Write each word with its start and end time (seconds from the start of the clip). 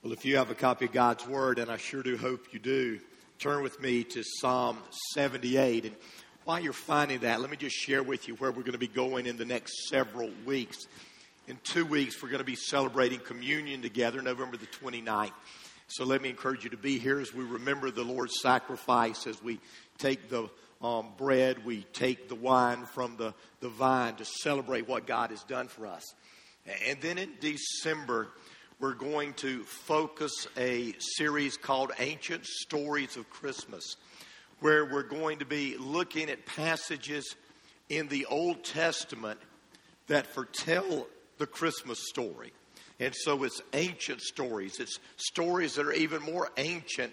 Well, 0.00 0.12
if 0.12 0.24
you 0.24 0.36
have 0.36 0.48
a 0.48 0.54
copy 0.54 0.84
of 0.84 0.92
God's 0.92 1.26
Word, 1.26 1.58
and 1.58 1.68
I 1.72 1.76
sure 1.76 2.04
do 2.04 2.16
hope 2.16 2.52
you 2.52 2.60
do, 2.60 3.00
turn 3.40 3.64
with 3.64 3.82
me 3.82 4.04
to 4.04 4.22
Psalm 4.22 4.78
78. 5.12 5.86
And 5.86 5.96
while 6.44 6.60
you're 6.60 6.72
finding 6.72 7.18
that, 7.20 7.40
let 7.40 7.50
me 7.50 7.56
just 7.56 7.74
share 7.74 8.04
with 8.04 8.28
you 8.28 8.36
where 8.36 8.52
we're 8.52 8.62
going 8.62 8.74
to 8.74 8.78
be 8.78 8.86
going 8.86 9.26
in 9.26 9.36
the 9.36 9.44
next 9.44 9.88
several 9.88 10.30
weeks. 10.46 10.86
In 11.48 11.58
two 11.64 11.84
weeks, 11.84 12.22
we're 12.22 12.28
going 12.28 12.38
to 12.38 12.44
be 12.44 12.54
celebrating 12.54 13.18
communion 13.18 13.82
together, 13.82 14.22
November 14.22 14.56
the 14.56 14.66
29th. 14.66 15.32
So 15.88 16.04
let 16.04 16.22
me 16.22 16.28
encourage 16.28 16.62
you 16.62 16.70
to 16.70 16.76
be 16.76 17.00
here 17.00 17.18
as 17.18 17.34
we 17.34 17.42
remember 17.42 17.90
the 17.90 18.04
Lord's 18.04 18.40
sacrifice, 18.40 19.26
as 19.26 19.42
we 19.42 19.58
take 19.98 20.28
the 20.28 20.48
um, 20.80 21.08
bread, 21.18 21.64
we 21.64 21.82
take 21.92 22.28
the 22.28 22.36
wine 22.36 22.86
from 22.86 23.16
the, 23.16 23.34
the 23.58 23.68
vine 23.68 24.14
to 24.14 24.24
celebrate 24.24 24.86
what 24.86 25.08
God 25.08 25.30
has 25.30 25.42
done 25.42 25.66
for 25.66 25.88
us. 25.88 26.04
And 26.86 27.00
then 27.00 27.18
in 27.18 27.32
December, 27.40 28.28
we're 28.80 28.94
going 28.94 29.32
to 29.34 29.64
focus 29.64 30.46
a 30.56 30.94
series 31.16 31.56
called 31.56 31.90
Ancient 31.98 32.46
Stories 32.46 33.16
of 33.16 33.28
Christmas, 33.28 33.96
where 34.60 34.84
we're 34.84 35.02
going 35.02 35.40
to 35.40 35.44
be 35.44 35.76
looking 35.76 36.30
at 36.30 36.46
passages 36.46 37.34
in 37.88 38.06
the 38.06 38.26
Old 38.26 38.62
Testament 38.62 39.40
that 40.06 40.28
foretell 40.28 41.08
the 41.38 41.46
Christmas 41.46 41.98
story. 42.08 42.52
And 43.00 43.12
so 43.16 43.42
it's 43.42 43.60
ancient 43.72 44.20
stories, 44.20 44.78
it's 44.78 45.00
stories 45.16 45.74
that 45.74 45.86
are 45.86 45.92
even 45.92 46.22
more 46.22 46.48
ancient 46.56 47.12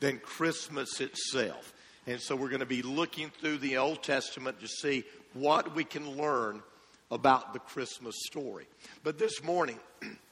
than 0.00 0.18
Christmas 0.18 1.00
itself. 1.00 1.72
And 2.06 2.20
so 2.20 2.36
we're 2.36 2.50
going 2.50 2.60
to 2.60 2.66
be 2.66 2.82
looking 2.82 3.30
through 3.40 3.58
the 3.58 3.78
Old 3.78 4.02
Testament 4.02 4.60
to 4.60 4.68
see 4.68 5.04
what 5.32 5.74
we 5.74 5.84
can 5.84 6.18
learn 6.18 6.62
about 7.10 7.54
the 7.54 7.58
Christmas 7.58 8.14
story. 8.26 8.66
But 9.02 9.18
this 9.18 9.42
morning, 9.42 9.78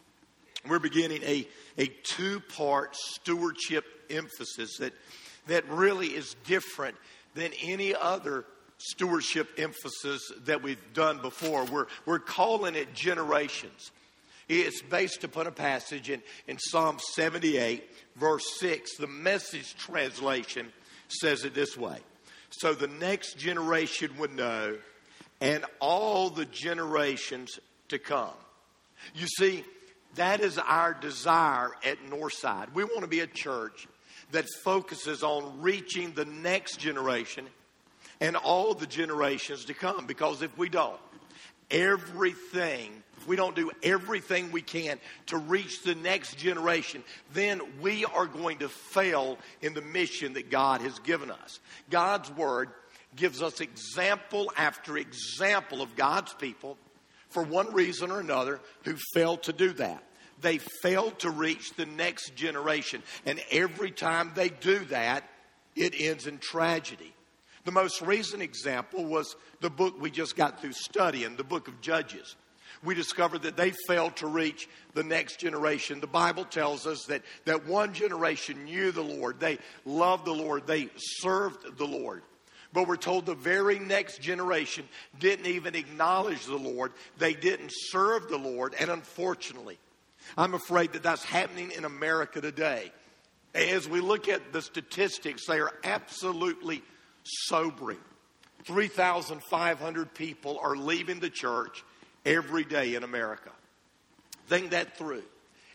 we're 0.69 0.79
beginning 0.79 1.23
a, 1.23 1.47
a 1.79 1.87
two 1.87 2.41
part 2.41 2.97
stewardship 2.97 3.85
emphasis 4.11 4.79
that, 4.79 4.93
that 5.47 5.69
really 5.69 6.09
is 6.09 6.35
different 6.45 6.97
than 7.35 7.53
any 7.63 7.95
other 7.95 8.45
stewardship 8.79 9.49
emphasis 9.59 10.23
that 10.45 10.63
we've 10.63 10.93
done 10.93 11.21
before. 11.21 11.65
We're, 11.65 11.87
we're 12.07 12.19
calling 12.19 12.75
it 12.75 12.95
generations. 12.95 13.91
It's 14.49 14.83
based 14.83 15.25
upon 15.25 15.47
a 15.47 15.51
passage 15.51 16.11
in, 16.11 16.23
in 16.47 16.59
Psalm 16.59 16.99
78, 17.15 17.83
verse 18.17 18.45
6. 18.59 18.97
The 18.99 19.07
message 19.07 19.75
translation 19.77 20.71
says 21.09 21.45
it 21.45 21.55
this 21.55 21.77
way 21.77 21.99
So 22.51 22.75
the 22.75 22.89
next 22.89 23.39
generation 23.39 24.11
would 24.19 24.35
know, 24.35 24.77
and 25.41 25.65
all 25.81 26.31
the 26.31 26.45
generations 26.45 27.59
to 27.89 27.99
come. 27.99 28.35
You 29.15 29.27
see, 29.27 29.65
that 30.17 30.41
is 30.41 30.59
our 30.59 30.95
desire 30.95 31.71
at 31.85 31.99
Northside. 32.09 32.73
We 32.75 32.85
want 32.85 33.01
to 33.01 33.07
be 33.07 33.21
a 33.21 33.27
church 33.27 33.87
that 34.33 34.47
focuses 34.63 35.23
on 35.23 35.61
reaching 35.61 36.13
the 36.13 36.25
next 36.25 36.79
generation 36.79 37.47
and 38.21 38.37
all 38.37 38.75
the 38.75 38.87
generations 38.87 39.67
to 39.67 39.75
come. 39.75 40.07
Because 40.07 40.43
if 40.43 40.57
we 40.57 40.69
don't, 40.69 40.99
everything, 41.71 43.03
if 43.17 43.27
we 43.27 43.37
don't 43.37 43.57
do 43.57 43.71
everything 43.83 44.53
we 44.53 44.63
can 44.63 44.99
to 45.27 45.37
reach 45.37 45.83
the 45.83 45.95
next 45.95 46.37
generation, 46.37 47.03
then 47.33 47.61
we 47.81 48.05
are 48.05 48.27
going 48.27 48.59
to 48.59 48.69
fail 48.69 49.39
in 49.63 49.75
the 49.75 49.83
mission 49.83 50.35
that 50.35 50.51
God 50.51 50.81
has 50.81 50.99
given 51.01 51.31
us. 51.31 51.61
God's 51.91 52.31
Word 52.31 52.71
gives 53.17 53.43
us 53.43 53.61
example 53.61 54.53
after 54.57 54.97
example 54.97 55.83
of 55.83 55.95
God's 55.97 56.33
people 56.35 56.77
for 57.35 57.43
one 57.43 57.75
reason 57.75 58.11
or 58.11 58.21
another, 58.21 58.61
who 58.85 58.97
failed 59.13 59.43
to 59.43 59.53
do 59.53 59.73
that. 59.75 60.03
They 60.41 60.59
failed 60.59 61.19
to 61.21 61.31
reach 61.31 61.75
the 61.75 61.87
next 61.87 62.35
generation. 62.35 63.03
And 63.27 63.43
every 63.51 63.91
time 63.91 64.33
they 64.35 64.49
do 64.49 64.85
that, 64.87 65.25
it 65.77 65.95
ends 65.99 66.27
in 66.27 66.39
tragedy. 66.39 67.13
The 67.65 67.73
most 67.73 68.01
recent 68.03 68.43
example 68.43 69.05
was 69.05 69.37
the 69.61 69.71
book 69.71 70.01
we 70.01 70.11
just 70.11 70.37
got 70.37 70.61
through 70.61 70.73
studying, 70.73 71.37
the 71.37 71.45
book 71.45 71.67
of 71.67 71.81
Judges. 71.81 72.37
We 72.83 72.95
discovered 72.95 73.43
that 73.43 73.57
they 73.57 73.73
failed 73.89 74.17
to 74.17 74.27
reach 74.27 74.69
the 74.93 75.03
next 75.03 75.41
generation. 75.41 76.01
The 76.01 76.07
Bible 76.07 76.45
tells 76.45 76.87
us 76.87 77.05
that, 77.07 77.23
that 77.47 77.67
one 77.67 77.95
generation 77.95 78.65
knew 78.65 78.93
the 78.93 79.03
Lord, 79.03 79.41
they 79.41 79.59
loved 79.87 80.27
the 80.27 80.35
Lord, 80.35 80.67
they 80.67 80.91
served 80.97 81.79
the 81.79 81.87
Lord. 81.87 82.23
But 82.75 82.87
we're 82.89 82.97
told 82.97 83.25
the 83.25 83.37
very 83.37 83.79
next 83.79 84.21
generation 84.21 84.87
didn't 85.21 85.47
even 85.47 85.77
acknowledge 85.77 86.45
the 86.45 86.57
Lord. 86.57 86.91
They 87.19 87.33
didn't 87.33 87.71
serve 87.73 88.29
the 88.29 88.37
Lord. 88.37 88.75
And 88.79 88.91
unfortunately, 88.91 89.79
I'm 90.37 90.55
afraid 90.55 90.93
that 90.95 91.05
that's 91.05 91.23
happening 91.23 91.71
in 91.71 91.85
America 91.85 92.41
today. 92.41 92.91
As 93.55 93.89
we 93.89 94.01
look 94.01 94.29
at 94.29 94.53
the 94.53 94.61
statistics, 94.61 95.47
they 95.47 95.61
are 95.61 95.73
absolutely 95.85 96.83
sobering. 97.23 98.01
3,500 98.65 100.13
people 100.13 100.59
are 100.61 100.75
leaving 100.75 101.21
the 101.21 101.31
church 101.31 101.85
every 102.27 102.65
day 102.65 102.97
in 102.97 103.05
America. 103.05 103.51
Think 104.49 104.71
that 104.71 104.97
through. 104.97 105.23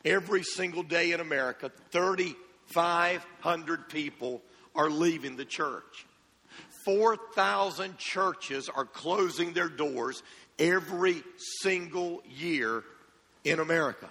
Every 0.03 0.43
single 0.43 0.83
day 0.83 1.13
in 1.13 1.21
America, 1.21 1.71
3,500 1.91 3.87
people 3.87 4.41
are 4.75 4.89
leaving 4.89 5.37
the 5.37 5.45
church. 5.45 6.05
4,000 6.85 7.97
churches 7.97 8.69
are 8.69 8.85
closing 8.85 9.53
their 9.53 9.69
doors 9.69 10.23
every 10.57 11.23
single 11.61 12.21
year 12.27 12.83
in 13.43 13.59
America. 13.59 14.09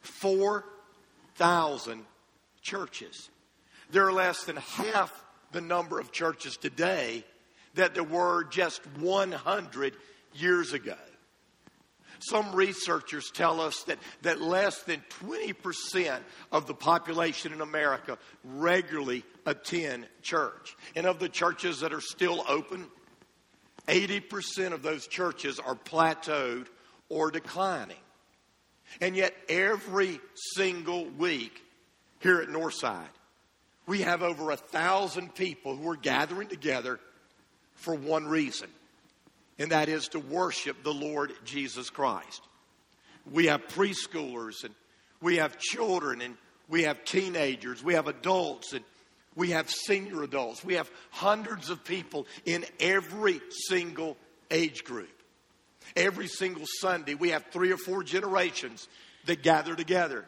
4,000 0.00 2.04
churches. 2.60 3.30
There 3.90 4.06
are 4.06 4.12
less 4.12 4.44
than 4.44 4.56
half 4.56 5.24
the 5.52 5.60
number 5.60 6.00
of 6.00 6.12
churches 6.12 6.56
today 6.56 7.24
that 7.74 7.94
there 7.94 8.04
were 8.04 8.44
just 8.44 8.84
100 8.98 9.94
years 10.34 10.72
ago. 10.72 10.96
Some 12.28 12.54
researchers 12.54 13.30
tell 13.32 13.60
us 13.60 13.82
that, 13.84 13.98
that 14.22 14.40
less 14.40 14.82
than 14.82 15.02
20% 15.24 16.20
of 16.52 16.66
the 16.66 16.74
population 16.74 17.52
in 17.52 17.60
America 17.60 18.16
regularly 18.44 19.24
attend 19.44 20.06
church. 20.22 20.76
And 20.94 21.06
of 21.06 21.18
the 21.18 21.28
churches 21.28 21.80
that 21.80 21.92
are 21.92 22.00
still 22.00 22.44
open, 22.48 22.86
80% 23.88 24.72
of 24.72 24.82
those 24.82 25.08
churches 25.08 25.58
are 25.58 25.74
plateaued 25.74 26.66
or 27.08 27.32
declining. 27.32 27.96
And 29.00 29.16
yet, 29.16 29.34
every 29.48 30.20
single 30.54 31.06
week 31.06 31.60
here 32.20 32.40
at 32.40 32.48
Northside, 32.48 33.02
we 33.86 34.02
have 34.02 34.22
over 34.22 34.50
a 34.50 34.56
thousand 34.56 35.34
people 35.34 35.76
who 35.76 35.90
are 35.90 35.96
gathering 35.96 36.48
together 36.48 37.00
for 37.74 37.94
one 37.94 38.26
reason 38.26 38.68
and 39.62 39.70
that 39.70 39.88
is 39.88 40.08
to 40.08 40.18
worship 40.18 40.82
the 40.82 40.92
Lord 40.92 41.32
Jesus 41.44 41.88
Christ. 41.88 42.42
We 43.30 43.46
have 43.46 43.68
preschoolers 43.68 44.64
and 44.64 44.74
we 45.20 45.36
have 45.36 45.56
children 45.56 46.20
and 46.20 46.36
we 46.68 46.82
have 46.82 47.04
teenagers, 47.04 47.82
we 47.82 47.94
have 47.94 48.08
adults 48.08 48.72
and 48.72 48.84
we 49.36 49.50
have 49.50 49.70
senior 49.70 50.24
adults. 50.24 50.64
We 50.64 50.74
have 50.74 50.90
hundreds 51.10 51.70
of 51.70 51.84
people 51.84 52.26
in 52.44 52.66
every 52.80 53.40
single 53.68 54.16
age 54.50 54.84
group. 54.84 55.22
Every 55.96 56.26
single 56.26 56.66
Sunday, 56.80 57.14
we 57.14 57.30
have 57.30 57.46
three 57.52 57.72
or 57.72 57.78
four 57.78 58.02
generations 58.02 58.88
that 59.26 59.42
gather 59.42 59.74
together. 59.74 60.26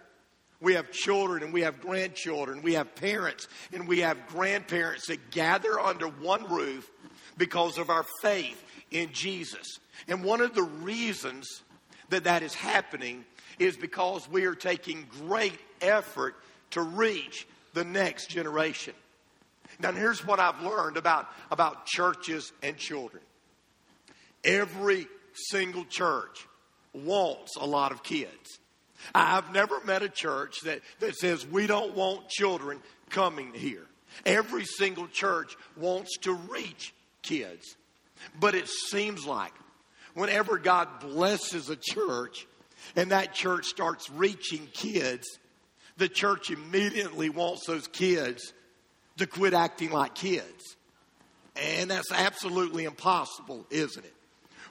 We 0.61 0.75
have 0.75 0.93
children 0.93 1.43
and 1.43 1.53
we 1.53 1.63
have 1.63 1.81
grandchildren. 1.81 2.63
We 2.63 2.75
have 2.75 2.95
parents 2.95 3.49
and 3.73 3.87
we 3.89 3.99
have 3.99 4.29
grandparents 4.29 5.09
that 5.09 5.33
gather 5.33 5.79
under 5.79 6.07
one 6.07 6.51
roof 6.51 6.89
because 7.37 7.79
of 7.79 7.91
our 7.91 8.05
faith 8.23 8.63
in 8.91 9.13
Jesus. 9.13 9.79
And 10.09 10.25
one 10.25 10.41
of 10.41 10.55
the 10.55 10.63
reasons 10.63 11.63
that 12.11 12.25
that 12.25 12.43
is 12.43 12.55
happening 12.55 13.25
is 13.59 13.77
because 13.77 14.29
we 14.29 14.45
are 14.47 14.55
taking 14.55 15.07
great 15.27 15.59
effort 15.81 16.35
to 16.71 16.83
reach 16.83 17.47
the 17.73 17.85
next 17.85 18.29
generation. 18.29 18.95
Now, 19.81 19.93
here's 19.93 20.25
what 20.25 20.39
I've 20.39 20.63
learned 20.63 20.97
about, 20.97 21.27
about 21.51 21.87
churches 21.87 22.53
and 22.63 22.77
children. 22.77 23.23
Every 24.45 25.07
single 25.35 25.85
church 25.85 26.47
wants 26.93 27.57
a 27.57 27.67
lot 27.67 27.93
of 27.93 28.03
kids. 28.03 28.59
I've 29.15 29.53
never 29.53 29.81
met 29.85 30.03
a 30.03 30.09
church 30.09 30.61
that, 30.65 30.81
that 31.01 31.17
says 31.17 31.47
we 31.47 31.67
don't 31.67 31.95
want 31.95 32.29
children 32.29 32.81
coming 33.11 33.53
here. 33.53 33.87
Every 34.25 34.65
single 34.65 35.09
church 35.09 35.57
wants 35.77 36.17
to 36.19 36.33
reach 36.33 36.95
kids. 37.25 37.77
But 38.39 38.55
it 38.55 38.69
seems 38.69 39.27
like 39.27 39.53
whenever 40.15 40.59
God 40.59 41.01
blesses 41.01 41.69
a 41.69 41.77
church 41.77 42.47
and 42.95 43.11
that 43.11 43.35
church 43.35 43.67
starts 43.67 44.09
reaching 44.11 44.69
kids, 44.73 45.27
the 45.97 46.09
church 46.09 46.51
immediately 46.51 47.29
wants 47.29 47.67
those 47.67 47.89
kids 47.89 48.53
to 49.19 49.27
quit 49.27 49.55
acting 49.55 49.91
like 49.91 50.15
kids. 50.15 50.77
And 51.57 51.91
that's 51.91 52.13
absolutely 52.13 52.85
impossible, 52.85 53.67
isn't 53.71 54.05
it? 54.05 54.15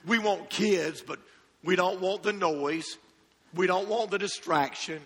We 0.06 0.18
want 0.18 0.50
kids, 0.50 1.02
but 1.02 1.18
we 1.62 1.76
don't 1.76 2.00
want 2.00 2.22
the 2.22 2.32
noise. 2.32 2.98
We 3.54 3.66
don't 3.66 3.88
want 3.88 4.10
the 4.10 4.18
distraction. 4.18 5.00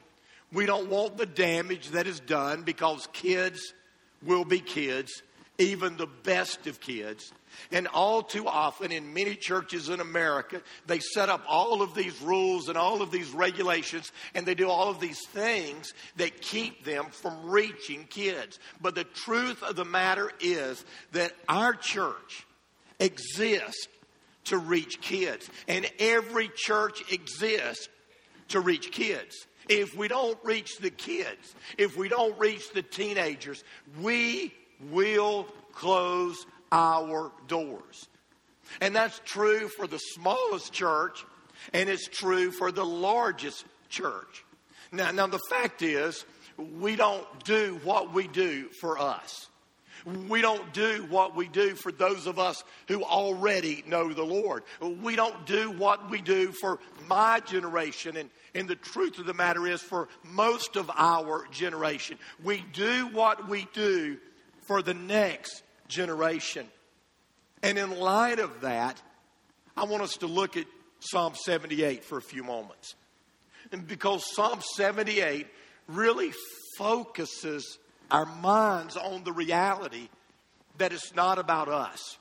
We 0.53 0.67
don't 0.67 0.89
want 0.89 1.19
the 1.19 1.27
damage 1.27 1.91
that 1.91 2.07
is 2.07 2.21
done 2.21 2.63
because 2.63 3.07
kids 3.13 3.75
will 4.23 4.45
be 4.45 4.59
kids, 4.59 5.23
even 5.59 5.97
the 5.97 6.07
best 6.07 6.67
of 6.67 6.81
kids. 6.81 7.33
And 7.73 7.89
all 7.89 8.23
too 8.23 8.47
often, 8.47 8.93
in 8.93 9.13
many 9.13 9.35
churches 9.35 9.89
in 9.89 10.01
America, 10.01 10.63
they 10.87 11.01
set 11.01 11.29
up 11.29 11.43
all 11.49 11.83
of 11.83 11.95
these 11.95 12.21
rules 12.23 12.69
and 12.69 12.79
all 12.79 13.03
of 13.03 13.11
these 13.11 13.31
regulations, 13.31 14.13
and 14.35 14.47
they 14.47 14.55
do 14.55 14.69
all 14.71 14.89
of 14.89 15.01
these 15.01 15.21
things 15.29 15.93
that 16.17 16.41
keep 16.41 16.85
them 16.85 17.07
from 17.11 17.51
reaching 17.51 18.05
kids. 18.05 18.61
But 18.81 18.95
the 18.95 19.05
truth 19.05 19.63
of 19.65 19.75
the 19.75 19.85
matter 19.85 20.31
is 20.41 20.85
that 21.13 21.33
our 21.49 21.75
church 21.75 22.47
exists 23.01 23.89
to 24.45 24.59
reach 24.59 25.01
kids, 25.01 25.51
and 25.67 25.91
every 25.99 26.51
church 26.55 27.13
exists 27.13 27.89
to 28.49 28.61
reach 28.61 28.93
kids. 28.93 29.47
If 29.69 29.95
we 29.97 30.09
don't 30.09 30.39
reach 30.45 30.79
the 30.79 30.91
kids, 30.91 31.55
if 31.77 31.97
we 31.97 32.09
don't 32.09 32.39
reach 32.39 32.73
the 32.73 32.83
teenagers, 32.83 33.63
we 34.01 34.55
will 34.91 35.47
close 35.73 36.47
our 36.73 37.33
doors. 37.47 38.09
And 38.81 38.95
that's 38.95 39.21
true 39.25 39.69
for 39.69 39.87
the 39.87 39.99
smallest 39.99 40.73
church, 40.73 41.25
and 41.73 41.89
it's 41.89 42.07
true 42.07 42.51
for 42.51 42.71
the 42.71 42.85
largest 42.85 43.65
church. 43.89 44.45
Now, 44.93 45.11
now 45.11 45.27
the 45.27 45.41
fact 45.51 45.83
is, 45.83 46.25
we 46.79 46.97
don't 46.97 47.27
do 47.45 47.81
what 47.85 48.13
we 48.13 48.27
do 48.29 48.69
for 48.81 48.99
us. 48.99 49.49
We 50.29 50.41
don't 50.41 50.73
do 50.73 51.07
what 51.11 51.35
we 51.35 51.49
do 51.49 51.75
for 51.75 51.91
those 51.91 52.27
of 52.27 52.39
us 52.39 52.63
who 52.87 53.03
already 53.03 53.83
know 53.87 54.13
the 54.13 54.25
Lord. 54.25 54.63
We 54.81 55.17
don't 55.17 55.45
do 55.45 55.73
what 55.73 56.09
we 56.11 56.21
do 56.21 56.53
for 56.53 56.79
my 57.09 57.41
generation. 57.41 58.17
And, 58.17 58.31
and 58.55 58.69
the 58.69 58.77
truth 58.77 59.19
of 59.19 59.27
the 59.27 59.35
matter 59.35 59.67
is, 59.67 59.83
for 59.83 60.09
most 60.25 60.77
of 60.77 60.91
our 60.95 61.47
generation, 61.51 62.19
we 62.43 62.65
do 62.73 63.09
what 63.09 63.49
we 63.49 63.67
do 63.73 64.19
for 64.69 64.83
the 64.83 64.95
next 64.95 65.63
generation. 65.89 66.67
And 67.63 67.79
in 67.79 67.99
light 67.99 68.39
of 68.39 68.61
that, 68.61 69.01
I 69.77 69.85
want 69.85 70.03
us 70.03 70.19
to 70.19 70.27
look 70.27 70.57
at 70.59 70.67
Psalm 71.01 71.35
78 71.35 72.05
for 72.05 72.19
a 72.19 72.23
few 72.23 72.45
moments. 72.45 72.95
And 73.73 73.89
because 73.89 74.23
Psalm 74.35 74.61
78 74.77 75.47
really 75.89 76.33
focuses 76.77 77.79
our 78.11 78.27
minds 78.27 78.97
on 78.97 79.25
the 79.25 79.33
reality 79.33 80.09
that 80.77 80.93
it's 80.93 81.15
not 81.15 81.39
about 81.39 81.69
us. 81.69 82.19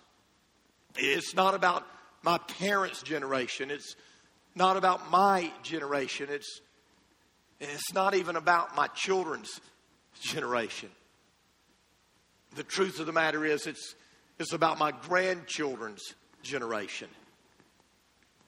It's 0.95 1.35
not 1.35 1.53
about 1.53 1.85
my 2.23 2.37
parents' 2.59 3.03
generation. 3.03 3.71
It's 3.71 3.95
not 4.55 4.77
about 4.77 5.11
my 5.11 5.51
generation. 5.63 6.27
It's, 6.29 6.61
it's 7.59 7.93
not 7.93 8.15
even 8.15 8.37
about 8.37 8.75
my 8.75 8.87
children's 8.87 9.59
generation. 10.21 10.89
The 12.57 12.63
truth 12.63 12.99
of 12.99 13.05
the 13.05 13.13
matter 13.13 13.45
is, 13.45 13.67
it's, 13.67 13.93
it's 14.39 14.51
about 14.51 14.79
my 14.79 14.91
grandchildren's 14.91 16.15
generation. 16.41 17.07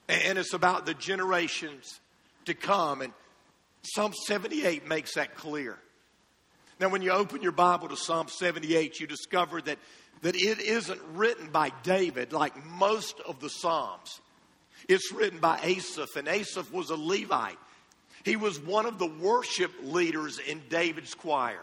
And 0.08 0.36
it's 0.36 0.52
about 0.52 0.84
the 0.84 0.94
generations 0.94 2.00
to 2.46 2.54
come. 2.54 3.02
And 3.02 3.12
Psalm 3.82 4.12
78 4.26 4.88
makes 4.88 5.14
that 5.14 5.36
clear. 5.36 5.78
Now, 6.80 6.88
when 6.88 7.02
you 7.02 7.12
open 7.12 7.40
your 7.40 7.52
Bible 7.52 7.86
to 7.86 7.96
Psalm 7.96 8.26
78, 8.26 8.98
you 8.98 9.06
discover 9.06 9.62
that, 9.62 9.78
that 10.22 10.34
it 10.34 10.58
isn't 10.58 11.00
written 11.14 11.46
by 11.52 11.70
David 11.84 12.32
like 12.32 12.66
most 12.66 13.20
of 13.20 13.38
the 13.38 13.48
Psalms. 13.48 14.20
It's 14.88 15.12
written 15.12 15.38
by 15.38 15.60
Asaph, 15.62 16.16
and 16.16 16.26
Asaph 16.26 16.72
was 16.72 16.90
a 16.90 16.96
Levite. 16.96 17.58
He 18.24 18.34
was 18.34 18.58
one 18.58 18.86
of 18.86 18.98
the 18.98 19.06
worship 19.06 19.70
leaders 19.84 20.40
in 20.40 20.62
David's 20.68 21.14
choir. 21.14 21.60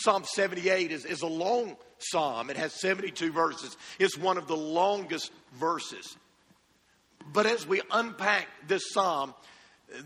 Psalm 0.00 0.24
78 0.24 0.92
is, 0.92 1.04
is 1.04 1.22
a 1.22 1.26
long 1.26 1.76
psalm, 1.98 2.50
it 2.50 2.56
has 2.56 2.72
72 2.80 3.32
verses. 3.32 3.76
It's 3.98 4.16
one 4.16 4.38
of 4.38 4.46
the 4.46 4.56
longest 4.56 5.32
verses. 5.54 6.16
But 7.32 7.46
as 7.46 7.66
we 7.66 7.82
unpack 7.90 8.46
this 8.66 8.92
psalm, 8.92 9.34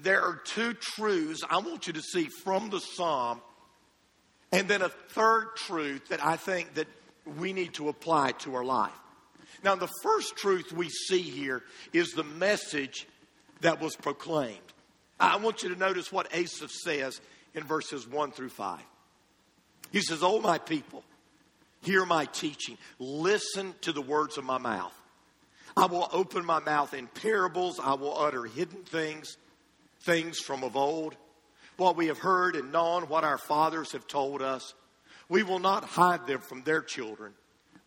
there 0.03 0.23
are 0.23 0.41
two 0.45 0.75
truths 0.75 1.43
I 1.49 1.59
want 1.59 1.87
you 1.87 1.93
to 1.93 2.03
see 2.03 2.29
from 2.43 2.71
the 2.71 2.81
psalm 2.81 3.41
and 4.51 4.69
then 4.69 4.83
a 4.83 4.89
third 4.89 5.57
truth 5.57 6.09
that 6.09 6.25
I 6.25 6.37
think 6.37 6.75
that 6.75 6.87
we 7.39 7.53
need 7.53 7.75
to 7.75 7.89
apply 7.89 8.33
to 8.33 8.55
our 8.55 8.65
life. 8.65 8.93
Now, 9.65 9.77
the 9.77 9.91
first 10.03 10.37
truth 10.37 10.73
we 10.73 10.89
see 10.89 11.23
here 11.23 11.63
is 11.93 12.13
the 12.13 12.25
message 12.25 13.07
that 13.61 13.81
was 13.81 13.95
proclaimed. 13.95 14.59
I 15.21 15.37
want 15.37 15.63
you 15.63 15.69
to 15.69 15.77
notice 15.77 16.11
what 16.11 16.35
Asaph 16.35 16.71
says 16.71 17.21
in 17.55 17.63
verses 17.63 18.09
1 18.09 18.33
through 18.33 18.49
5. 18.49 18.81
He 19.93 20.01
says, 20.01 20.23
Oh, 20.23 20.41
my 20.41 20.59
people, 20.59 21.05
hear 21.83 22.05
my 22.05 22.25
teaching. 22.27 22.77
Listen 22.99 23.75
to 23.83 23.93
the 23.93 24.03
words 24.03 24.39
of 24.39 24.45
my 24.45 24.59
mouth. 24.59 24.95
I 25.77 25.87
will 25.87 26.09
open 26.13 26.45
my 26.45 26.61
mouth 26.61 26.93
in 26.93 27.07
parables. 27.07 27.79
I 27.83 27.95
will 27.95 28.19
utter 28.19 28.45
hidden 28.45 28.83
things, 28.83 29.37
things 30.01 30.39
from 30.39 30.65
of 30.65 30.77
old 30.77 31.17
what 31.77 31.97
we 31.97 32.07
have 32.07 32.19
heard 32.19 32.57
and 32.57 32.73
known, 32.73 33.05
what 33.09 33.25
our 33.25 33.39
fathers 33.39 33.93
have 33.93 34.07
told 34.07 34.43
us. 34.43 34.75
We 35.29 35.43
will 35.43 35.59
not 35.59 35.85
hide 35.85 36.27
them 36.27 36.41
from 36.41 36.63
their 36.63 36.83
children. 36.83 37.33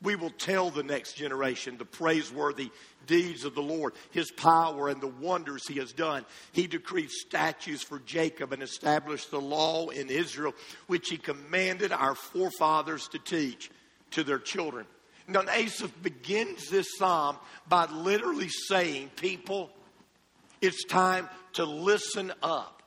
We 0.06 0.16
will 0.16 0.30
tell 0.30 0.70
the 0.70 0.84
next 0.84 1.14
generation 1.14 1.78
the 1.78 1.84
praiseworthy 1.84 2.70
deeds 3.08 3.44
of 3.44 3.56
the 3.56 3.64
Lord, 3.64 3.94
his 4.12 4.30
power 4.30 4.88
and 4.88 5.02
the 5.02 5.08
wonders 5.08 5.68
he 5.68 5.80
has 5.80 5.94
done. 5.94 6.26
He 6.52 6.68
decreed 6.68 7.10
statutes 7.10 7.82
for 7.82 7.98
Jacob 8.00 8.54
and 8.54 8.62
established 8.62 9.32
the 9.32 9.42
law 9.42 9.90
in 9.90 10.10
Israel, 10.10 10.54
which 10.86 11.10
he 11.10 11.18
commanded 11.18 11.92
our 11.92 12.14
forefathers 12.14 13.08
to 13.10 13.20
teach 13.20 13.72
to 14.12 14.24
their 14.24 14.38
children. 14.38 14.86
Now, 15.28 15.42
Asaph 15.52 15.92
begins 16.04 16.70
this 16.70 16.98
psalm 17.00 17.38
by 17.68 17.88
literally 17.88 18.50
saying, 18.50 19.10
People, 19.16 19.72
it's 20.62 20.86
time 20.86 21.28
to 21.54 21.66
listen 21.66 22.32
up. 22.44 22.84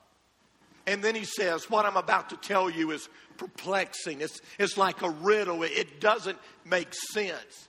And 0.86 1.02
then 1.02 1.16
he 1.16 1.24
says, 1.24 1.68
What 1.68 1.84
I'm 1.84 1.96
about 1.96 2.30
to 2.30 2.36
tell 2.36 2.70
you 2.70 2.92
is 2.92 3.08
perplexing. 3.38 4.20
It's, 4.20 4.40
it's 4.58 4.76
like 4.76 5.02
a 5.02 5.10
riddle, 5.10 5.62
it 5.62 6.00
doesn't 6.00 6.38
make 6.64 6.92
sense. 6.92 7.68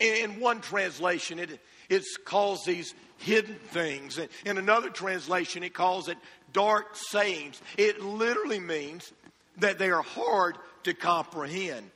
In, 0.00 0.40
one 0.40 0.60
translation, 0.60 1.38
it, 1.38 1.60
it 1.88 2.02
calls 2.24 2.64
these 2.64 2.92
hidden 3.18 3.54
things. 3.70 4.18
In 4.44 4.58
another 4.58 4.90
translation, 4.90 5.62
it 5.62 5.74
calls 5.74 6.08
it 6.08 6.18
dark 6.52 6.96
sayings. 6.96 7.60
It 7.78 8.02
literally 8.02 8.58
means 8.58 9.12
that 9.58 9.78
they 9.78 9.90
are 9.90 10.02
hard 10.02 10.58
to 10.84 10.94
comprehend. 10.94 11.88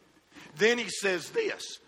Then 0.56 0.78
he 0.78 0.88
says 0.88 1.30
this 1.30 1.80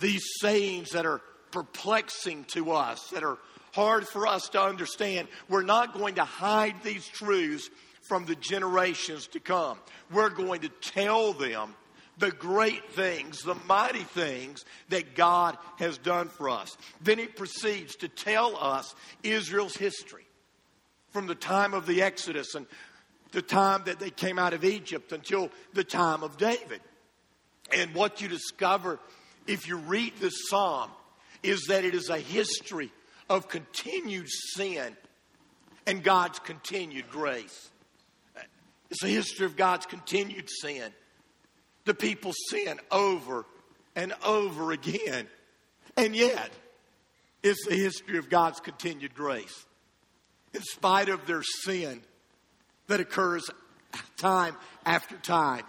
these 0.00 0.24
sayings 0.40 0.90
that 0.90 1.06
are 1.06 1.20
perplexing 1.50 2.44
to 2.44 2.72
us, 2.72 3.08
that 3.10 3.22
are 3.22 3.38
hard 3.72 4.08
for 4.08 4.26
us 4.26 4.48
to 4.48 4.62
understand, 4.62 5.28
we're 5.48 5.62
not 5.62 5.92
going 5.92 6.16
to 6.16 6.24
hide 6.24 6.82
these 6.82 7.06
truths 7.06 7.68
from 8.10 8.24
the 8.24 8.34
generations 8.34 9.28
to 9.28 9.38
come. 9.38 9.78
We're 10.10 10.30
going 10.30 10.62
to 10.62 10.68
tell 10.68 11.32
them 11.32 11.76
the 12.18 12.32
great 12.32 12.90
things, 12.90 13.42
the 13.42 13.54
mighty 13.68 14.02
things 14.02 14.64
that 14.88 15.14
God 15.14 15.56
has 15.78 15.96
done 15.96 16.28
for 16.28 16.50
us. 16.50 16.76
Then 17.00 17.18
he 17.18 17.26
proceeds 17.26 17.94
to 17.98 18.08
tell 18.08 18.56
us 18.56 18.96
Israel's 19.22 19.76
history 19.76 20.26
from 21.10 21.28
the 21.28 21.36
time 21.36 21.72
of 21.72 21.86
the 21.86 22.02
Exodus 22.02 22.56
and 22.56 22.66
the 23.30 23.42
time 23.42 23.82
that 23.86 24.00
they 24.00 24.10
came 24.10 24.40
out 24.40 24.54
of 24.54 24.64
Egypt 24.64 25.12
until 25.12 25.48
the 25.72 25.84
time 25.84 26.24
of 26.24 26.36
David. 26.36 26.80
And 27.72 27.94
what 27.94 28.20
you 28.20 28.26
discover 28.26 28.98
if 29.46 29.68
you 29.68 29.76
read 29.76 30.14
this 30.18 30.48
psalm 30.48 30.90
is 31.44 31.66
that 31.68 31.84
it 31.84 31.94
is 31.94 32.08
a 32.08 32.18
history 32.18 32.90
of 33.28 33.46
continued 33.46 34.28
sin 34.28 34.96
and 35.86 36.02
God's 36.02 36.40
continued 36.40 37.08
grace. 37.08 37.69
It's 38.90 39.04
a 39.04 39.08
history 39.08 39.46
of 39.46 39.56
God's 39.56 39.86
continued 39.86 40.48
sin. 40.50 40.92
The 41.84 41.94
people 41.94 42.32
sin 42.48 42.80
over 42.90 43.46
and 43.94 44.12
over 44.24 44.72
again. 44.72 45.26
And 45.96 46.14
yet, 46.14 46.50
it's 47.42 47.66
the 47.66 47.76
history 47.76 48.18
of 48.18 48.28
God's 48.28 48.60
continued 48.60 49.14
grace. 49.14 49.64
In 50.52 50.62
spite 50.62 51.08
of 51.08 51.26
their 51.26 51.42
sin 51.42 52.02
that 52.88 53.00
occurs 53.00 53.48
time 54.16 54.56
after 54.84 55.16
time, 55.16 55.64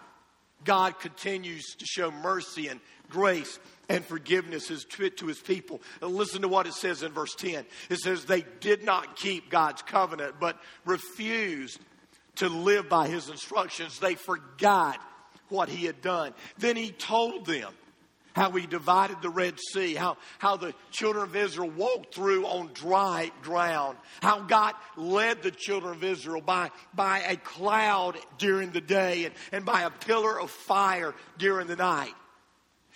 God 0.64 1.00
continues 1.00 1.76
to 1.76 1.86
show 1.86 2.12
mercy 2.12 2.68
and 2.68 2.80
grace 3.10 3.60
and 3.90 4.06
forgiveness 4.06 4.68
to 4.68 5.28
his 5.28 5.40
people. 5.40 5.82
Listen 6.02 6.42
to 6.44 6.48
what 6.48 6.68
it 6.68 6.74
says 6.74 7.04
in 7.04 7.12
verse 7.12 7.36
10. 7.36 7.66
It 7.90 8.00
says, 8.00 8.26
They 8.26 8.46
did 8.60 8.84
not 8.84 9.16
keep 9.16 9.50
God's 9.50 9.82
covenant, 9.82 10.36
but 10.40 10.60
refused 10.86 11.80
to 12.42 12.50
live 12.50 12.90
by 12.90 13.08
his 13.08 13.30
instructions. 13.30 14.00
They 14.00 14.16
forgot 14.16 15.00
what 15.50 15.70
he 15.70 15.86
had 15.86 16.02
done. 16.02 16.34
Then 16.58 16.76
he 16.76 16.92
told 16.92 17.46
them 17.46 17.72
how 18.34 18.50
he 18.50 18.66
divided 18.66 19.22
the 19.22 19.30
Red 19.30 19.60
Sea, 19.60 19.94
how, 19.94 20.18
how 20.40 20.58
the 20.58 20.74
children 20.90 21.26
of 21.26 21.36
Israel 21.36 21.70
walked 21.70 22.16
through 22.16 22.48
on 22.48 22.72
dry 22.74 23.32
ground, 23.44 23.96
how 24.24 24.42
God 24.42 24.74
led 24.98 25.44
the 25.44 25.52
children 25.52 25.94
of 25.94 26.04
Israel 26.04 26.42
by, 26.42 26.72
by 26.96 27.20
a 27.20 27.36
cloud 27.36 28.18
during 28.40 28.72
the 28.72 28.82
day 28.82 29.26
and, 29.26 29.36
and 29.52 29.64
by 29.64 29.84
a 29.84 29.92
pillar 29.92 30.42
of 30.42 30.50
fire 30.50 31.14
during 31.38 31.68
the 31.68 31.76
night. 31.76 32.14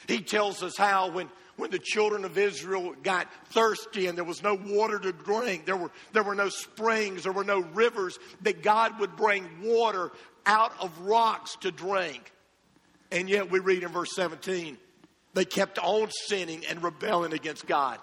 He 0.08 0.22
tells 0.22 0.64
us 0.64 0.76
how 0.76 1.12
when, 1.12 1.30
when 1.58 1.72
the 1.72 1.80
children 1.80 2.26
of 2.26 2.38
Israel 2.38 2.94
got 3.04 3.28
thirsty 3.50 4.08
and 4.08 4.18
there 4.18 4.26
was 4.26 4.44
no 4.44 4.56
water 4.56 5.00
to 5.00 5.12
drink, 5.12 5.66
there 5.66 5.78
were, 5.78 5.92
there 6.14 6.24
were 6.24 6.36
no 6.36 6.50
springs, 6.50 7.24
there 7.24 7.32
were 7.32 7.44
no 7.44 7.60
rivers, 7.60 8.20
that 8.42 8.62
God 8.62 9.00
would 9.00 9.16
bring 9.16 9.48
water 9.62 10.12
out 10.46 10.74
of 10.80 10.98
rocks 11.00 11.56
to 11.62 11.72
drink. 11.72 12.32
And 13.12 13.30
yet 13.30 13.50
we 13.50 13.60
read 13.60 13.84
in 13.84 13.90
verse 13.90 14.14
17, 14.16 14.78
they 15.34 15.46
kept 15.46 15.80
on 15.80 16.10
sinning 16.28 16.66
and 16.66 16.84
rebelling 16.84 17.34
against 17.34 17.68
God. 17.68 18.00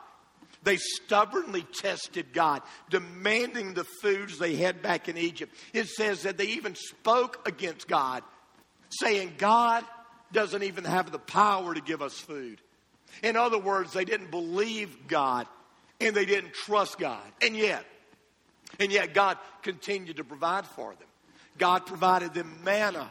They 0.64 0.76
stubbornly 0.76 1.62
tested 1.62 2.32
God, 2.32 2.62
demanding 2.88 3.74
the 3.74 3.84
foods 3.84 4.38
they 4.38 4.54
had 4.54 4.80
back 4.80 5.08
in 5.08 5.18
Egypt. 5.18 5.54
It 5.72 5.88
says 5.88 6.22
that 6.22 6.38
they 6.38 6.46
even 6.48 6.76
spoke 6.76 7.46
against 7.46 7.88
God, 7.88 8.22
saying, 8.88 9.34
God 9.38 9.84
doesn't 10.32 10.62
even 10.62 10.84
have 10.84 11.10
the 11.10 11.18
power 11.18 11.74
to 11.74 11.80
give 11.80 12.00
us 12.00 12.14
food. 12.14 12.60
In 13.22 13.36
other 13.36 13.58
words, 13.58 13.92
they 13.92 14.04
didn't 14.04 14.30
believe 14.30 15.08
God 15.08 15.46
and 16.00 16.14
they 16.14 16.24
didn't 16.24 16.54
trust 16.54 16.98
God. 16.98 17.22
And 17.40 17.56
yet, 17.56 17.84
and 18.80 18.90
yet 18.90 19.14
God 19.14 19.38
continued 19.62 20.16
to 20.16 20.24
provide 20.24 20.66
for 20.66 20.90
them. 20.90 21.08
God 21.58 21.86
provided 21.86 22.34
them 22.34 22.58
manna, 22.64 23.10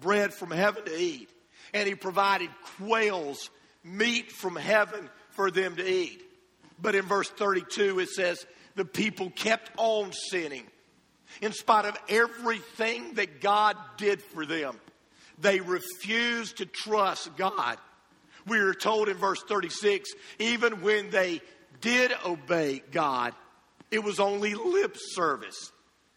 bread 0.00 0.32
from 0.34 0.50
heaven 0.50 0.84
to 0.84 0.96
eat 0.96 1.30
and 1.72 1.88
he 1.88 1.94
provided 1.94 2.50
quails, 2.78 3.50
meat 3.84 4.32
from 4.32 4.56
heaven 4.56 5.08
for 5.30 5.50
them 5.50 5.76
to 5.76 5.86
eat. 5.86 6.22
But 6.80 6.94
in 6.94 7.04
verse 7.04 7.28
32, 7.28 8.00
it 8.00 8.08
says, 8.08 8.46
the 8.74 8.84
people 8.84 9.30
kept 9.30 9.70
on 9.76 10.12
sinning. 10.12 10.64
In 11.40 11.52
spite 11.52 11.84
of 11.84 11.96
everything 12.08 13.14
that 13.14 13.40
God 13.40 13.76
did 13.96 14.20
for 14.20 14.44
them, 14.44 14.78
they 15.38 15.60
refused 15.60 16.58
to 16.58 16.66
trust 16.66 17.36
God. 17.36 17.78
We 18.50 18.58
are 18.58 18.74
told 18.74 19.08
in 19.08 19.16
verse 19.16 19.40
36 19.44 20.10
even 20.40 20.82
when 20.82 21.10
they 21.10 21.40
did 21.80 22.12
obey 22.26 22.82
God, 22.90 23.32
it 23.92 24.02
was 24.02 24.18
only 24.18 24.54
lip 24.54 24.96
service. 24.98 25.70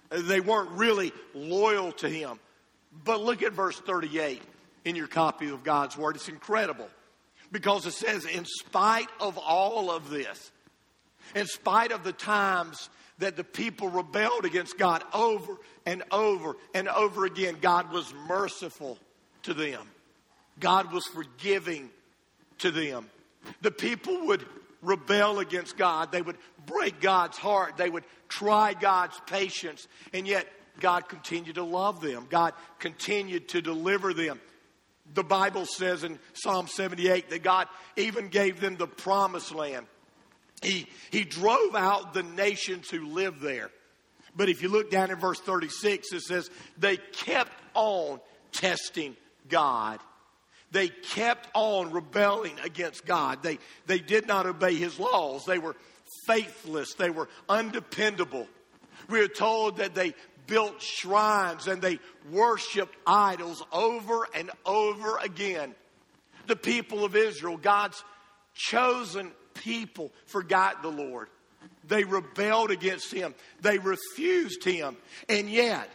They 0.09 0.39
weren't 0.39 0.71
really 0.71 1.13
loyal 1.35 1.91
to 1.93 2.09
Him. 2.09 2.39
But 3.03 3.21
look 3.21 3.43
at 3.43 3.53
verse 3.53 3.79
38 3.79 4.41
in 4.83 4.95
your 4.95 5.05
copy 5.05 5.49
of 5.49 5.63
God's 5.63 5.95
Word. 5.95 6.15
It's 6.15 6.27
incredible 6.27 6.89
because 7.51 7.85
it 7.85 7.93
says, 7.93 8.25
in 8.25 8.45
spite 8.45 9.09
of 9.19 9.37
all 9.37 9.91
of 9.91 10.09
this, 10.09 10.51
in 11.35 11.45
spite 11.45 11.91
of 11.91 12.03
the 12.03 12.13
times 12.13 12.89
that 13.19 13.35
the 13.35 13.43
people 13.43 13.89
rebelled 13.89 14.45
against 14.45 14.79
God 14.79 15.03
over 15.13 15.57
and 15.85 16.01
over 16.11 16.55
and 16.73 16.87
over 16.89 17.25
again, 17.25 17.57
God 17.61 17.91
was 17.91 18.11
merciful 18.27 18.97
to 19.43 19.53
them. 19.53 19.87
God 20.59 20.91
was 20.91 21.05
forgiving 21.05 21.91
to 22.63 22.71
them. 22.71 23.09
The 23.61 23.71
people 23.71 24.27
would 24.27 24.45
rebel 24.81 25.39
against 25.39 25.77
God. 25.77 26.11
They 26.11 26.21
would 26.21 26.37
break 26.65 26.99
God's 26.99 27.37
heart. 27.37 27.77
They 27.77 27.89
would 27.89 28.03
try 28.27 28.73
God's 28.73 29.19
patience. 29.27 29.87
And 30.13 30.27
yet, 30.27 30.47
God 30.79 31.07
continued 31.07 31.55
to 31.55 31.63
love 31.63 32.01
them. 32.01 32.25
God 32.29 32.53
continued 32.79 33.49
to 33.49 33.61
deliver 33.61 34.13
them. 34.13 34.39
The 35.13 35.23
Bible 35.23 35.65
says 35.65 36.03
in 36.03 36.19
Psalm 36.33 36.67
78 36.67 37.29
that 37.29 37.43
God 37.43 37.67
even 37.95 38.29
gave 38.29 38.59
them 38.59 38.77
the 38.77 38.87
promised 38.87 39.53
land. 39.53 39.85
He, 40.61 40.87
he 41.11 41.23
drove 41.25 41.75
out 41.75 42.13
the 42.13 42.23
nations 42.23 42.89
who 42.89 43.07
lived 43.07 43.41
there. 43.41 43.69
But 44.35 44.49
if 44.49 44.63
you 44.63 44.69
look 44.69 44.89
down 44.89 45.11
in 45.11 45.19
verse 45.19 45.39
36, 45.39 46.13
it 46.13 46.21
says 46.21 46.49
they 46.77 46.97
kept 46.97 47.51
on 47.73 48.19
testing 48.51 49.15
God. 49.49 49.99
They 50.73 50.89
kept 50.89 51.47
on 51.53 51.91
rebelling 51.91 52.59
against 52.63 53.05
God. 53.05 53.43
They, 53.43 53.59
they 53.85 53.99
did 53.99 54.27
not 54.27 54.47
obey 54.47 54.73
his 54.73 54.99
laws. 54.99 55.45
They 55.45 55.59
were 55.59 55.75
faithless. 56.25 56.95
They 56.95 57.11
were 57.11 57.29
undependable. 57.47 58.47
We 59.07 59.21
are 59.21 59.27
told 59.27 59.77
that 59.77 59.93
they 59.93 60.15
built 60.47 60.81
shrines 60.81 61.67
and 61.67 61.79
they 61.79 61.99
worshiped 62.31 62.95
idols 63.05 63.63
over 63.71 64.27
and 64.33 64.49
over 64.65 65.17
again. 65.17 65.75
The 66.47 66.55
people 66.55 67.05
of 67.05 67.15
Israel, 67.15 67.55
God's 67.55 68.03
chosen 68.55 69.31
people, 69.53 70.11
forgot 70.25 70.81
the 70.81 70.89
Lord. 70.89 71.29
They 71.87 72.03
rebelled 72.03 72.71
against 72.71 73.13
Him. 73.13 73.35
They 73.61 73.77
refused 73.77 74.63
Him. 74.63 74.97
And 75.29 75.47
yet, 75.49 75.87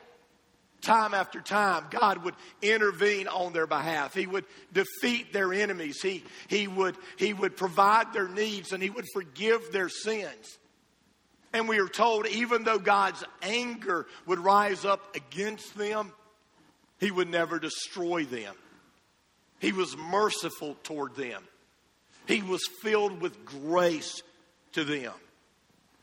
time 0.81 1.15
after 1.15 1.41
time, 1.41 1.85
God 1.91 2.25
would 2.25 2.35
intervene 2.63 3.29
on 3.29 3.53
their 3.53 3.67
behalf. 3.67 4.15
He 4.15 4.27
would 4.27 4.45
defeat 4.73 5.33
their 5.33 5.53
enemies. 5.53 6.01
He, 6.01 6.25
he, 6.49 6.69
would, 6.69 6.97
he 7.17 7.33
would 7.33 7.57
provide 7.57 8.13
their 8.13 8.29
needs 8.29 8.73
and 8.73 8.83
He 8.83 8.91
would 8.91 9.07
forgive 9.13 9.73
their 9.73 9.89
sins. 9.89 10.59
And 11.53 11.69
we 11.69 11.81
are 11.81 11.89
told 11.89 12.27
even 12.27 12.65
though 12.65 12.79
God's 12.79 13.25
anger 13.43 14.07
would 14.27 14.39
rise 14.39 14.85
up 14.85 15.17
against 15.17 15.77
them, 15.77 16.13
he 17.01 17.11
would 17.11 17.29
never 17.29 17.59
destroy 17.59 18.25
them. 18.25 18.55
He 19.59 19.73
was 19.73 19.97
merciful 19.97 20.77
toward 20.83 21.17
them. 21.17 21.43
He 22.27 22.43
was 22.43 22.61
filled 22.83 23.21
with 23.21 23.45
grace 23.45 24.23
to 24.73 24.85
them. 24.85 25.13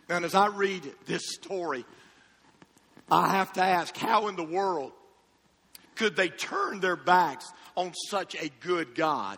And 0.10 0.25
as 0.25 0.36
I 0.36 0.48
read 0.48 0.84
this 1.05 1.22
story, 1.34 1.86
I 3.10 3.30
have 3.30 3.54
to 3.54 3.64
ask 3.64 3.96
how 3.96 4.28
in 4.28 4.36
the 4.36 4.44
world 4.44 4.92
could 5.96 6.16
they 6.16 6.30
turn 6.30 6.80
their 6.80 6.96
backs 6.96 7.46
on 7.76 7.94
such 8.10 8.36
a 8.36 8.50
good 8.62 8.96
God? 8.96 9.38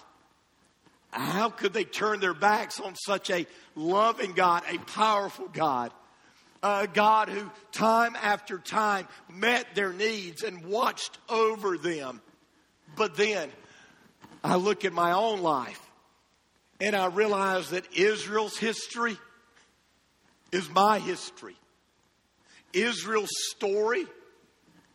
How 1.11 1.49
could 1.49 1.73
they 1.73 1.83
turn 1.83 2.19
their 2.19 2.33
backs 2.33 2.79
on 2.79 2.95
such 2.95 3.29
a 3.29 3.45
loving 3.75 4.33
God, 4.33 4.63
a 4.69 4.77
powerful 4.79 5.47
God? 5.47 5.91
A 6.63 6.87
God 6.91 7.29
who 7.29 7.49
time 7.71 8.15
after 8.15 8.57
time 8.57 9.07
met 9.29 9.75
their 9.75 9.93
needs 9.93 10.43
and 10.43 10.65
watched 10.65 11.17
over 11.29 11.77
them. 11.77 12.21
But 12.95 13.15
then 13.15 13.49
I 14.43 14.55
look 14.55 14.83
at 14.83 14.93
my 14.93 15.11
own 15.11 15.41
life 15.41 15.79
and 16.81 16.95
I 16.95 17.07
realize 17.07 17.69
that 17.69 17.93
Israel's 17.95 18.57
history 18.57 19.17
is 20.51 20.69
my 20.69 20.99
history. 20.99 21.55
Israel's 22.73 23.29
story 23.51 24.05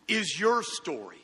is 0.09 0.39
your 0.39 0.63
story 0.63 1.23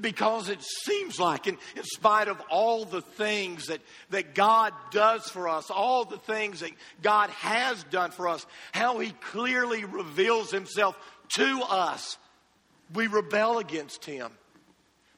because 0.00 0.48
it 0.48 0.62
seems 0.62 1.18
like, 1.18 1.46
in, 1.46 1.56
in 1.76 1.84
spite 1.84 2.28
of 2.28 2.40
all 2.50 2.84
the 2.84 3.02
things 3.02 3.66
that, 3.66 3.80
that 4.10 4.34
God 4.34 4.72
does 4.90 5.28
for 5.28 5.48
us, 5.48 5.70
all 5.70 6.04
the 6.04 6.18
things 6.18 6.60
that 6.60 6.72
God 7.02 7.30
has 7.30 7.82
done 7.84 8.10
for 8.10 8.28
us, 8.28 8.44
how 8.72 8.98
He 8.98 9.10
clearly 9.10 9.84
reveals 9.84 10.50
Himself 10.50 10.98
to 11.36 11.62
us, 11.68 12.18
we 12.94 13.06
rebel 13.06 13.58
against 13.58 14.04
Him. 14.04 14.30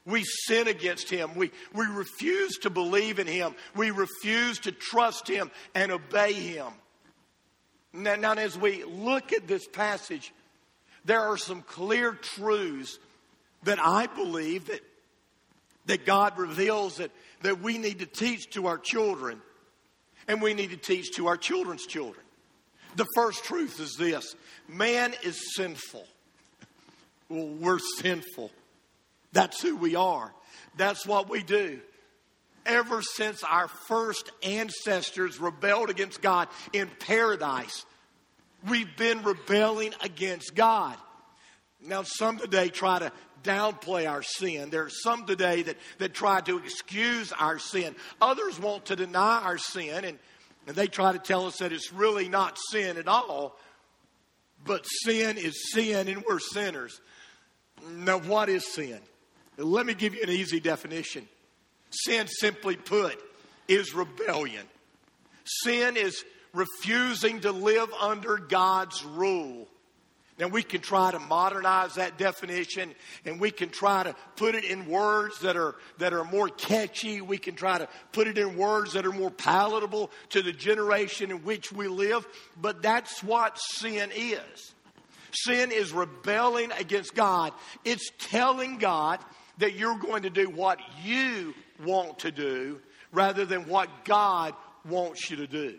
We 0.07 0.25
sin 0.25 0.69
against 0.69 1.11
Him. 1.11 1.35
We, 1.35 1.51
we 1.75 1.85
refuse 1.87 2.57
to 2.59 2.71
believe 2.71 3.19
in 3.19 3.27
Him. 3.27 3.55
We 3.77 3.91
refuse 3.91 4.59
to 4.61 4.73
trust 4.73 5.29
Him 5.29 5.51
and 5.75 5.93
obey 5.93 6.33
Him. 6.33 6.67
Now, 7.93 8.17
now 8.17 8.33
as 8.33 8.57
we 8.57 8.85
look 8.85 9.33
at 9.33 9.47
this 9.47 9.67
passage, 9.67 10.33
there 11.05 11.21
are 11.21 11.37
some 11.37 11.63
clear 11.63 12.13
truths 12.13 12.99
that 13.65 13.79
I 13.79 14.07
believe 14.07 14.67
that, 14.67 14.81
that 15.87 16.07
God 16.07 16.39
reveals 16.39 16.99
that, 16.99 17.11
that 17.43 17.61
we 17.61 17.79
need 17.79 18.01
to 18.01 18.07
teach 18.07 18.51
to 18.51 18.67
our 18.67 18.79
children 18.79 19.41
and 20.27 20.43
we 20.43 20.55
need 20.55 20.71
to 20.71 20.77
teach 20.77 21.17
to 21.17 21.27
our 21.27 21.37
children's 21.37 21.87
children. 21.87 22.25
The 22.97 23.07
first 23.15 23.45
truth 23.45 23.81
is 23.81 23.97
this 23.99 24.35
man 24.69 25.15
is 25.23 25.55
sinful. 25.57 26.07
Well, 27.29 27.49
we're 27.49 27.79
sinful. 27.99 28.51
That's 29.33 29.61
who 29.61 29.77
we 29.77 29.95
are. 29.95 30.33
That's 30.77 31.07
what 31.07 31.29
we 31.29 31.43
do. 31.43 31.81
Ever 32.65 33.03
since 33.03 33.43
our 33.45 33.69
first 33.69 34.31
ancestors 34.43 35.39
rebelled 35.41 35.91
against 35.91 36.21
God 36.21 36.49
in 36.73 36.89
paradise, 37.01 37.85
we've 38.67 38.97
been 38.97 39.23
rebelling 39.23 39.95
against 40.01 40.55
God. 40.55 40.97
Now, 41.81 42.03
some 42.03 42.39
today 42.39 42.69
try 42.69 42.99
to 42.99 43.13
downplay 43.45 44.09
our 44.09 44.23
sin. 44.23 44.71
There 44.71 44.85
are 44.85 44.91
some 44.91 45.27
today 45.27 45.63
that, 45.63 45.77
that 45.99 46.15
try 46.15 46.41
to 46.43 46.59
excuse 46.59 47.33
our 47.33 47.59
sin. 47.59 47.95
Others 48.21 48.59
want 48.59 48.87
to 48.87 48.97
deny 48.97 49.41
our 49.43 49.59
sin, 49.59 50.05
and, 50.05 50.19
and 50.67 50.77
they 50.77 50.89
try 50.89 51.13
to 51.13 51.19
tell 51.19 51.47
us 51.47 51.59
that 51.59 51.73
it's 51.73 51.93
really 51.93 52.29
not 52.29 52.59
sin 52.71 52.97
at 52.97 53.07
all. 53.07 53.57
But 54.65 54.85
sin 55.05 55.39
is 55.39 55.73
sin, 55.73 56.09
and 56.09 56.25
we're 56.29 56.41
sinners. 56.41 57.01
Now, 57.91 58.19
what 58.19 58.49
is 58.49 58.67
sin? 58.67 58.99
Let 59.57 59.87
me 59.87 59.95
give 59.95 60.15
you 60.15 60.23
an 60.23 60.31
easy 60.31 60.61
definition. 60.61 61.29
Sin, 61.91 62.27
simply 62.27 62.77
put, 62.77 63.19
is 63.67 63.95
rebellion. 63.95 64.65
Sin 65.45 65.97
is 65.97 66.25
refusing 66.53 67.41
to 67.41 67.53
live 67.53 67.93
under 68.01 68.39
God's 68.39 69.05
rule. 69.05 69.69
Now, 70.39 70.47
we 70.47 70.63
can 70.63 70.81
try 70.81 71.11
to 71.11 71.19
modernize 71.19 71.97
that 71.97 72.17
definition 72.17 72.95
and 73.25 73.41
we 73.41 73.51
can 73.51 73.71
try 73.71 74.05
to 74.05 74.15
put 74.37 74.55
it 74.55 74.65
in 74.65 74.87
words 74.87 75.41
that 75.41 75.57
are, 75.57 75.75
that 75.99 76.13
are 76.13 76.23
more 76.23 76.49
catchy. 76.49 77.21
We 77.21 77.39
can 77.39 77.57
try 77.57 77.79
to 77.79 77.89
put 78.13 78.29
it 78.29 78.39
in 78.39 78.57
words 78.57 78.93
that 78.93 79.05
are 79.05 79.13
more 79.13 79.33
palatable 79.33 80.13
to 80.31 80.43
the 80.43 80.53
generation 80.53 81.33
in 81.33 81.39
which 81.39 81.73
we 81.73 81.89
live. 81.89 82.25
But 82.61 82.83
that's 82.83 83.21
what 83.25 83.59
sin 83.59 84.11
is. 84.15 84.75
Sin 85.33 85.73
is 85.73 85.93
rebelling 85.93 86.71
against 86.73 87.17
God. 87.17 87.53
It's 87.85 88.09
telling 88.19 88.79
God 88.79 89.19
that 89.59 89.75
you're 89.75 89.99
going 89.99 90.23
to 90.23 90.31
do 90.31 90.49
what 90.49 90.79
you 91.03 91.53
want 91.85 92.21
to 92.21 92.31
do 92.31 92.81
rather 93.11 93.45
than 93.45 93.67
what 93.67 93.89
God 94.05 94.55
wants 94.89 95.31
you 95.31 95.39
to 95.39 95.49
do. 95.49 95.79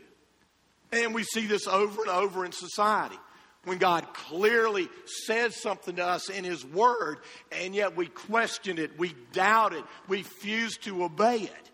And 0.91 1.13
we 1.13 1.23
see 1.23 1.45
this 1.45 1.67
over 1.67 2.01
and 2.01 2.09
over 2.09 2.45
in 2.45 2.51
society. 2.51 3.17
When 3.65 3.77
God 3.77 4.13
clearly 4.13 4.87
says 5.25 5.55
something 5.61 5.97
to 5.97 6.05
us 6.05 6.29
in 6.29 6.43
His 6.43 6.65
Word, 6.65 7.17
and 7.51 7.75
yet 7.75 7.95
we 7.95 8.07
question 8.07 8.77
it, 8.77 8.97
we 8.97 9.13
doubt 9.33 9.73
it, 9.73 9.83
we 10.07 10.19
refuse 10.19 10.77
to 10.77 11.03
obey 11.03 11.41
it. 11.41 11.71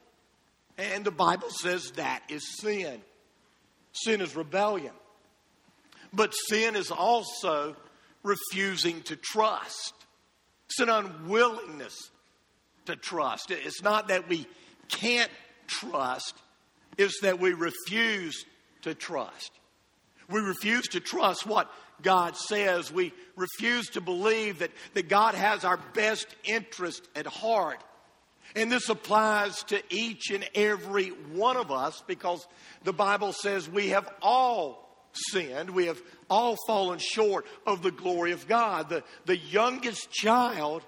And 0.78 1.06
the 1.06 1.12
Bible 1.12 1.50
says 1.50 1.92
that 1.96 2.24
is 2.28 2.60
sin. 2.60 3.02
Sin 3.94 4.20
is 4.20 4.36
rebellion. 4.36 4.92
But 6.12 6.34
sin 6.50 6.76
is 6.76 6.92
also 6.92 7.76
refusing 8.24 9.02
to 9.04 9.16
trust. 9.16 9.94
It's 10.66 10.80
an 10.80 10.90
unwillingness 10.90 12.10
to 12.88 12.96
trust. 12.96 13.52
It's 13.52 13.84
not 13.84 14.10
that 14.10 14.28
we 14.28 14.48
can't 14.90 15.32
trust, 15.68 16.36
it's 16.98 17.22
that 17.22 17.40
we 17.40 17.54
refuse 17.54 18.46
to 18.86 18.96
trust. 18.96 19.52
We 20.30 20.40
refuse 20.40 20.88
to 20.90 21.00
trust 21.00 21.46
what 21.46 21.70
God 22.02 22.36
says. 22.36 22.92
We 22.92 23.14
refuse 23.36 23.90
to 23.90 24.02
believe 24.02 24.60
that, 24.60 24.72
that 24.94 25.10
God 25.10 25.36
has 25.36 25.64
our 25.64 25.78
best 25.94 26.28
interest 26.44 27.08
at 27.16 27.28
heart. 27.28 27.84
And 28.56 28.72
this 28.72 28.90
applies 28.90 29.64
to 29.64 29.82
each 29.90 30.32
and 30.32 30.48
every 30.56 31.10
one 31.10 31.58
of 31.58 31.72
us 31.72 32.02
because 32.08 32.48
the 32.84 32.94
Bible 32.94 33.34
says 33.34 33.70
we 33.70 33.90
have 33.90 34.10
all 34.22 34.88
sinned. 35.32 35.70
We 35.72 35.88
have 35.88 36.02
all 36.30 36.56
fallen 36.68 37.00
short 37.00 37.46
of 37.66 37.82
the 37.82 37.92
glory 37.92 38.32
of 38.32 38.48
God. 38.48 38.90
The, 38.90 39.04
the 39.26 39.38
youngest 39.38 40.12
child 40.12 40.84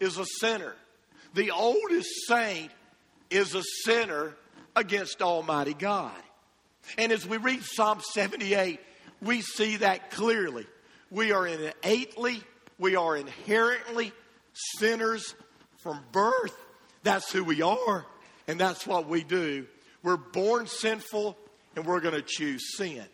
is 0.00 0.18
a 0.18 0.26
sinner. 0.40 0.74
The 1.34 1.50
oldest 1.50 2.08
saint 2.26 2.70
is 3.28 3.54
a 3.54 3.62
sinner 3.84 4.34
against 4.74 5.22
Almighty 5.22 5.74
God. 5.74 6.12
And 6.98 7.12
as 7.12 7.26
we 7.26 7.36
read 7.36 7.62
Psalm 7.62 8.00
78, 8.00 8.80
we 9.22 9.40
see 9.42 9.76
that 9.76 10.10
clearly. 10.10 10.66
We 11.10 11.32
are 11.32 11.46
innately, 11.46 12.40
we 12.78 12.96
are 12.96 13.16
inherently 13.16 14.12
sinners 14.52 15.34
from 15.78 16.00
birth. 16.12 16.56
That's 17.02 17.32
who 17.32 17.44
we 17.44 17.62
are, 17.62 18.06
and 18.46 18.60
that's 18.60 18.86
what 18.86 19.08
we 19.08 19.22
do. 19.22 19.66
We're 20.02 20.16
born 20.16 20.66
sinful, 20.66 21.36
and 21.76 21.84
we're 21.84 22.00
going 22.00 22.14
to 22.14 22.22
choose 22.22 22.76
sin. 22.76 23.04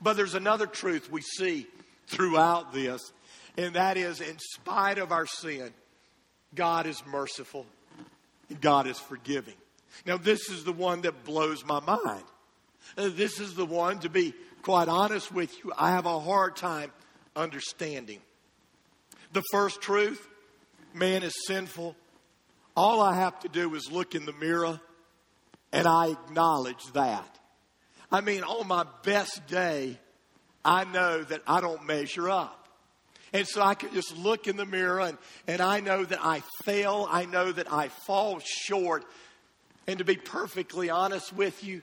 But 0.00 0.16
there's 0.16 0.34
another 0.34 0.66
truth 0.66 1.10
we 1.10 1.22
see 1.22 1.66
throughout 2.06 2.72
this, 2.72 3.12
and 3.56 3.74
that 3.74 3.96
is 3.96 4.20
in 4.20 4.36
spite 4.38 4.98
of 4.98 5.12
our 5.12 5.26
sin, 5.26 5.72
God 6.54 6.86
is 6.86 7.02
merciful, 7.06 7.66
God 8.60 8.86
is 8.86 8.98
forgiving. 8.98 9.54
Now, 10.06 10.16
this 10.16 10.50
is 10.50 10.64
the 10.64 10.72
one 10.72 11.02
that 11.02 11.24
blows 11.24 11.64
my 11.64 11.80
mind. 11.80 12.24
Uh, 12.96 13.10
this 13.12 13.40
is 13.40 13.54
the 13.54 13.66
one, 13.66 13.98
to 14.00 14.08
be 14.08 14.34
quite 14.62 14.88
honest 14.88 15.32
with 15.32 15.52
you, 15.64 15.72
I 15.76 15.90
have 15.90 16.06
a 16.06 16.20
hard 16.20 16.56
time 16.56 16.92
understanding. 17.36 18.20
The 19.32 19.42
first 19.52 19.80
truth 19.80 20.26
man 20.94 21.22
is 21.22 21.34
sinful. 21.46 21.96
All 22.76 23.00
I 23.00 23.16
have 23.16 23.38
to 23.40 23.48
do 23.48 23.74
is 23.74 23.90
look 23.90 24.14
in 24.14 24.24
the 24.24 24.32
mirror 24.32 24.80
and 25.72 25.86
I 25.86 26.08
acknowledge 26.08 26.82
that. 26.94 27.38
I 28.10 28.20
mean, 28.20 28.44
on 28.44 28.68
my 28.68 28.86
best 29.02 29.46
day, 29.48 29.98
I 30.64 30.84
know 30.84 31.22
that 31.24 31.42
I 31.46 31.60
don't 31.60 31.84
measure 31.84 32.30
up. 32.30 32.68
And 33.32 33.46
so 33.46 33.60
I 33.60 33.74
can 33.74 33.92
just 33.92 34.16
look 34.16 34.46
in 34.46 34.56
the 34.56 34.64
mirror 34.64 35.00
and, 35.00 35.18
and 35.48 35.60
I 35.60 35.80
know 35.80 36.04
that 36.04 36.20
I 36.24 36.42
fail. 36.64 37.08
I 37.10 37.24
know 37.24 37.50
that 37.50 37.72
I 37.72 37.88
fall 37.88 38.38
short. 38.38 39.04
And 39.88 39.98
to 39.98 40.04
be 40.04 40.16
perfectly 40.16 40.88
honest 40.88 41.32
with 41.32 41.64
you, 41.64 41.82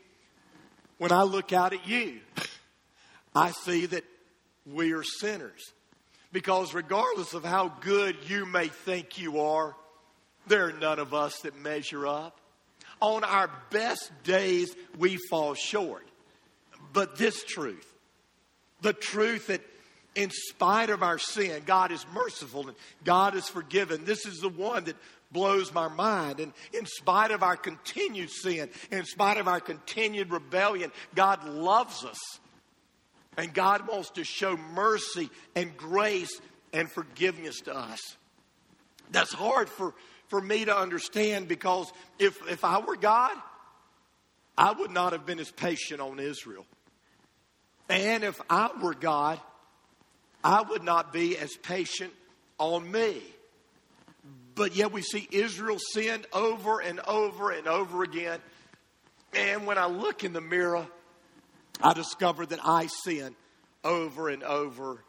when 1.01 1.11
I 1.11 1.23
look 1.23 1.51
out 1.51 1.73
at 1.73 1.87
you, 1.87 2.19
I 3.33 3.53
see 3.53 3.87
that 3.87 4.03
we 4.71 4.93
are 4.93 5.01
sinners. 5.01 5.73
Because 6.31 6.75
regardless 6.75 7.33
of 7.33 7.43
how 7.43 7.69
good 7.81 8.15
you 8.27 8.45
may 8.45 8.67
think 8.67 9.17
you 9.17 9.39
are, 9.39 9.75
there 10.45 10.67
are 10.67 10.73
none 10.73 10.99
of 10.99 11.15
us 11.15 11.39
that 11.39 11.59
measure 11.59 12.05
up. 12.05 12.39
On 12.99 13.23
our 13.23 13.49
best 13.71 14.11
days, 14.23 14.75
we 14.95 15.17
fall 15.27 15.55
short. 15.55 16.07
But 16.93 17.17
this 17.17 17.43
truth, 17.45 17.91
the 18.83 18.93
truth 18.93 19.47
that 19.47 19.61
in 20.13 20.29
spite 20.29 20.91
of 20.91 21.01
our 21.01 21.17
sin, 21.17 21.63
God 21.65 21.91
is 21.91 22.05
merciful 22.13 22.67
and 22.67 22.77
God 23.03 23.33
is 23.33 23.49
forgiven. 23.49 24.05
This 24.05 24.27
is 24.27 24.39
the 24.39 24.49
one 24.49 24.83
that 24.83 24.97
blows 25.31 25.73
my 25.73 25.87
mind. 25.87 26.39
And 26.39 26.53
in 26.73 26.85
spite 26.85 27.31
of 27.31 27.43
our 27.43 27.55
continued 27.55 28.29
sin, 28.29 28.69
in 28.91 29.05
spite 29.05 29.37
of 29.37 29.47
our 29.47 29.59
continued 29.59 30.31
rebellion, 30.31 30.91
God 31.15 31.47
loves 31.47 32.03
us. 32.03 32.19
And 33.37 33.53
God 33.53 33.87
wants 33.87 34.09
to 34.11 34.23
show 34.23 34.57
mercy 34.57 35.29
and 35.55 35.75
grace 35.77 36.41
and 36.73 36.89
forgiveness 36.91 37.61
to 37.61 37.75
us. 37.75 38.17
That's 39.11 39.33
hard 39.33 39.69
for, 39.69 39.93
for 40.27 40.41
me 40.41 40.65
to 40.65 40.77
understand 40.77 41.47
because 41.47 41.91
if, 42.19 42.37
if 42.49 42.63
I 42.63 42.79
were 42.79 42.95
God, 42.95 43.35
I 44.57 44.73
would 44.73 44.91
not 44.91 45.13
have 45.13 45.25
been 45.25 45.39
as 45.39 45.51
patient 45.51 46.01
on 46.01 46.19
Israel. 46.19 46.65
And 47.89 48.23
if 48.23 48.39
I 48.49 48.69
were 48.81 48.93
God, 48.93 49.39
I 50.43 50.61
would 50.61 50.83
not 50.83 51.13
be 51.13 51.37
as 51.37 51.55
patient 51.55 52.13
on 52.57 52.89
me. 52.89 53.21
But 54.55 54.75
yet 54.75 54.91
we 54.91 55.01
see 55.01 55.27
Israel 55.31 55.77
sin 55.93 56.25
over 56.33 56.79
and 56.79 56.99
over 57.01 57.51
and 57.51 57.67
over 57.67 58.03
again. 58.03 58.39
And 59.33 59.65
when 59.65 59.77
I 59.77 59.85
look 59.85 60.23
in 60.23 60.33
the 60.33 60.41
mirror, 60.41 60.85
I 61.81 61.93
discover 61.93 62.45
that 62.45 62.59
I 62.63 62.87
sin 62.87 63.35
over 63.83 64.29
and 64.29 64.43
over 64.43 65.03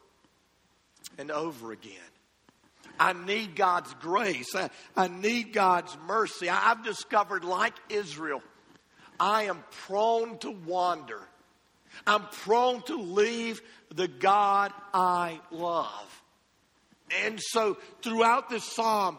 and 1.18 1.31
over 1.31 1.72
again. 1.72 1.92
I 2.98 3.14
need 3.14 3.57
God's 3.57 3.92
grace. 3.94 4.55
I, 4.55 4.70
I 4.96 5.09
need 5.09 5.52
God's 5.52 5.96
mercy. 6.07 6.48
I, 6.48 6.70
I've 6.70 6.85
discovered, 6.85 7.42
like 7.44 7.74
Israel, 7.88 8.42
I 9.18 9.44
am 9.44 9.64
prone 9.87 10.38
to 10.38 10.50
wander. 10.50 11.20
I'm 12.07 12.22
prone 12.22 12.83
to 12.83 12.96
leave 12.96 13.61
the 13.94 14.09
God 14.09 14.72
I 14.94 15.40
love. 15.50 16.22
And 17.24 17.40
so 17.40 17.76
throughout 18.02 18.48
this 18.48 18.64
psalm, 18.64 19.18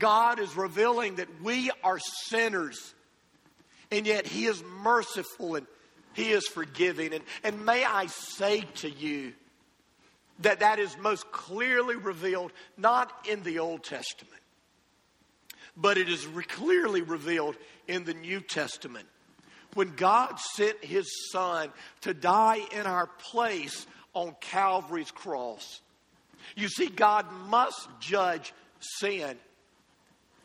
God 0.00 0.40
is 0.40 0.56
revealing 0.56 1.16
that 1.16 1.28
we 1.42 1.70
are 1.84 2.00
sinners, 2.24 2.94
and 3.92 4.04
yet 4.06 4.26
He 4.26 4.46
is 4.46 4.64
merciful 4.82 5.54
and 5.54 5.66
He 6.14 6.30
is 6.30 6.48
forgiving. 6.48 7.14
And, 7.14 7.22
and 7.44 7.64
may 7.64 7.84
I 7.84 8.06
say 8.06 8.62
to 8.76 8.90
you 8.90 9.34
that 10.40 10.60
that 10.60 10.80
is 10.80 10.96
most 10.98 11.30
clearly 11.30 11.94
revealed 11.94 12.50
not 12.76 13.12
in 13.28 13.44
the 13.44 13.60
Old 13.60 13.84
Testament, 13.84 14.40
but 15.76 15.98
it 15.98 16.08
is 16.08 16.26
re- 16.26 16.42
clearly 16.42 17.02
revealed 17.02 17.56
in 17.86 18.04
the 18.04 18.14
New 18.14 18.40
Testament 18.40 19.06
when 19.74 19.94
God 19.94 20.38
sent 20.54 20.82
his 20.84 21.30
son 21.30 21.70
to 22.00 22.14
die 22.14 22.60
in 22.72 22.86
our 22.86 23.06
place 23.06 23.86
on 24.14 24.34
Calvary's 24.40 25.10
cross. 25.10 25.80
You 26.56 26.68
see, 26.68 26.88
God 26.88 27.26
must 27.48 27.88
judge 28.00 28.52
sin, 28.80 29.36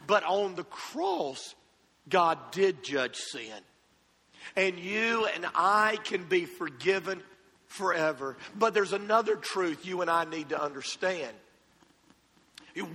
but 0.08 0.24
on 0.24 0.56
the 0.56 0.64
cross, 0.64 1.56
God 2.10 2.38
did 2.52 2.84
judge 2.84 3.16
sin. 3.16 3.52
And 4.56 4.80
you 4.80 5.28
and 5.34 5.46
I 5.56 5.98
can 6.04 6.24
be 6.24 6.46
forgiven 6.46 7.22
forever. 7.68 8.38
But 8.56 8.74
there's 8.74 8.94
another 8.94 9.36
truth 9.36 9.86
you 9.86 10.02
and 10.02 10.10
I 10.10 10.26
need 10.26 10.50
to 10.50 10.62
understand. 10.62 11.34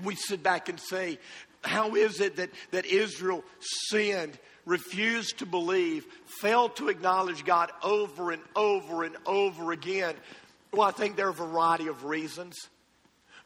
We 0.04 0.14
sit 0.14 0.42
back 0.42 0.68
and 0.68 0.78
say, 0.78 1.18
how 1.62 1.94
is 1.94 2.20
it 2.20 2.36
that, 2.36 2.50
that 2.70 2.86
Israel 2.86 3.44
sinned 3.88 4.38
refused 4.64 5.38
to 5.38 5.46
believe, 5.46 6.06
failed 6.40 6.76
to 6.76 6.88
acknowledge 6.88 7.44
God 7.44 7.70
over 7.82 8.30
and 8.30 8.42
over 8.54 9.04
and 9.04 9.16
over 9.26 9.72
again? 9.72 10.14
Well, 10.72 10.86
I 10.86 10.92
think 10.92 11.16
there 11.16 11.26
are 11.26 11.30
a 11.30 11.34
variety 11.34 11.88
of 11.88 12.04
reasons. 12.04 12.56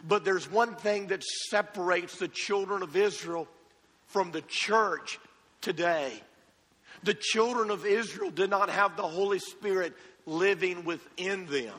But 0.06 0.24
there's 0.24 0.50
one 0.50 0.74
thing 0.74 1.06
that 1.06 1.24
separates 1.48 2.18
the 2.18 2.28
children 2.28 2.82
of 2.82 2.96
Israel 2.96 3.48
from 4.14 4.30
the 4.30 4.42
church 4.42 5.18
today. 5.60 6.12
The 7.02 7.14
children 7.14 7.72
of 7.72 7.84
Israel 7.84 8.30
did 8.30 8.48
not 8.48 8.70
have 8.70 8.96
the 8.96 9.02
Holy 9.02 9.40
Spirit 9.40 9.92
living 10.24 10.84
within 10.84 11.46
them. 11.46 11.74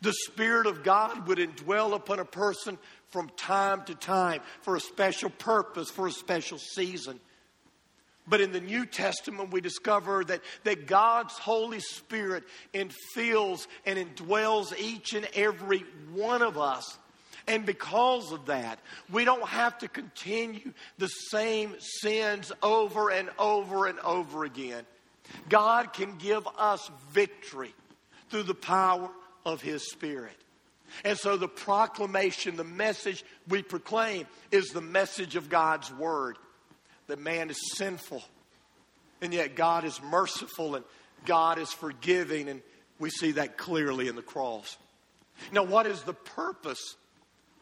The 0.00 0.14
Spirit 0.24 0.66
of 0.66 0.82
God 0.82 1.28
would 1.28 1.36
indwell 1.36 1.94
upon 1.94 2.18
a 2.18 2.24
person 2.24 2.78
from 3.10 3.28
time 3.36 3.84
to 3.84 3.94
time 3.94 4.40
for 4.62 4.74
a 4.74 4.80
special 4.80 5.28
purpose, 5.28 5.90
for 5.90 6.06
a 6.06 6.12
special 6.12 6.56
season. 6.56 7.20
But 8.26 8.40
in 8.40 8.52
the 8.52 8.60
New 8.62 8.86
Testament, 8.86 9.52
we 9.52 9.60
discover 9.60 10.24
that, 10.24 10.40
that 10.62 10.86
God's 10.86 11.34
Holy 11.34 11.80
Spirit 11.80 12.44
infills 12.72 13.66
and 13.84 13.98
indwells 13.98 14.74
each 14.78 15.12
and 15.12 15.28
every 15.34 15.84
one 16.14 16.40
of 16.40 16.56
us. 16.56 16.98
And 17.46 17.66
because 17.66 18.32
of 18.32 18.46
that, 18.46 18.78
we 19.10 19.24
don't 19.24 19.46
have 19.46 19.78
to 19.78 19.88
continue 19.88 20.72
the 20.98 21.08
same 21.08 21.74
sins 21.78 22.50
over 22.62 23.10
and 23.10 23.28
over 23.38 23.86
and 23.86 23.98
over 24.00 24.44
again. 24.44 24.84
God 25.48 25.92
can 25.92 26.16
give 26.16 26.46
us 26.58 26.90
victory 27.12 27.74
through 28.30 28.44
the 28.44 28.54
power 28.54 29.10
of 29.44 29.60
His 29.60 29.90
Spirit. 29.90 30.36
And 31.04 31.18
so 31.18 31.36
the 31.36 31.48
proclamation, 31.48 32.56
the 32.56 32.64
message 32.64 33.24
we 33.48 33.62
proclaim 33.62 34.26
is 34.50 34.66
the 34.66 34.80
message 34.80 35.36
of 35.36 35.48
God's 35.48 35.92
Word 35.92 36.38
that 37.06 37.18
man 37.18 37.50
is 37.50 37.58
sinful, 37.76 38.22
and 39.20 39.34
yet 39.34 39.56
God 39.56 39.84
is 39.84 40.00
merciful 40.02 40.74
and 40.74 40.84
God 41.26 41.58
is 41.58 41.70
forgiving, 41.72 42.48
and 42.48 42.62
we 42.98 43.10
see 43.10 43.32
that 43.32 43.58
clearly 43.58 44.08
in 44.08 44.16
the 44.16 44.22
cross. 44.22 44.76
Now, 45.52 45.64
what 45.64 45.86
is 45.86 46.02
the 46.02 46.14
purpose 46.14 46.96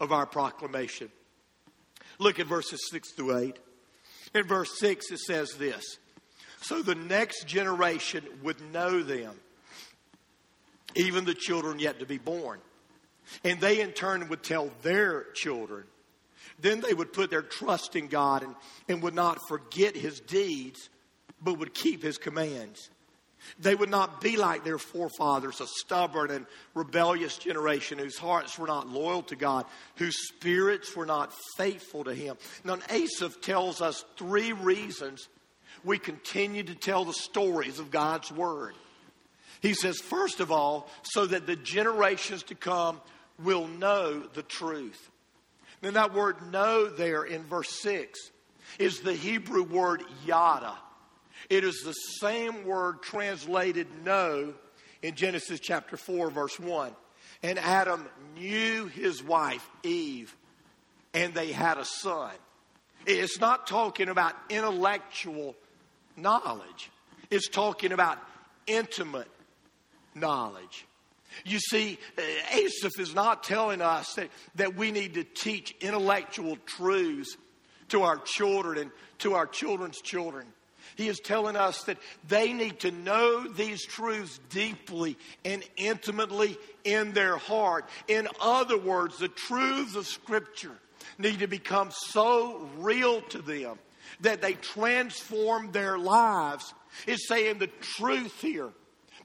of 0.01 0.13
our 0.13 0.27
proclamation? 0.27 1.11
Look 2.19 2.41
at 2.41 2.47
verses 2.47 2.81
6 2.91 3.13
through 3.13 3.39
8. 3.39 3.59
In 4.35 4.45
verse 4.45 4.79
6, 4.79 5.11
it 5.11 5.19
says 5.19 5.53
this 5.59 5.99
So 6.61 6.83
the 6.83 6.95
next 6.95 7.47
generation 7.47 8.25
would 8.43 8.61
know 8.73 9.03
them, 9.03 9.35
even 10.95 11.25
the 11.25 11.35
children 11.35 11.79
yet 11.79 12.01
to 12.01 12.07
be 12.07 12.19
born. 12.19 12.61
And 13.45 13.61
they, 13.61 13.81
in 13.81 13.93
turn, 13.93 14.29
would 14.29 14.43
tell 14.43 14.71
their 14.83 15.25
children 15.35 15.85
then 16.63 16.81
they 16.81 16.95
would 16.95 17.13
put 17.13 17.29
their 17.31 17.43
trust 17.43 17.97
in 17.97 18.07
God 18.07 18.43
and, 18.43 18.55
and 18.89 19.03
would 19.03 19.15
not 19.15 19.39
forget 19.49 19.97
his 19.97 20.21
deeds, 20.21 20.89
but 21.43 21.59
would 21.59 21.75
keep 21.75 22.03
his 22.03 22.19
commands. 22.19 22.89
They 23.59 23.75
would 23.75 23.91
not 23.91 24.21
be 24.21 24.37
like 24.37 24.65
their 24.65 24.79
forefathers, 24.79 25.61
a 25.61 25.67
stubborn 25.67 26.31
and 26.31 26.47
rebellious 26.75 27.37
generation 27.37 27.99
whose 27.99 28.19
hearts 28.19 28.59
were 28.59 28.67
not 28.67 28.89
loyal 28.89 29.23
to 29.25 29.37
God, 29.37 29.67
whose 29.97 30.29
spirits 30.29 30.97
were 30.97 31.07
not 31.07 31.33
faithful 31.57 32.05
to 32.05 32.15
Him. 32.15 32.37
Now, 32.65 32.79
Asaph 32.91 33.41
tells 33.41 33.81
us 33.81 34.05
three 34.17 34.53
reasons 34.53 35.29
we 35.85 35.99
continue 35.99 36.63
to 36.63 36.75
tell 36.75 37.05
the 37.05 37.13
stories 37.13 37.79
of 37.79 37.91
God's 37.91 38.31
Word. 38.31 38.75
He 39.61 39.75
says, 39.75 39.99
first 39.99 40.41
of 40.41 40.51
all, 40.51 40.89
so 41.03 41.25
that 41.27 41.47
the 41.47 41.57
generations 41.57 42.43
to 42.45 42.55
come 42.55 43.01
will 43.43 43.69
know 43.69 44.21
the 44.21 44.43
truth. 44.43 45.11
Then 45.83 45.95
that 45.95 46.15
word 46.15 46.37
know 46.51 46.89
there 46.89 47.25
in 47.25 47.43
verse 47.45 47.71
6 47.81 48.19
is 48.79 49.01
the 49.01 49.15
Hebrew 49.15 49.65
word 49.65 50.03
yada. 50.25 50.75
It 51.53 51.65
is 51.65 51.83
the 51.83 51.93
same 51.93 52.65
word 52.65 53.03
translated 53.03 53.87
know 54.07 54.55
in 55.03 55.15
Genesis 55.15 55.61
chapter 55.61 55.99
4, 55.99 56.31
verse 56.31 56.59
1. 56.59 56.93
And 57.43 57.59
Adam 57.59 58.09
knew 58.39 58.87
his 58.87 59.23
wife, 59.23 59.69
Eve, 59.83 60.35
and 61.13 61.35
they 61.35 61.53
had 61.53 61.77
a 61.77 61.85
son. 61.85 62.31
It's 63.05 63.39
not 63.39 63.67
talking 63.67 64.09
about 64.09 64.33
intellectual 64.49 65.55
knowledge, 66.17 66.91
it's 67.31 67.49
talking 67.49 67.93
about 67.93 68.17
intimate 68.67 69.29
knowledge. 70.15 70.87
You 71.45 71.59
see, 71.59 71.99
uh, 72.17 72.23
Asaph 72.57 72.99
is 72.99 73.15
not 73.15 73.43
telling 73.43 73.83
us 73.83 74.15
that, 74.15 74.31
that 74.55 74.75
we 74.75 74.91
need 74.91 75.15
to 75.15 75.25
teach 75.25 75.75
intellectual 75.83 76.57
truths 76.65 77.37
to 77.89 78.05
our 78.05 78.17
children 78.17 78.79
and 78.79 78.91
to 79.19 79.35
our 79.35 79.47
children's 79.47 80.01
children. 80.01 80.47
He 80.97 81.09
is 81.09 81.21
telling 81.21 81.57
us 81.57 81.83
that 81.85 81.99
they 82.29 82.53
need 82.53 82.81
to 82.81 82.91
know 82.91 83.47
these 83.49 83.85
truths 83.85 84.39
deeply 84.51 85.17
and 85.45 85.63
intimately 85.77 86.59
in 86.85 87.13
their 87.13 87.37
heart. 87.37 87.89
In 88.09 88.29
other 88.41 88.79
words, 88.79 89.19
the 89.19 89.29
truths 89.29 89.97
of 89.97 90.07
Scripture 90.07 90.77
need 91.19 91.41
to 91.41 91.47
become 91.47 91.91
so 91.91 92.69
real 92.79 93.21
to 93.23 93.43
them 93.43 93.79
that 94.21 94.43
they 94.43 94.55
transform 94.55 95.73
their 95.73 95.99
lives. 95.99 96.75
It's 97.07 97.29
saying 97.29 97.59
the 97.59 97.69
truth 97.81 98.41
here 98.41 98.71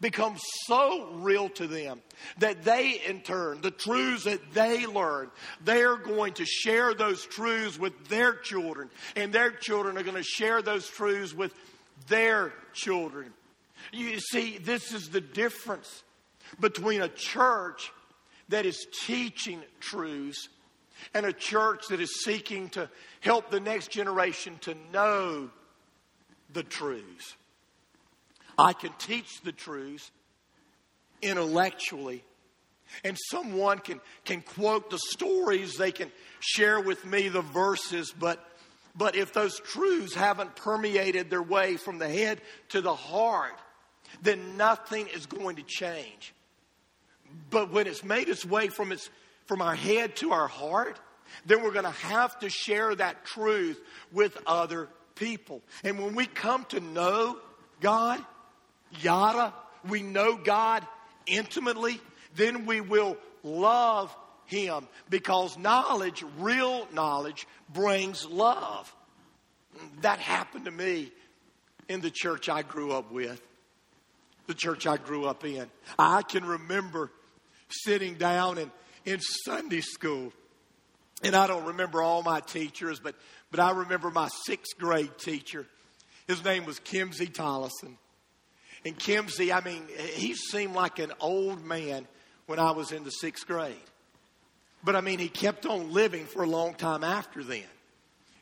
becomes 0.01 0.41
so 0.65 1.09
real 1.15 1.49
to 1.49 1.67
them 1.67 2.01
that 2.39 2.63
they, 2.63 3.01
in 3.07 3.21
turn, 3.21 3.61
the 3.61 3.71
truths 3.71 4.25
that 4.25 4.53
they 4.53 4.85
learn, 4.85 5.29
they're 5.63 5.97
going 5.97 6.33
to 6.33 6.45
share 6.45 6.93
those 6.93 7.25
truths 7.25 7.79
with 7.79 8.07
their 8.07 8.33
children, 8.33 8.89
and 9.15 9.33
their 9.33 9.51
children 9.51 9.97
are 9.97 10.03
going 10.03 10.15
to 10.15 10.23
share 10.23 10.61
those 10.61 10.87
truths 10.87 11.33
with 11.33 11.53
their 12.07 12.53
children. 12.73 13.33
You 13.91 14.19
see, 14.19 14.57
this 14.57 14.93
is 14.93 15.09
the 15.09 15.21
difference 15.21 16.03
between 16.59 17.01
a 17.01 17.09
church 17.09 17.91
that 18.49 18.65
is 18.65 18.87
teaching 19.05 19.61
truths 19.79 20.49
and 21.13 21.25
a 21.25 21.33
church 21.33 21.87
that 21.89 22.01
is 22.01 22.23
seeking 22.23 22.69
to 22.69 22.89
help 23.19 23.49
the 23.49 23.59
next 23.59 23.91
generation 23.91 24.57
to 24.61 24.75
know 24.91 25.49
the 26.53 26.63
truths. 26.63 27.35
I 28.57 28.73
can 28.73 28.91
teach 28.97 29.41
the 29.41 29.51
truths 29.51 30.11
intellectually. 31.21 32.23
And 33.03 33.17
someone 33.29 33.79
can, 33.79 33.99
can 34.23 34.41
quote 34.41 34.89
the 34.89 34.99
stories, 34.99 35.75
they 35.75 35.91
can 35.91 36.11
share 36.39 36.79
with 36.79 37.05
me 37.05 37.27
the 37.27 37.41
verses, 37.41 38.13
but, 38.17 38.43
but 38.95 39.15
if 39.15 39.33
those 39.33 39.59
truths 39.59 40.13
haven't 40.13 40.55
permeated 40.55 41.29
their 41.29 41.41
way 41.41 41.75
from 41.75 41.99
the 41.99 42.07
head 42.07 42.41
to 42.69 42.81
the 42.81 42.95
heart, 42.95 43.59
then 44.21 44.55
nothing 44.55 45.07
is 45.07 45.25
going 45.25 45.57
to 45.57 45.63
change. 45.63 46.33
But 47.49 47.71
when 47.71 47.87
it's 47.87 48.05
made 48.05 48.29
its 48.29 48.45
way 48.45 48.69
from, 48.69 48.93
its, 48.93 49.09
from 49.45 49.61
our 49.61 49.75
head 49.75 50.15
to 50.17 50.31
our 50.31 50.47
heart, 50.47 50.97
then 51.45 51.61
we're 51.61 51.73
going 51.73 51.83
to 51.83 51.91
have 51.91 52.39
to 52.39 52.49
share 52.49 52.95
that 52.95 53.25
truth 53.25 53.79
with 54.13 54.37
other 54.47 54.87
people. 55.15 55.61
And 55.83 55.99
when 55.99 56.15
we 56.15 56.25
come 56.25 56.63
to 56.69 56.79
know 56.79 57.37
God, 57.81 58.23
yada, 59.01 59.53
we 59.87 60.01
know 60.01 60.37
God 60.37 60.85
intimately, 61.25 61.99
then 62.35 62.65
we 62.65 62.81
will 62.81 63.17
love 63.43 64.15
Him 64.45 64.87
because 65.09 65.57
knowledge, 65.57 66.23
real 66.39 66.87
knowledge, 66.93 67.47
brings 67.73 68.25
love. 68.25 68.93
That 70.01 70.19
happened 70.19 70.65
to 70.65 70.71
me 70.71 71.11
in 71.87 72.01
the 72.01 72.11
church 72.11 72.49
I 72.49 72.61
grew 72.61 72.91
up 72.91 73.11
with, 73.11 73.41
the 74.47 74.53
church 74.53 74.87
I 74.87 74.97
grew 74.97 75.25
up 75.25 75.45
in. 75.45 75.67
I 75.97 76.21
can 76.21 76.45
remember 76.45 77.11
sitting 77.69 78.15
down 78.15 78.57
in, 78.57 78.71
in 79.05 79.19
Sunday 79.45 79.81
school. 79.81 80.31
And 81.23 81.35
I 81.35 81.47
don't 81.47 81.65
remember 81.65 82.01
all 82.01 82.21
my 82.21 82.41
teachers, 82.41 82.99
but, 82.99 83.15
but 83.49 83.59
I 83.59 83.71
remember 83.71 84.11
my 84.11 84.29
sixth 84.45 84.77
grade 84.77 85.17
teacher. 85.17 85.65
His 86.27 86.43
name 86.43 86.65
was 86.65 86.79
Kimsey 86.79 87.33
Tollison. 87.33 87.97
And 88.85 88.97
Kimsey, 88.97 89.53
I 89.53 89.63
mean, 89.63 89.83
he 90.13 90.33
seemed 90.33 90.75
like 90.75 90.99
an 90.99 91.11
old 91.19 91.63
man 91.63 92.07
when 92.45 92.59
I 92.59 92.71
was 92.71 92.91
in 92.91 93.03
the 93.03 93.11
sixth 93.11 93.45
grade. 93.47 93.75
But 94.83 94.95
I 94.95 95.01
mean, 95.01 95.19
he 95.19 95.27
kept 95.27 95.65
on 95.65 95.91
living 95.91 96.25
for 96.25 96.43
a 96.43 96.47
long 96.47 96.73
time 96.73 97.03
after 97.03 97.43
then. 97.43 97.63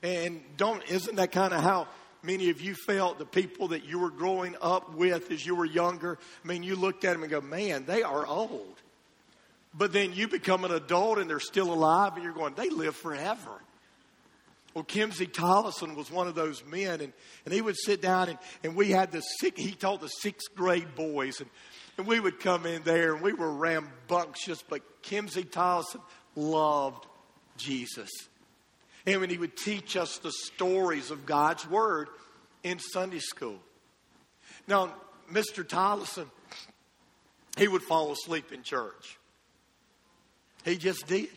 And 0.03 0.41
don't, 0.57 0.83
isn't 0.89 1.15
that 1.15 1.31
kind 1.31 1.53
of 1.53 1.63
how 1.63 1.87
many 2.21 2.49
of 2.49 2.61
you 2.61 2.75
felt 2.75 3.17
the 3.17 3.25
people 3.25 3.69
that 3.69 3.85
you 3.85 3.99
were 3.99 4.11
growing 4.11 4.55
up 4.61 4.93
with 4.93 5.31
as 5.31 5.45
you 5.45 5.55
were 5.55 5.65
younger? 5.65 6.19
I 6.43 6.47
mean, 6.47 6.61
you 6.61 6.75
looked 6.75 7.05
at 7.05 7.13
them 7.13 7.23
and 7.23 7.31
go, 7.31 7.41
man, 7.41 7.85
they 7.85 8.03
are 8.03 8.25
old. 8.25 8.75
But 9.73 9.91
then 9.91 10.13
you 10.13 10.27
become 10.27 10.63
an 10.63 10.71
adult 10.71 11.17
and 11.17 11.29
they're 11.29 11.39
still 11.39 11.73
alive 11.73 12.13
and 12.15 12.23
you're 12.23 12.33
going, 12.33 12.53
they 12.53 12.69
live 12.69 12.95
forever. 12.95 13.51
Well, 14.75 14.83
Kimsey 14.83 15.31
Tollison 15.31 15.95
was 15.95 16.11
one 16.11 16.27
of 16.27 16.35
those 16.35 16.63
men, 16.65 16.99
and, 16.99 17.13
and 17.45 17.53
he 17.53 17.61
would 17.61 17.77
sit 17.77 18.01
down, 18.01 18.27
and, 18.27 18.38
and 18.61 18.75
we 18.75 18.91
had 18.91 19.09
the 19.09 19.21
six, 19.21 19.59
he 19.59 19.71
taught 19.71 20.01
the 20.01 20.09
sixth 20.09 20.53
grade 20.53 20.95
boys, 20.95 21.39
and, 21.39 21.49
and 21.97 22.05
we 22.05 22.19
would 22.19 22.41
come 22.41 22.65
in 22.65 22.83
there, 22.83 23.13
and 23.13 23.23
we 23.23 23.31
were 23.31 23.53
rambunctious, 23.53 24.61
but 24.61 24.81
Kimsey 25.01 25.49
Tollison 25.49 26.01
loved 26.35 27.05
Jesus. 27.55 28.09
And 29.07 29.21
when 29.21 29.29
he 29.29 29.38
would 29.38 29.55
teach 29.55 29.95
us 29.95 30.17
the 30.17 30.33
stories 30.33 31.09
of 31.09 31.25
God's 31.25 31.65
Word 31.69 32.09
in 32.61 32.77
Sunday 32.79 33.19
school. 33.19 33.59
Now, 34.67 34.93
Mr. 35.31 35.65
Tollison, 35.65 36.29
he 37.57 37.69
would 37.69 37.83
fall 37.83 38.11
asleep 38.11 38.51
in 38.51 38.61
church. 38.61 39.17
He 40.65 40.75
just 40.75 41.07
did. 41.07 41.29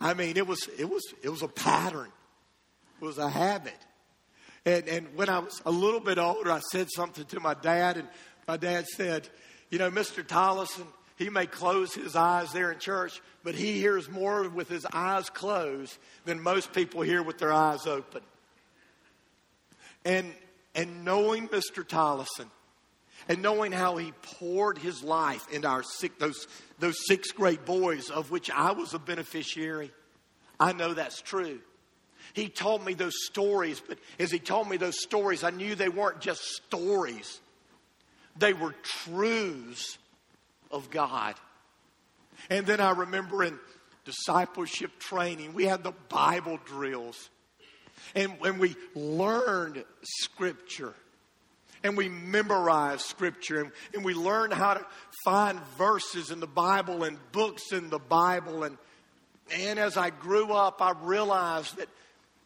I 0.00 0.14
mean, 0.14 0.36
it 0.36 0.46
was 0.46 0.66
it 0.78 0.88
was 0.88 1.02
it 1.24 1.28
was 1.28 1.42
a 1.42 1.48
pattern 1.48 2.10
was 3.00 3.18
a 3.18 3.28
habit. 3.28 3.76
And, 4.64 4.88
and 4.88 5.06
when 5.14 5.28
I 5.28 5.38
was 5.38 5.60
a 5.64 5.70
little 5.70 6.00
bit 6.00 6.18
older, 6.18 6.50
I 6.50 6.60
said 6.72 6.88
something 6.94 7.24
to 7.26 7.40
my 7.40 7.54
dad, 7.54 7.96
and 7.96 8.08
my 8.46 8.56
dad 8.56 8.86
said, 8.86 9.28
You 9.70 9.78
know, 9.78 9.90
Mr. 9.90 10.26
Tollison, 10.26 10.86
he 11.16 11.30
may 11.30 11.46
close 11.46 11.94
his 11.94 12.14
eyes 12.14 12.52
there 12.52 12.70
in 12.70 12.78
church, 12.78 13.20
but 13.42 13.54
he 13.54 13.78
hears 13.78 14.08
more 14.08 14.48
with 14.48 14.68
his 14.68 14.86
eyes 14.92 15.30
closed 15.30 15.96
than 16.24 16.42
most 16.42 16.72
people 16.72 17.02
hear 17.02 17.22
with 17.22 17.38
their 17.38 17.52
eyes 17.52 17.86
open. 17.86 18.22
And, 20.04 20.32
and 20.74 21.04
knowing 21.04 21.48
Mr. 21.48 21.86
Tollison, 21.86 22.50
and 23.28 23.42
knowing 23.42 23.72
how 23.72 23.96
he 23.96 24.12
poured 24.22 24.78
his 24.78 25.02
life 25.02 25.46
into 25.52 25.68
our 25.68 25.82
six, 25.82 26.14
those, 26.18 26.46
those 26.78 27.06
sixth 27.06 27.34
grade 27.34 27.64
boys, 27.64 28.10
of 28.10 28.30
which 28.30 28.50
I 28.50 28.72
was 28.72 28.94
a 28.94 28.98
beneficiary, 28.98 29.90
I 30.58 30.72
know 30.72 30.94
that's 30.94 31.20
true. 31.20 31.60
He 32.34 32.48
told 32.48 32.84
me 32.84 32.94
those 32.94 33.14
stories, 33.26 33.80
but 33.86 33.98
as 34.18 34.30
he 34.30 34.38
told 34.38 34.68
me 34.68 34.76
those 34.76 35.00
stories, 35.00 35.44
I 35.44 35.50
knew 35.50 35.74
they 35.74 35.88
weren't 35.88 36.20
just 36.20 36.42
stories, 36.42 37.40
they 38.36 38.52
were 38.52 38.74
truths 38.82 39.98
of 40.70 40.90
God. 40.90 41.34
And 42.50 42.66
then 42.66 42.80
I 42.80 42.90
remember 42.90 43.42
in 43.42 43.58
discipleship 44.04 44.98
training, 44.98 45.54
we 45.54 45.64
had 45.64 45.82
the 45.82 45.92
Bible 46.08 46.58
drills. 46.64 47.30
And 48.14 48.32
when 48.38 48.58
we 48.58 48.76
learned 48.94 49.84
Scripture, 50.02 50.94
and 51.82 51.96
we 51.96 52.08
memorized 52.08 53.02
Scripture, 53.02 53.60
and, 53.60 53.72
and 53.94 54.04
we 54.04 54.14
learned 54.14 54.52
how 54.52 54.74
to 54.74 54.86
find 55.24 55.60
verses 55.76 56.30
in 56.30 56.40
the 56.40 56.46
Bible 56.46 57.04
and 57.04 57.18
books 57.32 57.72
in 57.72 57.90
the 57.90 57.98
Bible. 57.98 58.64
And, 58.64 58.78
and 59.54 59.78
as 59.78 59.96
I 59.96 60.10
grew 60.10 60.52
up, 60.52 60.80
I 60.80 60.92
realized 61.02 61.76
that, 61.76 61.88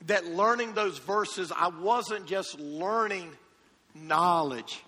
that 0.06 0.26
learning 0.26 0.74
those 0.74 0.98
verses, 0.98 1.52
I 1.54 1.68
wasn't 1.68 2.26
just 2.26 2.58
learning 2.58 3.30
knowledge, 3.94 4.82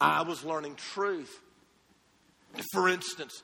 I 0.00 0.22
was 0.22 0.44
learning 0.44 0.76
truth. 0.76 1.40
For 2.72 2.88
instance, 2.88 3.42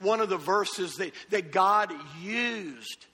one 0.00 0.20
of 0.20 0.28
the 0.28 0.36
verses 0.36 0.96
that, 0.96 1.12
that 1.30 1.50
God 1.50 1.92
used 2.22 3.06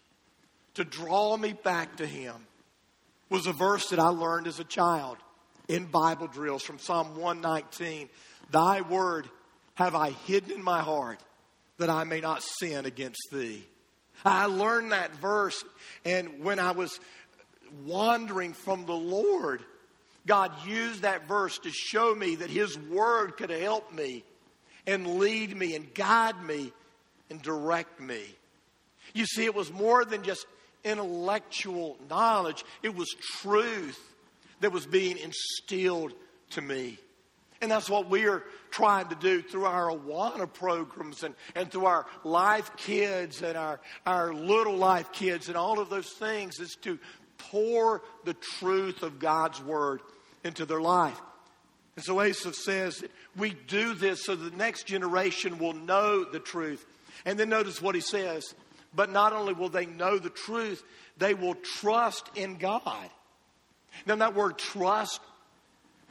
to 0.75 0.85
draw 0.85 1.37
me 1.37 1.53
back 1.53 1.97
to 1.97 2.07
Him 2.07 2.35
was 3.31 3.47
a 3.47 3.53
verse 3.53 3.89
that 3.91 3.99
I 3.99 4.09
learned 4.09 4.47
as 4.47 4.61
a 4.61 4.65
child 4.65 5.17
in 5.69 5.87
Bible 5.87 6.27
drills 6.27 6.63
from 6.63 6.79
Psalm 6.79 7.17
119. 7.17 8.09
Thy 8.51 8.81
word 8.83 9.29
have 9.75 9.95
I 9.95 10.11
hidden 10.11 10.51
in 10.51 10.63
my 10.63 10.81
heart 10.81 11.21
that 11.79 11.89
I 11.89 12.05
may 12.05 12.21
not 12.21 12.43
sin 12.43 12.85
against 12.85 13.29
thee. 13.33 13.65
I 14.25 14.47
learned 14.47 14.93
that 14.93 15.15
verse, 15.17 15.65
and 16.05 16.43
when 16.45 16.59
I 16.59 16.73
was 16.73 16.99
wandering 17.85 18.53
from 18.53 18.87
the 18.87 18.93
Lord, 18.93 19.63
God 20.27 20.53
used 20.67 21.03
that 21.03 21.27
verse 21.27 21.59
to 21.61 21.71
show 21.71 22.15
me 22.15 22.37
that 22.37 22.51
His 22.51 22.79
Word 22.79 23.37
could 23.37 23.51
help 23.51 23.93
me 23.93 24.25
and 24.87 25.19
lead 25.19 25.57
me 25.57 25.75
and 25.75 25.93
guide 25.95 26.43
me 26.43 26.73
and 27.31 27.41
direct 27.41 28.01
me. 28.01 28.23
You 29.15 29.27
see, 29.27 29.45
it 29.45 29.55
was 29.55 29.73
more 29.73 30.05
than 30.05 30.23
just 30.23 30.47
intellectual 30.85 31.99
knowledge, 32.09 32.65
it 32.83 32.95
was 32.95 33.09
truth 33.43 34.01
that 34.61 34.73
was 34.73 34.87
being 34.87 35.19
instilled 35.19 36.13
to 36.51 36.61
me. 36.61 36.99
And 37.61 37.71
that's 37.71 37.91
what 37.91 38.09
we 38.09 38.27
are 38.27 38.43
trying 38.71 39.09
to 39.09 39.15
do 39.15 39.43
through 39.43 39.67
our 39.67 39.91
Awana 39.91 40.51
programs 40.51 41.23
and, 41.23 41.35
and 41.55 41.71
through 41.71 41.87
our 41.87 42.07
Life 42.25 42.75
Kids 42.77 43.43
and 43.43 43.57
our, 43.57 43.81
our 44.07 44.33
Little 44.33 44.77
Life 44.77 45.13
Kids 45.13 45.49
and 45.49 45.57
all 45.57 45.79
of 45.79 45.91
those 45.91 46.11
things 46.11 46.59
is 46.59 46.77
to 46.83 46.99
pour 47.37 48.03
the 48.25 48.35
truth 48.35 49.03
of 49.03 49.19
God's 49.19 49.63
Word 49.63 50.01
into 50.43 50.65
their 50.65 50.81
life. 50.81 51.21
And 51.97 52.05
so 52.05 52.21
Asaph 52.21 52.55
says 52.55 53.05
we 53.37 53.51
do 53.51 53.95
this 53.95 54.25
so 54.25 54.35
the 54.35 54.57
next 54.57 54.87
generation 54.87 55.59
will 55.59 55.75
know 55.75 56.25
the 56.25 56.41
truth. 56.41 56.87
And 57.27 57.39
then 57.39 57.51
notice 57.51 57.83
what 57.83 57.95
he 57.95 58.01
says. 58.01 58.55
But 58.95 59.13
not 59.13 59.33
only 59.33 59.53
will 59.53 59.69
they 59.69 59.87
know 59.87 60.19
the 60.19 60.31
truth, 60.31 60.83
they 61.19 61.35
will 61.35 61.55
trust 61.55 62.29
in 62.35 62.57
God. 62.57 63.11
Now, 64.07 64.17
that 64.17 64.35
word 64.35 64.59
trust 64.59 65.21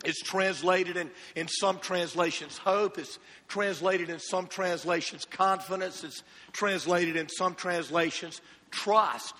is 0.06 0.18
translated 0.18 0.98
in, 0.98 1.10
in 1.36 1.48
some 1.48 1.80
translations. 1.80 2.58
Hope, 2.58 2.98
is 2.98 3.20
translated 3.48 4.10
in 4.10 4.20
some 4.20 4.48
translations. 4.48 5.26
Confidence, 5.26 6.04
is 6.04 6.24
translated 6.52 7.16
in 7.16 7.28
some 7.30 7.56
translations. 7.56 8.42
Trust. 8.72 9.36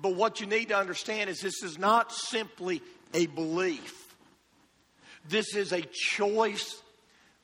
But 0.00 0.14
what 0.14 0.40
you 0.40 0.46
need 0.46 0.68
to 0.68 0.76
understand 0.76 1.30
is 1.30 1.40
this 1.40 1.62
is 1.62 1.78
not 1.78 2.12
simply 2.12 2.82
a 3.12 3.26
belief, 3.26 4.14
this 5.28 5.54
is 5.54 5.72
a 5.72 5.82
choice 5.82 6.80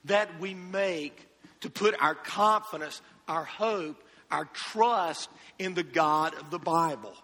that 0.05 0.41
we 0.41 0.55
make 0.55 1.27
to 1.61 1.71
put 1.71 2.01
our 2.01 2.15
confidence, 2.15 3.03
our 3.27 3.45
hope, 3.45 4.03
our 4.31 4.45
trust 4.47 5.29
in 5.59 5.75
the 5.75 5.83
God 5.83 6.35
of 6.35 6.51
the 6.51 6.59
Bible. 6.59 7.15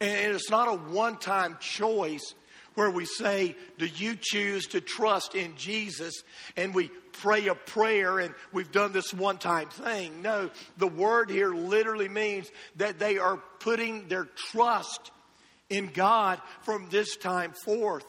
And 0.00 0.34
it's 0.34 0.50
not 0.50 0.68
a 0.68 0.74
one 0.74 1.16
time 1.16 1.56
choice 1.60 2.34
where 2.74 2.90
we 2.90 3.04
say, 3.04 3.56
Do 3.78 3.86
you 3.86 4.16
choose 4.20 4.66
to 4.68 4.80
trust 4.80 5.34
in 5.34 5.56
Jesus? 5.56 6.22
And 6.56 6.74
we 6.74 6.90
pray 7.12 7.48
a 7.48 7.54
prayer 7.54 8.18
and 8.18 8.34
we've 8.52 8.72
done 8.72 8.92
this 8.92 9.12
one 9.12 9.38
time 9.38 9.68
thing. 9.68 10.22
No, 10.22 10.50
the 10.78 10.86
word 10.86 11.30
here 11.30 11.52
literally 11.52 12.08
means 12.08 12.50
that 12.76 12.98
they 12.98 13.18
are 13.18 13.38
putting 13.58 14.08
their 14.08 14.24
trust 14.24 15.10
in 15.68 15.88
God 15.88 16.40
from 16.62 16.88
this 16.90 17.16
time 17.16 17.52
forth. 17.52 18.04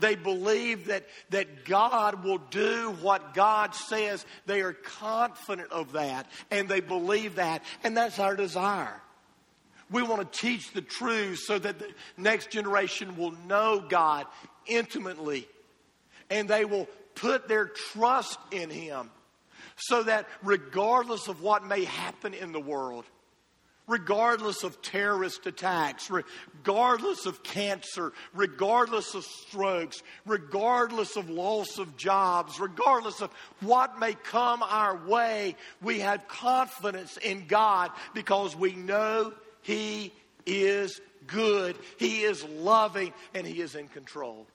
They 0.00 0.14
believe 0.14 0.86
that, 0.86 1.06
that 1.30 1.64
God 1.64 2.22
will 2.24 2.38
do 2.38 2.96
what 3.00 3.34
God 3.34 3.74
says. 3.74 4.24
They 4.46 4.60
are 4.60 4.72
confident 4.72 5.72
of 5.72 5.92
that 5.92 6.26
and 6.50 6.68
they 6.68 6.80
believe 6.80 7.36
that. 7.36 7.62
And 7.82 7.96
that's 7.96 8.18
our 8.18 8.36
desire. 8.36 9.00
We 9.90 10.02
want 10.02 10.32
to 10.32 10.38
teach 10.38 10.72
the 10.72 10.82
truth 10.82 11.40
so 11.40 11.58
that 11.58 11.78
the 11.78 11.88
next 12.16 12.50
generation 12.50 13.16
will 13.16 13.32
know 13.46 13.84
God 13.86 14.26
intimately 14.66 15.48
and 16.30 16.48
they 16.48 16.64
will 16.64 16.86
put 17.14 17.48
their 17.48 17.66
trust 17.66 18.38
in 18.50 18.70
Him 18.70 19.10
so 19.76 20.02
that 20.02 20.26
regardless 20.42 21.28
of 21.28 21.42
what 21.42 21.64
may 21.64 21.84
happen 21.84 22.34
in 22.34 22.52
the 22.52 22.60
world, 22.60 23.04
regardless 23.86 24.62
of 24.62 24.80
terrorist 24.82 25.46
attacks, 25.46 26.10
regardless 26.10 27.26
of 27.26 27.42
cancer, 27.42 28.12
regardless 28.34 29.14
of 29.14 29.24
strokes, 29.24 30.02
regardless 30.26 31.16
of 31.16 31.30
loss 31.30 31.78
of 31.78 31.96
jobs, 31.96 32.60
regardless 32.60 33.22
of 33.22 33.32
what 33.60 33.98
may 33.98 34.12
come 34.12 34.62
our 34.62 34.96
way, 35.06 35.56
we 35.80 36.00
have 36.00 36.28
confidence 36.28 37.16
in 37.16 37.46
God 37.46 37.90
because 38.14 38.54
we 38.54 38.74
know 38.74 39.32
He 39.62 40.12
is 40.46 41.00
good, 41.26 41.76
He 41.98 42.22
is 42.22 42.44
loving, 42.44 43.12
and 43.34 43.46
He 43.46 43.60
is 43.60 43.74
in 43.74 43.88
control. 43.88 44.46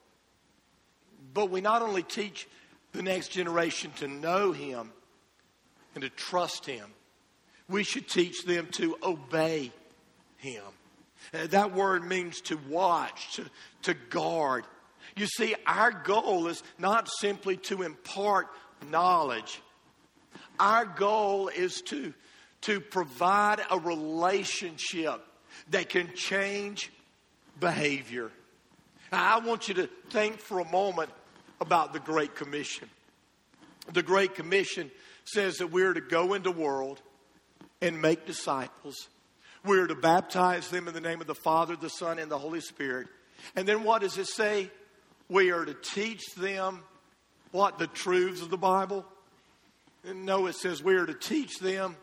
But 1.32 1.50
we 1.50 1.60
not 1.60 1.82
only 1.82 2.02
teach 2.02 2.48
the 2.92 3.02
next 3.02 3.28
generation 3.28 3.90
to 3.96 4.08
know 4.08 4.52
Him 4.52 4.92
and 5.94 6.02
to 6.02 6.10
trust 6.10 6.66
Him, 6.66 6.86
we 7.68 7.82
should 7.82 8.08
teach 8.08 8.44
them 8.44 8.68
to 8.72 8.96
obey 9.02 9.72
him. 10.44 10.62
Uh, 11.32 11.46
that 11.46 11.72
word 11.72 12.06
means 12.06 12.40
to 12.42 12.58
watch, 12.68 13.36
to, 13.36 13.46
to 13.82 13.94
guard. 14.10 14.64
You 15.16 15.26
see, 15.26 15.54
our 15.66 15.90
goal 15.90 16.48
is 16.48 16.62
not 16.78 17.08
simply 17.08 17.56
to 17.58 17.82
impart 17.82 18.48
knowledge. 18.90 19.60
Our 20.60 20.84
goal 20.84 21.48
is 21.48 21.80
to, 21.82 22.12
to 22.64 22.80
provide 22.80 23.60
a 23.70 23.78
relationship 23.78 25.20
that 25.70 25.88
can 25.88 26.12
change 26.14 26.90
behavior. 27.60 28.30
I 29.12 29.38
want 29.38 29.68
you 29.68 29.74
to 29.74 29.88
think 30.10 30.38
for 30.38 30.60
a 30.60 30.70
moment 30.70 31.10
about 31.60 31.92
the 31.92 32.00
Great 32.00 32.34
Commission. 32.34 32.88
The 33.92 34.02
Great 34.02 34.34
Commission 34.34 34.90
says 35.24 35.56
that 35.56 35.68
we're 35.68 35.92
to 35.92 36.00
go 36.00 36.34
into 36.34 36.50
the 36.52 36.58
world 36.58 37.00
and 37.80 38.00
make 38.00 38.26
disciples. 38.26 39.08
We're 39.64 39.86
to 39.86 39.94
baptize 39.94 40.68
them 40.68 40.88
in 40.88 40.94
the 40.94 41.00
name 41.00 41.20
of 41.20 41.26
the 41.26 41.34
Father, 41.34 41.76
the 41.76 41.90
Son, 41.90 42.18
and 42.18 42.30
the 42.30 42.38
Holy 42.38 42.60
Spirit. 42.60 43.08
And 43.56 43.68
then 43.68 43.84
what 43.84 44.02
does 44.02 44.18
it 44.18 44.26
say? 44.26 44.70
We 45.28 45.50
are 45.52 45.64
to 45.64 45.74
teach 45.74 46.34
them 46.34 46.82
what? 47.52 47.78
The 47.78 47.86
truths 47.86 48.42
of 48.42 48.50
the 48.50 48.58
Bible? 48.58 49.04
No, 50.04 50.46
it 50.46 50.54
says 50.54 50.82
we 50.82 50.96
are 50.96 51.06
to 51.06 51.14
teach 51.14 51.58
them 51.60 51.96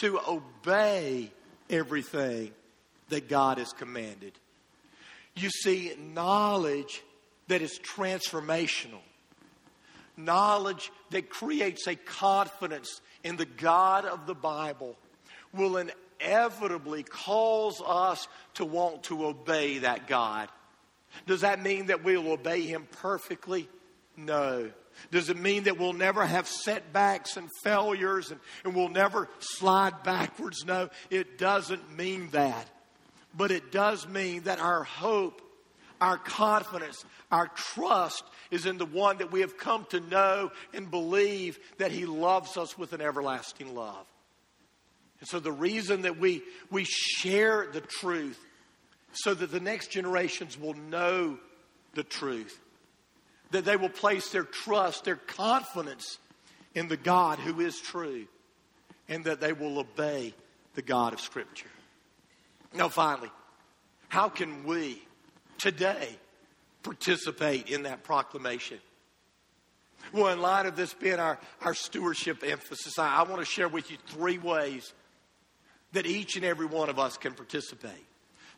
to 0.00 0.20
obey 0.26 1.30
everything 1.68 2.50
that 3.10 3.28
God 3.28 3.58
has 3.58 3.72
commanded. 3.72 4.32
You 5.36 5.50
see, 5.50 5.92
knowledge 6.14 7.02
that 7.48 7.62
is 7.62 7.78
transformational, 7.78 9.02
knowledge 10.16 10.90
that 11.10 11.30
creates 11.30 11.86
a 11.86 11.96
confidence 11.96 13.00
in 13.24 13.36
the 13.36 13.44
God 13.44 14.04
of 14.04 14.26
the 14.26 14.34
Bible 14.34 14.96
will 15.52 15.76
inevitably 16.20 17.02
cause 17.02 17.82
us 17.84 18.28
to 18.54 18.64
want 18.64 19.04
to 19.04 19.26
obey 19.26 19.78
that 19.78 20.06
God. 20.06 20.48
Does 21.26 21.40
that 21.40 21.62
mean 21.62 21.86
that 21.86 22.04
we'll 22.04 22.30
obey 22.30 22.62
Him 22.62 22.86
perfectly? 22.90 23.68
No. 24.26 24.70
Does 25.10 25.30
it 25.30 25.36
mean 25.38 25.64
that 25.64 25.78
we'll 25.78 25.92
never 25.92 26.24
have 26.24 26.46
setbacks 26.46 27.36
and 27.36 27.48
failures 27.62 28.30
and, 28.30 28.40
and 28.64 28.74
we'll 28.74 28.88
never 28.88 29.28
slide 29.38 30.02
backwards? 30.02 30.64
No, 30.64 30.90
it 31.08 31.38
doesn't 31.38 31.96
mean 31.96 32.28
that. 32.30 32.68
But 33.36 33.50
it 33.50 33.72
does 33.72 34.06
mean 34.06 34.42
that 34.42 34.58
our 34.58 34.84
hope, 34.84 35.40
our 36.00 36.18
confidence, 36.18 37.04
our 37.30 37.48
trust 37.48 38.24
is 38.50 38.66
in 38.66 38.76
the 38.76 38.86
one 38.86 39.18
that 39.18 39.32
we 39.32 39.40
have 39.40 39.56
come 39.56 39.86
to 39.90 40.00
know 40.00 40.50
and 40.74 40.90
believe 40.90 41.58
that 41.78 41.92
He 41.92 42.06
loves 42.06 42.56
us 42.56 42.76
with 42.76 42.92
an 42.92 43.00
everlasting 43.00 43.74
love. 43.74 44.06
And 45.20 45.28
so 45.28 45.38
the 45.38 45.52
reason 45.52 46.02
that 46.02 46.18
we, 46.18 46.42
we 46.70 46.84
share 46.84 47.68
the 47.72 47.82
truth 47.82 48.38
so 49.12 49.34
that 49.34 49.52
the 49.52 49.60
next 49.60 49.90
generations 49.90 50.58
will 50.58 50.74
know 50.74 51.38
the 51.94 52.02
truth, 52.02 52.58
that 53.50 53.64
they 53.64 53.76
will 53.76 53.88
place 53.88 54.30
their 54.30 54.44
trust, 54.44 55.04
their 55.04 55.16
confidence 55.16 56.18
in 56.74 56.88
the 56.88 56.96
God 56.96 57.38
who 57.38 57.60
is 57.60 57.80
true, 57.80 58.26
and 59.08 59.24
that 59.24 59.40
they 59.40 59.52
will 59.52 59.78
obey 59.78 60.34
the 60.74 60.82
God 60.82 61.12
of 61.12 61.20
Scripture. 61.20 61.70
Now, 62.72 62.88
finally, 62.88 63.30
how 64.08 64.28
can 64.28 64.64
we 64.64 65.02
today 65.58 66.16
participate 66.82 67.68
in 67.68 67.82
that 67.82 68.04
proclamation? 68.04 68.78
Well, 70.12 70.32
in 70.32 70.40
light 70.40 70.66
of 70.66 70.76
this 70.76 70.94
being 70.94 71.18
our, 71.18 71.38
our 71.62 71.74
stewardship 71.74 72.42
emphasis, 72.44 72.98
I, 72.98 73.16
I 73.16 73.22
want 73.24 73.40
to 73.40 73.44
share 73.44 73.68
with 73.68 73.90
you 73.90 73.98
three 74.06 74.38
ways 74.38 74.92
that 75.92 76.06
each 76.06 76.36
and 76.36 76.44
every 76.44 76.66
one 76.66 76.88
of 76.88 76.98
us 76.98 77.16
can 77.16 77.34
participate. 77.34 78.06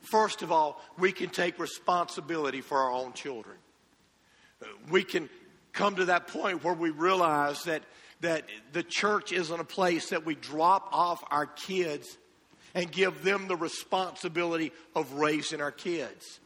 First 0.03 0.43
of 0.43 0.53
all, 0.53 0.81
we 0.99 1.13
can 1.13 1.31
take 1.31 1.59
responsibility 1.59 2.61
for 2.61 2.79
our 2.79 2.93
own 2.93 3.13
children. 3.13 3.57
We 4.91 5.05
can 5.05 5.29
come 5.73 5.97
to 5.97 6.07
that 6.07 6.29
point 6.29 6.65
where 6.65 6.75
we 6.75 6.91
realize 6.91 7.65
that, 7.65 7.83
that 8.21 8.45
the 8.73 8.83
church 8.83 9.33
isn't 9.33 9.61
a 9.61 9.65
place 9.65 10.11
that 10.11 10.25
we 10.25 10.35
drop 10.35 10.89
off 10.93 11.23
our 11.31 11.47
kids 11.47 12.19
and 12.75 12.91
give 12.91 13.23
them 13.23 13.49
the 13.49 13.57
responsibility 13.57 14.73
of 14.95 15.15
raising 15.15 15.61
our 15.61 15.73
kids. 15.73 16.41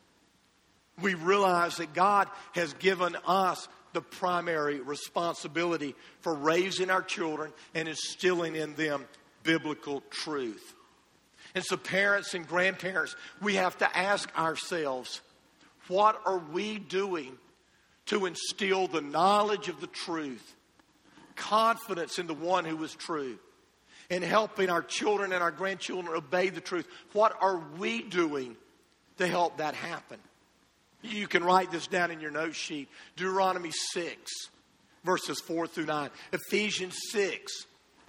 We 1.00 1.14
realize 1.14 1.76
that 1.76 1.92
God 1.92 2.28
has 2.54 2.72
given 2.74 3.16
us 3.26 3.68
the 3.92 4.00
primary 4.00 4.80
responsibility 4.80 5.94
for 6.20 6.34
raising 6.34 6.90
our 6.90 7.02
children 7.02 7.52
and 7.74 7.88
instilling 7.88 8.56
in 8.56 8.74
them 8.74 9.06
biblical 9.42 10.02
truth. 10.10 10.74
And 11.54 11.64
so, 11.64 11.76
parents 11.76 12.34
and 12.34 12.46
grandparents, 12.46 13.16
we 13.40 13.54
have 13.54 13.78
to 13.78 13.96
ask 13.96 14.28
ourselves 14.38 15.22
what 15.88 16.20
are 16.26 16.38
we 16.38 16.78
doing 16.78 17.38
to 18.06 18.26
instill 18.26 18.86
the 18.86 19.00
knowledge 19.00 19.68
of 19.68 19.80
the 19.80 19.86
truth, 19.86 20.54
confidence 21.34 22.18
in 22.18 22.26
the 22.26 22.34
one 22.34 22.64
who 22.64 22.82
is 22.84 22.94
true, 22.94 23.38
and 24.10 24.22
helping 24.22 24.70
our 24.70 24.82
children 24.82 25.32
and 25.32 25.42
our 25.42 25.50
grandchildren 25.50 26.14
obey 26.16 26.48
the 26.48 26.60
truth? 26.60 26.86
What 27.12 27.36
are 27.40 27.60
we 27.78 28.02
doing 28.02 28.56
to 29.18 29.26
help 29.26 29.58
that 29.58 29.74
happen? 29.74 30.18
You 31.02 31.28
can 31.28 31.44
write 31.44 31.70
this 31.70 31.86
down 31.86 32.10
in 32.10 32.20
your 32.20 32.30
note 32.30 32.54
sheet 32.54 32.88
Deuteronomy 33.16 33.70
6, 33.70 34.32
verses 35.04 35.40
4 35.40 35.66
through 35.66 35.86
9, 35.86 36.10
Ephesians 36.32 36.96
6 37.10 37.66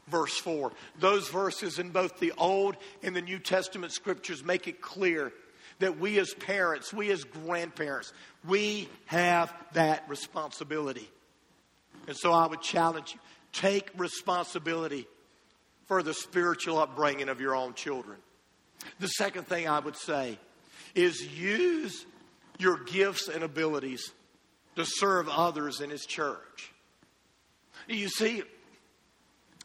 verse 0.08 0.38
4. 0.38 0.72
Those 1.00 1.28
verses 1.30 1.80
in 1.80 1.90
both 1.90 2.20
the 2.20 2.34
Old 2.38 2.78
and 3.04 3.16
the 3.16 3.22
New 3.22 3.40
Testament 3.40 3.92
scriptures 3.92 4.44
make 4.44 4.68
it 4.68 4.82
clear 4.82 5.32
that 5.80 6.00
we 6.00 6.18
as 6.20 6.34
parents, 6.34 6.94
we 6.94 7.12
as 7.12 7.24
grandparents, 7.24 8.14
we 8.48 8.90
have 9.06 9.54
that 9.74 10.04
responsibility. 10.08 11.10
And 12.08 12.16
so 12.16 12.32
I 12.34 12.48
would 12.48 12.62
challenge 12.62 13.14
you 13.14 13.20
take 13.54 13.90
responsibility 13.98 15.08
for 15.88 16.04
the 16.04 16.14
spiritual 16.14 16.78
upbringing 16.78 17.30
of 17.30 17.42
your 17.42 17.56
own 17.56 17.74
children. 17.74 18.18
The 19.00 19.08
second 19.08 19.48
thing 19.48 19.68
I 19.68 19.80
would 19.80 19.96
say 19.96 20.38
is 20.94 21.22
use 21.38 22.06
your 22.60 22.84
gifts 22.84 23.28
and 23.28 23.44
abilities 23.44 24.12
to 24.76 24.86
serve 24.86 25.28
others 25.30 25.82
in 25.82 25.90
His 25.90 26.06
church. 26.06 26.72
You 27.88 28.10
see, 28.10 28.44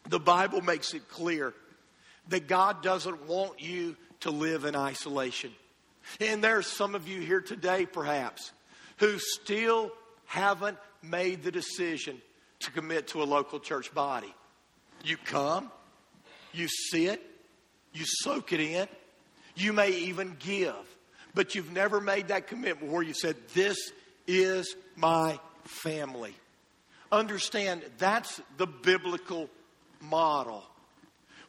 the 0.09 0.21
Bible 0.21 0.63
makes 0.63 0.95
it 0.95 1.09
clear 1.09 1.55
that 2.29 2.47
God 2.47 2.83
doesn't 2.83 3.27
want 3.27 3.61
you 3.61 3.97
to 4.21 4.31
live 4.31 4.65
in 4.65 4.77
isolation. 4.77 5.53
And 6.21 6.43
there's 6.43 6.67
some 6.67 6.95
of 6.95 7.09
you 7.09 7.21
here 7.21 7.41
today, 7.41 7.87
perhaps, 7.87 8.53
who 8.99 9.19
still 9.19 9.93
haven't 10.27 10.79
made 11.03 11.43
the 11.43 11.51
decision 11.51 12.21
to 12.61 12.71
commit 12.71 13.09
to 13.09 13.23
a 13.23 13.25
local 13.25 13.61
church 13.61 13.93
body. 13.93 14.33
You 15.05 15.17
come, 15.17 15.71
you 16.53 16.69
sit, 16.69 17.21
you 17.93 18.05
soak 18.07 18.53
it 18.53 18.61
in, 18.61 18.89
you 19.55 19.73
may 19.73 19.91
even 19.91 20.37
give, 20.39 20.75
but 21.35 21.55
you've 21.55 21.73
never 21.73 22.01
made 22.01 22.29
that 22.29 22.47
commitment 22.47 22.93
where 22.93 23.03
you 23.03 23.15
said, 23.15 23.37
This 23.55 23.77
is 24.27 24.77
my 24.97 25.39
family. 25.65 26.35
Understand 27.11 27.83
that's 27.99 28.41
the 28.57 28.67
biblical 28.67 29.51
model. 30.01 30.65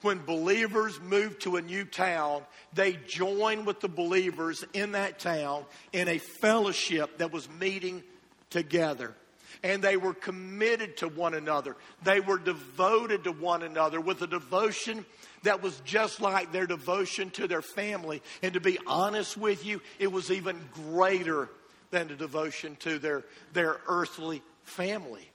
When 0.03 0.23
believers 0.23 0.99
move 0.99 1.39
to 1.39 1.55
a 1.55 1.61
new 1.61 1.85
town, 1.85 2.43
they 2.73 2.99
join 3.07 3.63
with 3.63 3.79
the 3.79 3.87
believers 3.87 4.63
in 4.73 4.91
that 4.91 5.17
town 5.17 5.63
in 5.93 6.09
a 6.09 6.17
fellowship 6.17 7.19
that 7.19 7.31
was 7.31 7.49
meeting 7.49 8.03
together. 8.49 9.15
And 9.63 9.81
they 9.81 9.95
were 9.95 10.13
committed 10.13 10.97
to 10.97 11.07
one 11.07 11.33
another. 11.33 11.77
They 12.03 12.19
were 12.19 12.37
devoted 12.37 13.23
to 13.23 13.31
one 13.31 13.63
another 13.63 14.01
with 14.01 14.21
a 14.21 14.27
devotion 14.27 15.05
that 15.43 15.63
was 15.63 15.79
just 15.85 16.19
like 16.19 16.51
their 16.51 16.67
devotion 16.67 17.29
to 17.31 17.47
their 17.47 17.61
family. 17.61 18.21
And 18.41 18.53
to 18.55 18.59
be 18.59 18.77
honest 18.85 19.37
with 19.37 19.65
you, 19.65 19.81
it 19.99 20.11
was 20.11 20.31
even 20.31 20.59
greater 20.73 21.49
than 21.91 22.09
the 22.09 22.15
devotion 22.15 22.75
to 22.81 22.99
their, 22.99 23.23
their 23.53 23.77
earthly 23.87 24.41
family. 24.63 25.29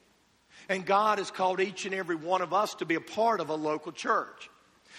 And 0.69 0.85
God 0.85 1.17
has 1.17 1.31
called 1.31 1.61
each 1.61 1.87
and 1.87 1.95
every 1.95 2.17
one 2.17 2.43
of 2.43 2.53
us 2.53 2.75
to 2.75 2.85
be 2.85 2.97
a 2.97 3.01
part 3.01 3.41
of 3.41 3.49
a 3.49 3.55
local 3.55 3.93
church. 3.93 4.51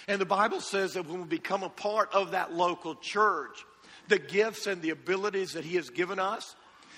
And 0.10 0.20
the 0.20 0.26
Bible 0.26 0.60
says 0.60 0.94
that 0.94 1.08
when 1.08 1.20
we 1.20 1.28
become 1.28 1.62
a 1.62 1.70
part 1.70 2.12
of 2.16 2.32
that 2.32 2.52
local 2.52 2.96
church, 2.96 3.64
the 4.08 4.18
gifts 4.18 4.66
and 4.66 4.82
the 4.82 4.90
abilities 4.90 5.52
that 5.52 5.64
He 5.64 5.76
has 5.76 5.92
given 5.92 6.18
us, 6.18 6.56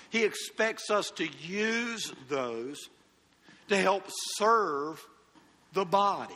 He 0.08 0.24
expects 0.24 0.90
us 0.90 1.10
to 1.16 1.28
use 1.42 2.10
those 2.30 2.88
to 3.68 3.76
help 3.76 4.04
serve 4.36 5.06
the 5.74 5.84
body. 5.84 6.34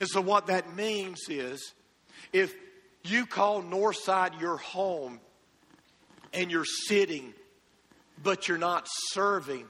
And 0.00 0.08
so, 0.08 0.20
what 0.20 0.48
that 0.48 0.76
means 0.76 1.18
is 1.30 1.72
if 2.30 2.54
you 3.02 3.24
call 3.24 3.62
Northside 3.62 4.38
your 4.38 4.58
home 4.58 5.18
and 6.34 6.50
you're 6.50 6.66
sitting, 6.66 7.32
but 8.22 8.48
you're 8.48 8.58
not 8.58 8.86
serving, 9.12 9.64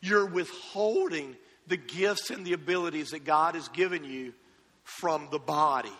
you're 0.00 0.26
withholding 0.26 1.36
the 1.68 1.76
gifts 1.76 2.30
and 2.30 2.44
the 2.44 2.54
abilities 2.54 3.10
that 3.10 3.24
God 3.24 3.54
has 3.54 3.68
given 3.68 4.02
you 4.02 4.34
from 4.88 5.28
the 5.30 5.38
body. 5.38 5.92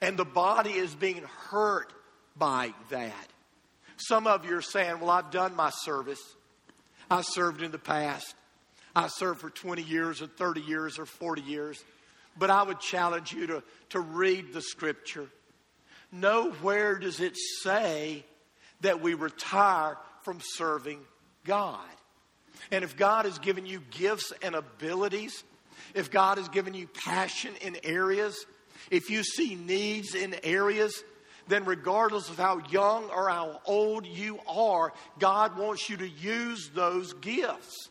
And 0.00 0.16
the 0.16 0.24
body 0.24 0.70
is 0.70 0.94
being 0.94 1.24
hurt 1.48 1.92
by 2.36 2.72
that. 2.90 3.28
Some 3.96 4.26
of 4.26 4.44
you 4.44 4.56
are 4.56 4.62
saying, 4.62 5.00
Well, 5.00 5.10
I've 5.10 5.30
done 5.30 5.56
my 5.56 5.70
service. 5.70 6.20
I 7.10 7.22
served 7.22 7.62
in 7.62 7.70
the 7.70 7.78
past. 7.78 8.34
I 8.94 9.08
served 9.08 9.40
for 9.40 9.50
20 9.50 9.82
years 9.82 10.22
or 10.22 10.26
30 10.26 10.60
years 10.60 10.98
or 10.98 11.06
40 11.06 11.42
years. 11.42 11.82
But 12.38 12.50
I 12.50 12.62
would 12.62 12.80
challenge 12.80 13.32
you 13.32 13.46
to, 13.48 13.62
to 13.90 14.00
read 14.00 14.52
the 14.52 14.62
scripture. 14.62 15.26
Nowhere 16.12 16.98
does 16.98 17.20
it 17.20 17.36
say 17.62 18.24
that 18.80 19.00
we 19.00 19.14
retire 19.14 19.96
from 20.22 20.38
serving 20.40 21.00
God. 21.44 21.80
And 22.70 22.84
if 22.84 22.96
God 22.96 23.24
has 23.24 23.38
given 23.38 23.66
you 23.66 23.82
gifts 23.90 24.32
and 24.42 24.54
abilities, 24.54 25.42
if 25.94 26.10
God 26.10 26.38
has 26.38 26.48
given 26.48 26.74
you 26.74 26.86
passion 26.86 27.52
in 27.60 27.76
areas, 27.84 28.46
if 28.90 29.10
you 29.10 29.22
see 29.22 29.54
needs 29.54 30.14
in 30.14 30.36
areas, 30.42 31.02
then 31.48 31.64
regardless 31.64 32.28
of 32.28 32.36
how 32.36 32.62
young 32.70 33.10
or 33.10 33.28
how 33.28 33.60
old 33.66 34.06
you 34.06 34.38
are, 34.48 34.92
God 35.18 35.56
wants 35.56 35.88
you 35.88 35.96
to 35.98 36.08
use 36.08 36.70
those 36.74 37.12
gifts. 37.14 37.88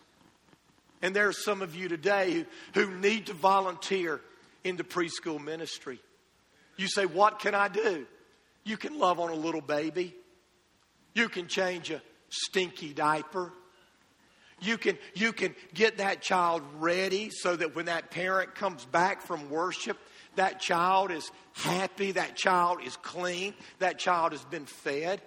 And 1.02 1.16
there 1.16 1.28
are 1.28 1.34
some 1.34 1.62
of 1.62 1.76
you 1.76 1.88
today 1.88 2.46
who, 2.74 2.86
who 2.86 2.98
need 2.98 3.28
to 3.28 3.34
volunteer 3.34 4.22
in 4.64 4.76
the 4.76 4.84
preschool 4.84 5.42
ministry. 5.42 6.00
You 6.78 6.88
say, 6.88 7.06
What 7.06 7.40
can 7.40 7.56
I 7.56 7.68
do? 7.68 8.06
You 8.64 8.78
can 8.78 8.98
love 8.98 9.20
on 9.20 9.30
a 9.30 9.36
little 9.36 9.62
baby. 9.62 10.16
You 11.14 11.30
can 11.30 11.48
change 11.48 11.92
a 11.92 12.02
stinky 12.30 12.94
diaper. 12.94 13.52
You 14.62 14.78
can, 14.78 14.98
you 15.14 15.32
can 15.32 15.56
get 15.74 15.98
that 15.98 16.22
child 16.22 16.64
ready 16.80 17.30
so 17.30 17.56
that 17.56 17.76
when 17.76 17.86
that 17.86 18.12
parent 18.12 18.56
comes 18.56 18.86
back 18.86 19.22
from 19.22 19.50
worship, 19.50 19.98
that 20.36 20.60
child 20.60 21.12
is 21.12 21.32
happy, 21.54 22.14
that 22.14 22.36
child 22.36 22.80
is 22.84 22.96
clean, 22.98 23.54
that 23.80 24.00
child 24.00 24.32
has 24.32 24.44
been 24.46 24.66
fed. 24.66 25.22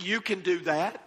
You 0.00 0.20
can 0.20 0.40
do 0.40 0.60
that. 0.60 1.00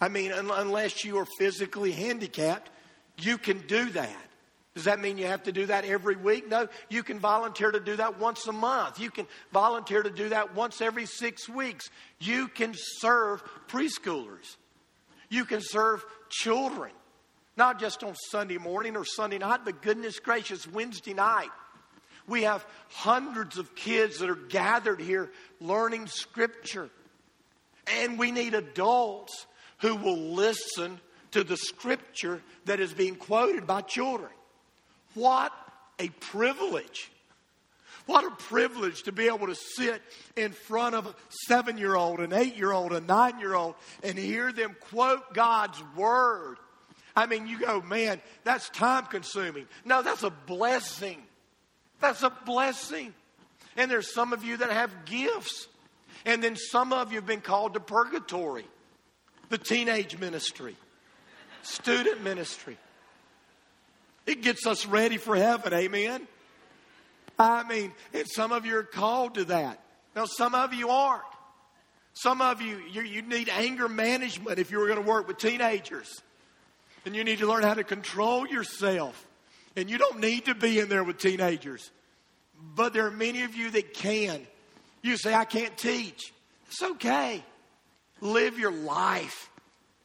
I 0.00 0.08
mean, 0.08 0.32
un- 0.32 0.50
unless 0.52 1.04
you 1.04 1.18
are 1.18 1.26
physically 1.38 1.92
handicapped, 1.92 2.70
you 3.18 3.38
can 3.38 3.58
do 3.66 3.90
that. 3.90 4.24
Does 4.74 4.84
that 4.84 4.98
mean 4.98 5.18
you 5.18 5.26
have 5.26 5.44
to 5.44 5.52
do 5.52 5.66
that 5.66 5.84
every 5.84 6.16
week? 6.16 6.48
No, 6.48 6.66
you 6.88 7.04
can 7.04 7.20
volunteer 7.20 7.70
to 7.70 7.78
do 7.78 7.94
that 7.96 8.18
once 8.18 8.46
a 8.48 8.52
month. 8.52 8.98
You 8.98 9.08
can 9.08 9.28
volunteer 9.52 10.02
to 10.02 10.10
do 10.10 10.30
that 10.30 10.54
once 10.56 10.80
every 10.80 11.06
six 11.06 11.48
weeks. 11.48 11.90
You 12.18 12.48
can 12.48 12.74
serve 12.74 13.44
preschoolers. 13.68 14.56
You 15.28 15.44
can 15.44 15.60
serve 15.60 16.04
children, 16.28 16.92
not 17.56 17.80
just 17.80 18.02
on 18.02 18.14
Sunday 18.30 18.58
morning 18.58 18.96
or 18.96 19.04
Sunday 19.04 19.38
night, 19.38 19.60
but 19.64 19.82
goodness 19.82 20.18
gracious, 20.18 20.66
Wednesday 20.66 21.14
night. 21.14 21.50
We 22.26 22.44
have 22.44 22.66
hundreds 22.90 23.58
of 23.58 23.74
kids 23.74 24.18
that 24.18 24.30
are 24.30 24.34
gathered 24.34 25.00
here 25.00 25.30
learning 25.60 26.06
Scripture. 26.06 26.88
And 27.86 28.18
we 28.18 28.30
need 28.30 28.54
adults 28.54 29.46
who 29.78 29.94
will 29.94 30.32
listen 30.34 30.98
to 31.32 31.44
the 31.44 31.56
Scripture 31.56 32.40
that 32.64 32.80
is 32.80 32.94
being 32.94 33.16
quoted 33.16 33.66
by 33.66 33.82
children. 33.82 34.30
What 35.14 35.52
a 35.98 36.08
privilege. 36.08 37.10
What 38.06 38.24
a 38.24 38.30
privilege 38.30 39.04
to 39.04 39.12
be 39.12 39.28
able 39.28 39.46
to 39.46 39.54
sit 39.54 40.02
in 40.36 40.52
front 40.52 40.94
of 40.94 41.06
a 41.06 41.14
seven 41.46 41.78
year 41.78 41.94
old, 41.94 42.20
an 42.20 42.32
eight 42.32 42.56
year 42.56 42.72
old, 42.72 42.92
a 42.92 43.00
nine 43.00 43.40
year 43.40 43.54
old, 43.54 43.76
and 44.02 44.18
hear 44.18 44.52
them 44.52 44.76
quote 44.90 45.32
God's 45.32 45.82
word. 45.96 46.56
I 47.16 47.26
mean, 47.26 47.46
you 47.46 47.58
go, 47.60 47.80
man, 47.80 48.20
that's 48.42 48.68
time 48.70 49.06
consuming. 49.06 49.66
No, 49.84 50.02
that's 50.02 50.22
a 50.22 50.30
blessing. 50.30 51.22
That's 52.00 52.22
a 52.22 52.30
blessing. 52.44 53.14
And 53.76 53.90
there's 53.90 54.12
some 54.12 54.32
of 54.32 54.44
you 54.44 54.58
that 54.58 54.70
have 54.70 54.90
gifts. 55.06 55.68
And 56.26 56.42
then 56.42 56.56
some 56.56 56.92
of 56.92 57.12
you 57.12 57.18
have 57.18 57.26
been 57.26 57.40
called 57.40 57.74
to 57.74 57.80
purgatory, 57.80 58.64
the 59.48 59.58
teenage 59.58 60.18
ministry, 60.18 60.76
student 61.62 62.22
ministry. 62.22 62.78
It 64.26 64.42
gets 64.42 64.66
us 64.66 64.86
ready 64.86 65.18
for 65.18 65.36
heaven, 65.36 65.72
amen? 65.72 66.26
I 67.38 67.64
mean, 67.64 67.92
and 68.12 68.26
some 68.28 68.52
of 68.52 68.64
you 68.64 68.76
are 68.76 68.82
called 68.84 69.34
to 69.34 69.44
that. 69.46 69.80
Now, 70.14 70.26
some 70.26 70.54
of 70.54 70.72
you 70.72 70.90
aren't. 70.90 71.22
Some 72.14 72.40
of 72.40 72.62
you, 72.62 72.80
you, 72.92 73.02
you 73.02 73.22
need 73.22 73.48
anger 73.48 73.88
management 73.88 74.58
if 74.58 74.70
you 74.70 74.78
were 74.78 74.86
going 74.86 75.02
to 75.02 75.08
work 75.08 75.26
with 75.26 75.38
teenagers. 75.38 76.22
And 77.04 77.14
you 77.14 77.24
need 77.24 77.38
to 77.38 77.46
learn 77.46 77.64
how 77.64 77.74
to 77.74 77.84
control 77.84 78.46
yourself. 78.46 79.26
And 79.76 79.90
you 79.90 79.98
don't 79.98 80.20
need 80.20 80.44
to 80.44 80.54
be 80.54 80.78
in 80.78 80.88
there 80.88 81.02
with 81.02 81.18
teenagers. 81.18 81.90
But 82.76 82.92
there 82.92 83.06
are 83.06 83.10
many 83.10 83.42
of 83.42 83.56
you 83.56 83.70
that 83.72 83.94
can. 83.94 84.46
You 85.02 85.16
say, 85.16 85.34
I 85.34 85.44
can't 85.44 85.76
teach. 85.76 86.32
It's 86.68 86.82
okay. 86.82 87.42
Live 88.20 88.58
your 88.58 88.72
life 88.72 89.50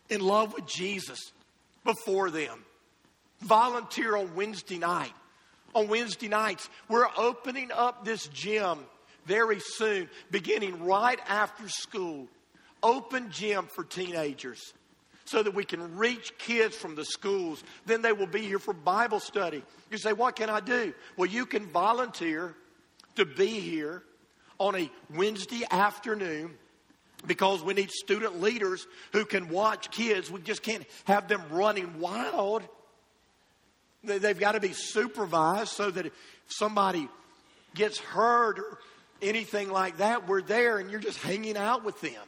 in 0.10 0.22
love 0.22 0.54
with 0.54 0.66
Jesus 0.66 1.20
before 1.86 2.32
them. 2.32 2.66
Volunteer 3.42 4.18
on 4.18 4.36
Wednesday 4.36 4.80
night. 4.80 5.14
On 5.76 5.88
Wednesday 5.88 6.28
nights, 6.28 6.70
we're 6.88 7.08
opening 7.18 7.72
up 7.72 8.06
this 8.06 8.28
gym 8.28 8.80
very 9.26 9.60
soon, 9.60 10.10
beginning 10.32 10.84
right 10.84 11.20
after 11.28 11.70
school. 11.70 12.28
Open 12.82 13.30
gym 13.32 13.68
for 13.68 13.84
teenagers 13.84 14.74
so 15.26 15.44
that 15.44 15.54
we 15.54 15.64
can 15.64 15.96
reach 15.96 16.36
kids 16.40 16.76
from 16.76 16.96
the 16.96 17.06
schools. 17.06 17.64
Then 17.86 18.02
they 18.02 18.14
will 18.14 18.28
be 18.28 18.42
here 18.42 18.58
for 18.58 18.74
Bible 18.74 19.20
study. 19.20 19.64
You 19.92 19.98
say, 19.98 20.14
What 20.14 20.36
can 20.36 20.50
I 20.50 20.60
do? 20.60 20.94
Well, 21.18 21.30
you 21.30 21.46
can 21.46 21.68
volunteer 21.68 22.56
to 23.16 23.26
be 23.26 23.60
here 23.60 24.02
on 24.58 24.76
a 24.76 24.90
Wednesday 25.14 25.66
afternoon 25.70 26.58
because 27.28 27.62
we 27.64 27.74
need 27.74 27.92
student 27.92 28.42
leaders 28.42 28.88
who 29.12 29.26
can 29.26 29.50
watch 29.50 29.92
kids. 29.92 30.32
We 30.32 30.42
just 30.42 30.64
can't 30.64 30.86
have 31.06 31.28
them 31.28 31.44
running 31.52 32.00
wild. 32.00 32.64
They've 34.04 34.40
got 34.40 34.54
to 34.54 34.60
be 34.60 34.74
supervised 34.74 35.72
so 35.72 35.92
that 35.92 36.06
if 36.06 36.14
somebody 36.48 37.10
gets 37.76 38.00
hurt 38.00 38.60
or 38.60 38.80
anything 39.22 39.70
like 39.70 39.98
that, 39.98 40.28
we're 40.28 40.42
there 40.42 40.78
and 40.78 40.90
you're 40.90 41.00
just 41.00 41.22
hanging 41.22 41.58
out 41.58 41.84
with 41.84 42.00
them. 42.02 42.22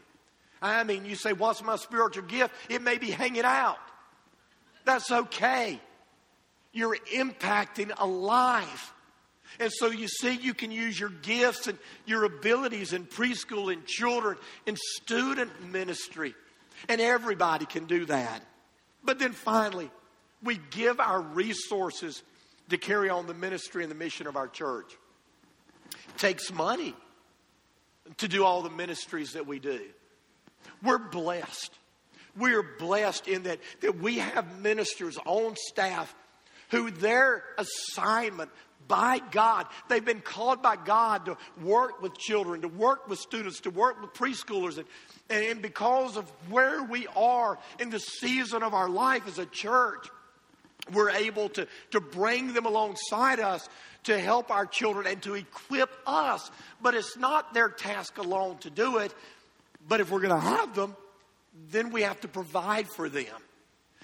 I 0.62 0.84
mean, 0.84 1.06
you 1.06 1.16
say, 1.16 1.34
What's 1.34 1.64
my 1.64 1.78
spiritual 1.78 2.24
gift? 2.24 2.54
It 2.70 2.82
may 2.82 2.98
be 2.98 3.10
hanging 3.10 3.46
out. 3.46 3.78
That's 4.86 5.12
okay. 5.12 5.80
You're 6.74 6.98
impacting 7.14 7.92
a 7.98 8.06
life. 8.06 8.94
And 9.60 9.72
so 9.72 9.88
you 9.88 10.08
see, 10.08 10.36
you 10.36 10.54
can 10.54 10.72
use 10.72 11.00
your 11.00 11.10
gifts 11.10 11.68
and 11.68 11.78
your 12.06 12.24
abilities 12.24 12.94
in 12.94 13.06
preschool 13.06 13.72
and 13.72 13.86
children 13.86 14.38
in 14.66 14.78
student 14.78 15.52
ministry. 15.72 16.34
And 16.88 17.02
everybody 17.02 17.66
can 17.66 17.86
do 17.86 18.06
that. 18.06 18.44
But 19.04 19.20
then 19.20 19.34
finally, 19.34 19.90
we 20.44 20.60
give 20.72 21.00
our 21.00 21.22
resources 21.22 22.24
to 22.70 22.78
carry 22.78 23.10
on 23.10 23.28
the 23.28 23.34
ministry 23.34 23.84
and 23.84 23.92
the 23.92 23.96
mission 23.96 24.28
of 24.28 24.36
our 24.36 24.48
church. 24.48 24.98
It 25.92 26.18
takes 26.18 26.52
money 26.52 26.96
to 28.18 28.28
do 28.28 28.44
all 28.44 28.62
the 28.62 28.70
ministries 28.70 29.34
that 29.34 29.46
we 29.46 29.60
do. 29.60 29.82
We're 30.84 30.98
blessed. 30.98 31.72
We're 32.38 32.64
blessed 32.64 33.28
in 33.28 33.44
that, 33.44 33.60
that 33.82 34.00
we 34.00 34.20
have 34.20 34.60
ministers 34.60 35.18
on 35.26 35.56
staff 35.58 36.14
who 36.70 36.90
their 36.90 37.44
assignment 37.58 38.50
by 38.88 39.20
God, 39.32 39.68
they've 39.88 40.04
been 40.04 40.22
called 40.22 40.62
by 40.62 40.76
God 40.76 41.26
to 41.26 41.38
work 41.62 42.02
with 42.02 42.18
children, 42.18 42.62
to 42.62 42.68
work 42.68 43.08
with 43.08 43.20
students, 43.20 43.62
to 43.62 43.70
work 43.70 44.02
with 44.02 44.14
preschoolers. 44.14 44.78
And, 44.78 44.88
and 45.30 45.62
because 45.62 46.18
of 46.18 46.30
where 46.50 46.84
we 46.84 47.08
are 47.16 47.58
in 47.80 47.90
the 47.90 48.00
season 48.00 48.64
of 48.64 48.74
our 48.74 48.90
life 48.90 49.28
as 49.28 49.40
a 49.40 49.46
church, 49.46 50.10
we're 50.94 51.12
able 51.12 51.50
to, 51.50 51.68
to 51.92 52.00
bring 52.00 52.54
them 52.54 52.66
alongside 52.66 53.40
us 53.40 53.68
to 54.04 54.20
help 54.20 54.50
our 54.50 54.66
children 54.66 55.06
and 55.08 55.22
to 55.24 55.36
equip 55.36 55.92
us. 56.08 56.50
But 56.82 56.96
it's 56.96 57.18
not 57.18 57.54
their 57.54 57.70
task 57.70 58.18
alone 58.18 58.58
to 58.60 58.70
do 58.70 58.98
it. 58.98 59.14
But 59.88 60.00
if 60.00 60.12
we're 60.12 60.22
going 60.22 60.40
to 60.40 60.48
have 60.48 60.76
them, 60.76 60.96
then 61.70 61.92
we 61.92 62.02
have 62.04 62.20
to 62.22 62.28
provide 62.28 62.88
for 62.90 63.10
them. 63.10 63.26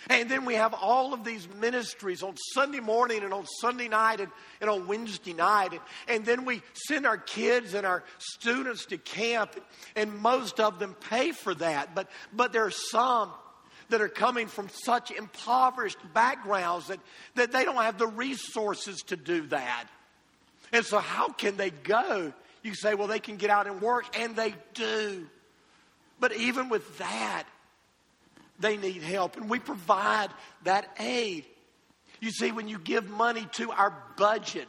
And 0.10 0.30
then 0.30 0.46
we 0.46 0.54
have 0.54 0.76
all 0.76 1.14
of 1.14 1.24
these 1.24 1.48
ministries 1.60 2.22
on 2.22 2.36
Sunday 2.54 2.80
morning 2.80 3.24
and 3.24 3.34
on 3.34 3.46
Sunday 3.60 3.88
night 3.88 4.20
and, 4.20 4.32
and 4.62 4.70
on 4.70 4.88
Wednesday 4.88 5.34
night. 5.34 5.72
And, 5.72 5.82
and, 6.08 6.26
then 6.26 6.46
we 6.46 6.62
send 6.74 7.08
our 7.08 7.18
kids 7.18 7.74
and 7.74 7.86
our 7.86 8.04
students 8.20 8.86
to 8.88 8.98
camp, 9.00 9.56
and 9.96 10.16
most 10.20 10.60
of 10.60 10.78
them 10.78 10.96
pay 11.10 11.32
for 11.32 11.56
that. 11.56 11.96
But, 11.96 12.10
but 12.32 12.54
there 12.54 12.66
are 12.66 12.72
some 12.72 13.32
that 13.90 14.02
are 14.02 14.10
coming 14.10 14.48
from 14.48 14.70
such 14.70 15.12
impoverished 15.12 15.98
backgrounds 16.14 16.88
that, 16.88 17.00
that 17.36 17.52
they 17.52 17.64
don't 17.64 17.76
have 17.76 17.98
the 17.98 18.08
resources 18.08 19.02
to 19.08 19.16
do 19.16 19.48
that. 19.48 19.86
And 20.74 20.86
so, 20.86 21.00
how 21.00 21.30
can 21.30 21.58
they 21.58 21.70
go? 21.70 22.34
You 22.64 22.74
say, 22.74 22.96
well, 22.96 23.08
they 23.08 23.20
can 23.20 23.38
get 23.38 23.50
out 23.50 23.68
and 23.68 23.82
work, 23.82 24.18
and 24.20 24.36
they 24.36 24.54
do. 24.74 25.28
But 26.20 26.36
even 26.36 26.70
with 26.70 26.98
that, 26.98 27.44
they 28.60 28.76
need 28.76 29.04
help, 29.04 29.38
and 29.38 29.50
we 29.50 29.60
provide 29.60 30.30
that 30.64 30.90
aid. 31.00 31.46
You 32.20 32.32
see, 32.32 32.52
when 32.52 32.68
you 32.68 32.80
give 32.80 33.10
money 33.10 33.48
to 33.54 33.72
our 33.72 33.94
budget, 34.18 34.68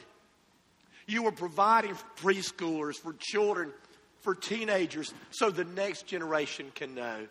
you 1.07 1.27
are 1.27 1.33
providing 1.33 1.95
for 1.95 2.05
preschoolers, 2.17 2.97
for 2.97 3.15
children, 3.19 3.73
for 4.21 4.35
teenagers, 4.35 5.13
so 5.31 5.51
the 5.51 5.65
next 5.65 6.07
generation 6.07 6.71
can 6.75 6.95
know. 6.95 7.27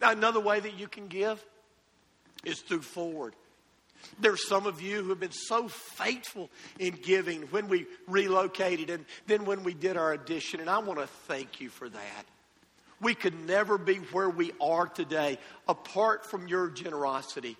Another 0.00 0.40
way 0.40 0.60
that 0.60 0.78
you 0.78 0.88
can 0.88 1.08
give 1.08 1.44
is 2.44 2.60
through 2.60 2.82
Forward. 2.82 3.34
There's 4.20 4.46
some 4.46 4.66
of 4.66 4.80
you 4.80 5.02
who 5.02 5.08
have 5.10 5.20
been 5.20 5.32
so 5.32 5.68
faithful 5.68 6.50
in 6.78 6.94
giving 7.02 7.42
when 7.42 7.68
we 7.68 7.86
relocated 8.06 8.90
and 8.90 9.04
then 9.26 9.44
when 9.44 9.64
we 9.64 9.74
did 9.74 9.96
our 9.96 10.12
addition, 10.12 10.60
and 10.60 10.70
I 10.70 10.78
want 10.78 11.00
to 11.00 11.06
thank 11.26 11.60
you 11.60 11.68
for 11.68 11.88
that. 11.88 12.24
We 13.00 13.14
could 13.14 13.46
never 13.46 13.78
be 13.78 13.96
where 13.96 14.30
we 14.30 14.52
are 14.60 14.86
today 14.86 15.38
apart 15.68 16.26
from 16.26 16.48
your 16.48 16.68
generosity. 16.68 17.56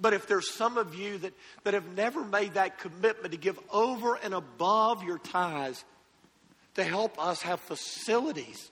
But 0.00 0.14
if 0.14 0.26
there's 0.26 0.50
some 0.50 0.78
of 0.78 0.94
you 0.94 1.18
that, 1.18 1.32
that 1.64 1.74
have 1.74 1.96
never 1.96 2.24
made 2.24 2.54
that 2.54 2.78
commitment 2.78 3.32
to 3.32 3.38
give 3.38 3.58
over 3.70 4.16
and 4.16 4.34
above 4.34 5.04
your 5.04 5.18
tithes 5.18 5.84
to 6.74 6.84
help 6.84 7.22
us 7.22 7.42
have 7.42 7.60
facilities 7.60 8.70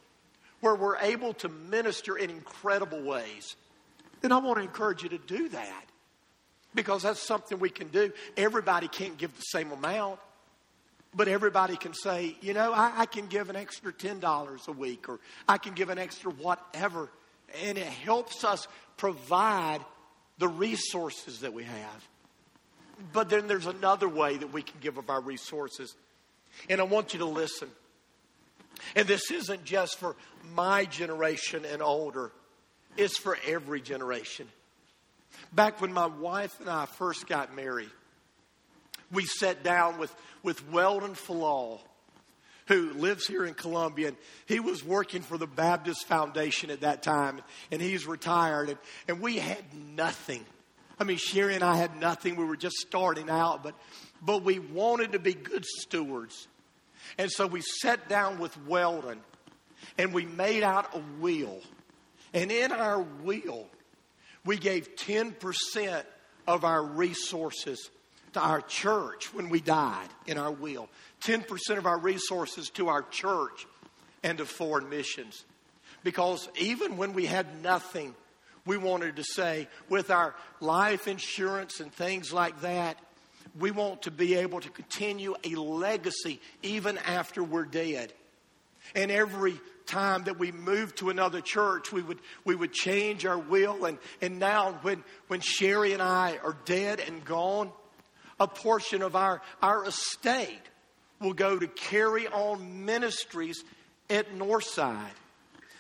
where 0.61 0.75
we're 0.75 0.99
able 0.99 1.35
to 1.35 1.49
minister 1.49 2.17
in 2.17 2.31
incredible 2.31 3.03
ways, 3.03 3.57
then 4.21 4.33
I 4.33 4.39
want 4.39 4.59
to 4.59 4.63
encourage 4.63 5.03
you 5.03 5.09
to 5.11 5.19
do 5.19 5.49
that 5.51 5.85
because 6.75 7.03
that's 7.03 7.21
something 7.21 7.59
we 7.59 7.71
can 7.71 7.89
do. 7.89 8.13
Everybody 8.37 8.89
can't 8.89 9.17
give 9.17 9.35
the 9.37 9.43
same 9.43 9.73
amount. 9.73 10.21
But 11.13 11.27
everybody 11.27 11.77
can 11.77 11.93
say, 11.93 12.37
you 12.41 12.55
know, 12.55 12.73
I, 12.73 12.93
I 12.99 13.07
can 13.07 13.27
give 13.27 13.51
an 13.51 13.57
extra 13.57 13.93
$10 13.93 14.69
a 14.69 14.73
week 14.73 15.09
or 15.09 15.19
I 15.49 15.59
can 15.59 15.75
give 15.75 15.91
an 15.91 15.99
extra 15.99 16.31
whatever. 16.31 17.11
And 17.65 17.77
it 17.77 17.87
helps 17.87 18.45
us 18.45 18.69
provide 18.97 19.81
the 20.39 20.47
resources 20.47 21.41
that 21.41 21.53
we 21.53 21.65
have. 21.65 22.09
But 23.13 23.29
then 23.29 23.49
there's 23.49 23.67
another 23.67 24.09
way 24.09 24.37
that 24.37 24.53
we 24.53 24.63
can 24.63 24.79
give 24.81 24.99
of 24.99 25.11
our 25.11 25.21
resources. 25.21 25.97
And 26.69 26.81
I 26.81 26.85
want 26.85 27.13
you 27.13 27.19
to 27.21 27.27
listen. 27.27 27.69
And 28.97 29.07
this 29.07 29.31
isn't 29.31 29.65
just 29.65 29.99
for 29.99 30.17
my 30.55 30.85
generation 30.85 31.65
and 31.65 31.83
older, 31.83 32.33
it's 32.97 33.19
for 33.19 33.39
every 33.47 33.81
generation. 33.81 34.49
Back 35.53 35.81
when 35.81 35.93
my 35.93 36.07
wife 36.07 36.61
and 36.61 36.69
I 36.69 36.87
first 36.87 37.27
got 37.27 37.55
married, 37.55 37.91
we 39.13 39.25
sat 39.25 39.63
down 39.63 39.99
with, 39.99 40.15
with 40.43 40.69
Weldon 40.71 41.15
Falal, 41.15 41.81
who 42.67 42.93
lives 42.93 43.27
here 43.27 43.45
in 43.45 43.55
Columbia, 43.55 44.09
and 44.09 44.17
he 44.47 44.61
was 44.61 44.85
working 44.85 45.23
for 45.23 45.37
the 45.37 45.47
Baptist 45.47 46.07
Foundation 46.07 46.71
at 46.71 46.83
that 46.83 47.03
time, 47.03 47.41
and 47.73 47.83
he's 47.83 48.07
retired, 48.07 48.69
and, 48.69 48.79
and 49.09 49.21
we 49.21 49.39
had 49.39 49.65
nothing. 49.97 50.45
I 50.99 51.05
mean, 51.05 51.17
Sherry 51.17 51.55
and 51.55 51.65
I 51.65 51.77
had 51.77 51.99
nothing. 51.99 52.37
We 52.37 52.45
were 52.45 52.57
just 52.57 52.77
starting 52.77 53.31
out, 53.31 53.63
but, 53.63 53.75
but 54.23 54.45
we 54.45 54.59
wanted 54.59 55.13
to 55.13 55.19
be 55.19 55.35
good 55.35 55.65
stewards. 55.65 56.47
And 57.19 57.31
so 57.31 57.47
we 57.47 57.61
sat 57.61 58.09
down 58.09 58.39
with 58.39 58.57
Weldon, 58.67 59.21
and 59.99 60.13
we 60.13 60.25
made 60.25 60.63
out 60.63 60.95
a 60.95 61.03
will. 61.21 61.61
And 62.33 62.51
in 62.51 62.73
our 62.73 63.01
will, 63.01 63.67
we 64.45 64.57
gave 64.57 64.97
10% 64.97 66.05
of 66.47 66.65
our 66.65 66.83
resources 66.83 67.91
to 68.33 68.41
our 68.41 68.61
church 68.63 69.35
when 69.35 69.49
we 69.49 69.61
died 69.61 70.09
in 70.27 70.39
our 70.39 70.53
will. 70.53 70.89
10% 71.23 71.45
of 71.77 71.87
our 71.87 71.99
resources 71.99 72.71
to 72.71 72.89
our 72.89 73.03
church 73.03 73.67
and 74.23 74.39
to 74.39 74.45
foreign 74.45 74.89
missions. 74.89 75.45
Because 76.05 76.49
even 76.59 76.97
when 76.97 77.13
we 77.13 77.27
had 77.27 77.63
nothing, 77.63 78.15
we 78.65 78.77
wanted 78.77 79.17
to 79.17 79.25
say, 79.25 79.69
with 79.89 80.11
our 80.11 80.35
life 80.61 81.09
insurance 81.09 81.81
and 81.81 81.93
things 81.93 82.33
like 82.33 82.61
that, 82.61 82.97
we 83.59 83.71
want 83.71 84.03
to 84.03 84.11
be 84.11 84.35
able 84.37 84.61
to 84.61 84.71
continue 84.71 85.35
a 85.45 85.55
legacy 85.55 86.41
even 86.63 86.99
after 86.99 87.43
we're 87.43 87.65
dead. 87.65 88.13
And 88.95 89.11
every 89.11 89.61
time 89.87 90.25
that 90.25 90.39
we 90.39 90.53
moved 90.53 90.99
to 90.99 91.11
another 91.11 91.41
church, 91.41 91.93
we 91.93 92.03
would, 92.03 92.19
we 92.45 92.55
would 92.55 92.73
change 92.73 93.27
our 93.27 93.39
will. 93.39 93.85
And, 93.85 93.99
and 94.21 94.39
now, 94.39 94.79
when, 94.83 95.03
when 95.29 95.41
Sherry 95.41 95.93
and 95.93 96.03
I 96.03 96.39
are 96.43 96.57
dead 96.65 97.01
and 97.01 97.25
gone, 97.25 97.71
a 98.39 98.47
portion 98.47 99.03
of 99.03 99.17
our, 99.17 99.43
our 99.61 99.85
estate 99.85 100.63
will 101.21 101.35
go 101.35 101.59
to 101.59 101.67
carry 101.67 102.27
on 102.29 102.85
ministries 102.85 103.63
at 104.09 104.35
Northside. 104.35 104.97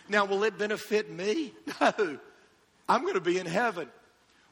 Now, 0.08 0.24
will 0.24 0.44
it 0.44 0.58
benefit 0.58 1.10
me? 1.10 1.52
No. 1.80 2.18
I'm 2.88 3.02
going 3.02 3.14
to 3.14 3.20
be 3.20 3.38
in 3.38 3.46
heaven. 3.46 3.88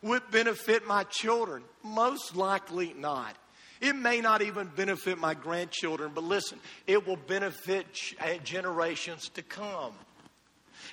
It 0.02 0.30
benefit 0.30 0.86
my 0.86 1.04
children? 1.04 1.62
Most 1.82 2.36
likely 2.36 2.94
not. 2.96 3.34
It 3.80 3.94
may 3.94 4.20
not 4.20 4.42
even 4.42 4.68
benefit 4.74 5.18
my 5.18 5.34
grandchildren, 5.34 6.12
but 6.14 6.24
listen, 6.24 6.58
it 6.86 7.06
will 7.06 7.16
benefit 7.16 7.86
uh, 8.20 8.34
generations 8.44 9.28
to 9.30 9.42
come. 9.42 9.92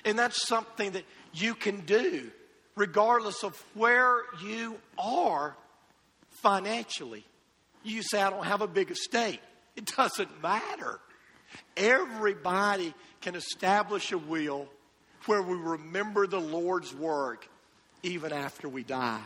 And 0.04 0.18
that's 0.18 0.46
something 0.46 0.92
that 0.92 1.04
you 1.32 1.54
can 1.54 1.80
do 1.80 2.30
regardless 2.76 3.42
of 3.42 3.60
where 3.74 4.20
you 4.44 4.76
are 4.98 5.56
financially. 6.42 7.24
You 7.82 8.02
say, 8.02 8.20
I 8.20 8.30
don't 8.30 8.44
have 8.44 8.62
a 8.62 8.68
big 8.68 8.90
estate. 8.90 9.40
It 9.74 9.86
doesn't 9.96 10.42
matter. 10.42 11.00
Everybody 11.76 12.94
can 13.20 13.34
establish 13.34 14.12
a 14.12 14.18
will 14.18 14.68
where 15.26 15.42
we 15.42 15.56
remember 15.56 16.26
the 16.26 16.40
Lord's 16.40 16.94
work 16.94 17.48
even 18.06 18.32
after 18.32 18.68
we 18.68 18.84
die. 18.84 19.20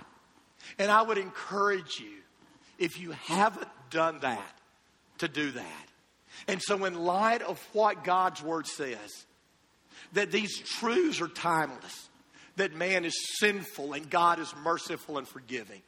And 0.79 0.91
I 0.91 1.03
would 1.03 1.19
encourage 1.19 2.01
you, 2.01 2.17
if 2.79 2.99
you 2.99 3.13
haven't 3.13 3.69
done 3.91 4.21
that, 4.21 4.55
to 5.19 5.29
do 5.29 5.51
that. 5.51 5.87
And 6.49 6.61
so, 6.63 6.85
in 6.85 6.95
light 6.95 7.43
of 7.43 7.61
what 7.73 8.05
God's 8.05 8.43
Word 8.43 8.67
says, 8.67 9.27
that 10.15 10.31
these 10.31 10.59
truths 10.59 11.21
are 11.21 11.29
timeless, 11.29 12.09
that 12.57 12.75
man 12.75 13.05
is 13.05 13.15
sinful 13.39 13.93
and 13.93 14.09
God 14.09 14.39
is 14.39 14.53
merciful 14.65 15.19
and 15.19 15.29
forgiving, 15.29 15.83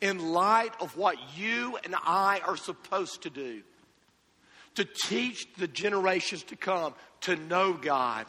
in 0.00 0.32
light 0.32 0.72
of 0.80 0.96
what 0.96 1.16
you 1.36 1.78
and 1.84 1.94
I 2.04 2.40
are 2.46 2.56
supposed 2.56 3.22
to 3.22 3.30
do, 3.30 3.62
to 4.74 4.84
teach 5.04 5.46
the 5.58 5.68
generations 5.68 6.42
to 6.44 6.56
come 6.56 6.94
to 7.22 7.36
know 7.36 7.72
God, 7.74 8.26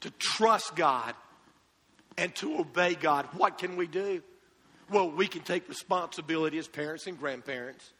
to 0.00 0.10
trust 0.18 0.76
God, 0.76 1.14
and 2.16 2.34
to 2.36 2.58
obey 2.58 2.94
God, 2.94 3.26
what 3.34 3.58
can 3.58 3.76
we 3.76 3.86
do? 3.86 4.22
Well, 4.90 5.10
we 5.10 5.26
can 5.26 5.42
take 5.42 5.68
responsibility 5.68 6.58
as 6.58 6.68
parents 6.68 7.06
and 7.06 7.18
grandparents 7.18 7.90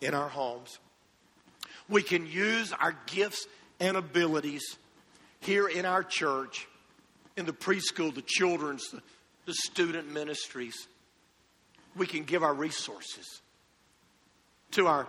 in 0.00 0.14
our 0.14 0.28
homes. 0.28 0.78
We 1.88 2.02
can 2.02 2.26
use 2.26 2.72
our 2.72 2.96
gifts 3.06 3.46
and 3.80 3.96
abilities 3.96 4.76
here 5.40 5.68
in 5.68 5.84
our 5.84 6.02
church, 6.02 6.66
in 7.36 7.46
the 7.46 7.52
preschool, 7.52 8.14
the 8.14 8.22
children's, 8.22 8.88
the, 8.90 9.02
the 9.46 9.54
student 9.54 10.10
ministries. 10.12 10.86
We 11.96 12.06
can 12.06 12.24
give 12.24 12.42
our 12.42 12.54
resources 12.54 13.40
to 14.72 14.86
our, 14.86 15.06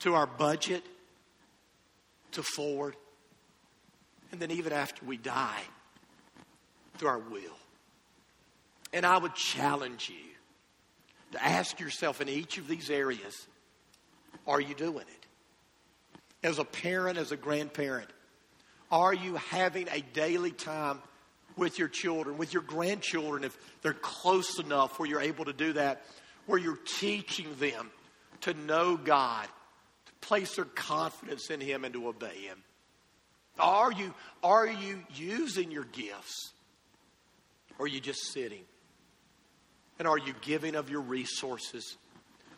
to 0.00 0.14
our 0.14 0.26
budget, 0.26 0.84
to 2.32 2.42
forward, 2.42 2.94
and 4.30 4.40
then 4.40 4.50
even 4.52 4.72
after 4.72 5.04
we 5.04 5.16
die, 5.16 5.62
through 6.98 7.08
our 7.08 7.18
will. 7.18 7.59
And 8.92 9.06
I 9.06 9.18
would 9.18 9.34
challenge 9.34 10.08
you 10.10 10.30
to 11.32 11.44
ask 11.44 11.78
yourself 11.78 12.20
in 12.20 12.28
each 12.28 12.58
of 12.58 12.68
these 12.68 12.90
areas 12.90 13.46
are 14.46 14.60
you 14.60 14.74
doing 14.74 15.04
it? 15.06 16.46
As 16.46 16.58
a 16.58 16.64
parent, 16.64 17.18
as 17.18 17.30
a 17.30 17.36
grandparent, 17.36 18.08
are 18.90 19.12
you 19.12 19.36
having 19.36 19.86
a 19.88 20.00
daily 20.00 20.50
time 20.50 20.98
with 21.56 21.78
your 21.78 21.88
children, 21.88 22.38
with 22.38 22.52
your 22.52 22.62
grandchildren, 22.62 23.44
if 23.44 23.56
they're 23.82 23.92
close 23.92 24.58
enough 24.58 24.98
where 24.98 25.08
you're 25.08 25.20
able 25.20 25.44
to 25.44 25.52
do 25.52 25.74
that, 25.74 26.02
where 26.46 26.58
you're 26.58 26.78
teaching 26.98 27.54
them 27.58 27.90
to 28.40 28.54
know 28.54 28.96
God, 28.96 29.46
to 30.06 30.12
place 30.26 30.56
their 30.56 30.64
confidence 30.64 31.50
in 31.50 31.60
Him, 31.60 31.84
and 31.84 31.92
to 31.94 32.08
obey 32.08 32.38
Him? 32.38 32.62
Are 33.58 33.92
you, 33.92 34.14
are 34.42 34.66
you 34.66 35.02
using 35.14 35.70
your 35.70 35.84
gifts? 35.84 36.52
Or 37.78 37.84
are 37.84 37.88
you 37.88 38.00
just 38.00 38.32
sitting? 38.32 38.64
And 40.00 40.08
are 40.08 40.16
you 40.16 40.32
giving 40.40 40.76
of 40.76 40.88
your 40.88 41.02
resources 41.02 41.98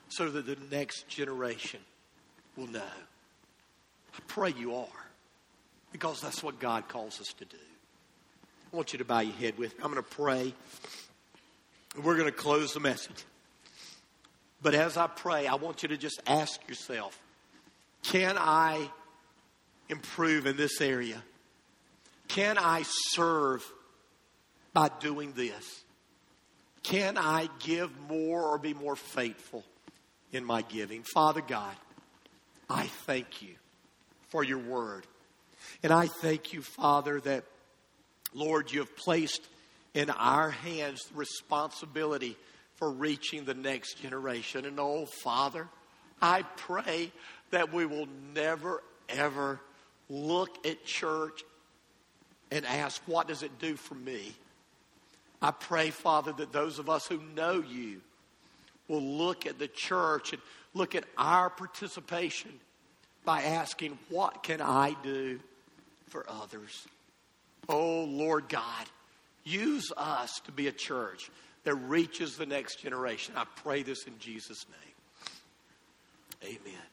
so 0.08 0.30
that 0.30 0.46
the 0.46 0.56
next 0.70 1.08
generation 1.08 1.80
will 2.56 2.68
know? 2.68 2.80
I 4.14 4.18
pray 4.28 4.54
you 4.56 4.76
are, 4.76 4.86
because 5.90 6.20
that's 6.20 6.40
what 6.40 6.60
God 6.60 6.86
calls 6.86 7.20
us 7.20 7.32
to 7.40 7.44
do. 7.44 7.56
I 8.72 8.76
want 8.76 8.92
you 8.92 9.00
to 9.00 9.04
bow 9.04 9.18
your 9.18 9.34
head 9.34 9.58
with 9.58 9.76
me. 9.76 9.84
I'm 9.84 9.90
going 9.90 10.04
to 10.04 10.08
pray. 10.08 10.54
And 11.96 12.04
we're 12.04 12.14
going 12.14 12.30
to 12.30 12.32
close 12.32 12.74
the 12.74 12.80
message. 12.80 13.24
But 14.62 14.76
as 14.76 14.96
I 14.96 15.08
pray, 15.08 15.48
I 15.48 15.56
want 15.56 15.82
you 15.82 15.88
to 15.88 15.96
just 15.96 16.22
ask 16.28 16.60
yourself 16.68 17.20
can 18.04 18.36
I 18.38 18.88
improve 19.88 20.46
in 20.46 20.56
this 20.56 20.80
area? 20.80 21.20
Can 22.28 22.56
I 22.56 22.84
serve 22.84 23.68
by 24.72 24.90
doing 25.00 25.32
this? 25.32 25.81
Can 26.82 27.16
I 27.16 27.48
give 27.60 27.90
more 28.08 28.42
or 28.42 28.58
be 28.58 28.74
more 28.74 28.96
faithful 28.96 29.64
in 30.32 30.44
my 30.44 30.62
giving? 30.62 31.02
Father 31.02 31.40
God, 31.40 31.74
I 32.68 32.86
thank 33.06 33.42
you 33.42 33.54
for 34.30 34.42
your 34.42 34.58
word. 34.58 35.06
And 35.82 35.92
I 35.92 36.06
thank 36.06 36.52
you, 36.52 36.62
Father, 36.62 37.20
that, 37.20 37.44
Lord, 38.34 38.72
you 38.72 38.80
have 38.80 38.96
placed 38.96 39.42
in 39.94 40.10
our 40.10 40.50
hands 40.50 41.04
the 41.04 41.18
responsibility 41.18 42.36
for 42.76 42.90
reaching 42.90 43.44
the 43.44 43.54
next 43.54 44.00
generation. 44.00 44.64
And 44.64 44.80
oh, 44.80 45.06
Father, 45.22 45.68
I 46.20 46.42
pray 46.56 47.12
that 47.50 47.72
we 47.72 47.86
will 47.86 48.08
never, 48.34 48.82
ever 49.08 49.60
look 50.08 50.66
at 50.66 50.84
church 50.84 51.44
and 52.50 52.66
ask, 52.66 53.00
what 53.06 53.28
does 53.28 53.42
it 53.42 53.58
do 53.58 53.76
for 53.76 53.94
me? 53.94 54.34
I 55.42 55.50
pray, 55.50 55.90
Father, 55.90 56.32
that 56.32 56.52
those 56.52 56.78
of 56.78 56.88
us 56.88 57.06
who 57.06 57.20
know 57.34 57.60
you 57.60 58.00
will 58.86 59.02
look 59.02 59.44
at 59.44 59.58
the 59.58 59.68
church 59.68 60.32
and 60.32 60.40
look 60.72 60.94
at 60.94 61.04
our 61.18 61.50
participation 61.50 62.52
by 63.24 63.42
asking, 63.42 63.98
What 64.08 64.44
can 64.44 64.60
I 64.60 64.96
do 65.02 65.40
for 66.08 66.24
others? 66.28 66.86
Oh, 67.68 68.04
Lord 68.04 68.48
God, 68.48 68.86
use 69.44 69.92
us 69.96 70.40
to 70.46 70.52
be 70.52 70.68
a 70.68 70.72
church 70.72 71.30
that 71.64 71.74
reaches 71.74 72.36
the 72.36 72.46
next 72.46 72.80
generation. 72.80 73.34
I 73.36 73.44
pray 73.56 73.82
this 73.82 74.04
in 74.04 74.18
Jesus' 74.18 74.66
name. 74.68 76.58
Amen. 76.64 76.91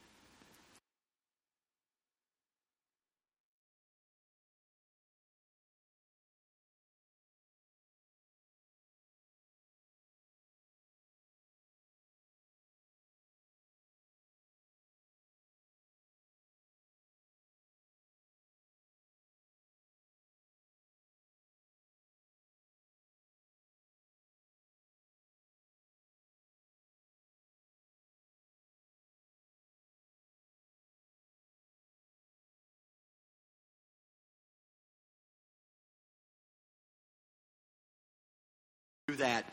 That. 39.20 39.46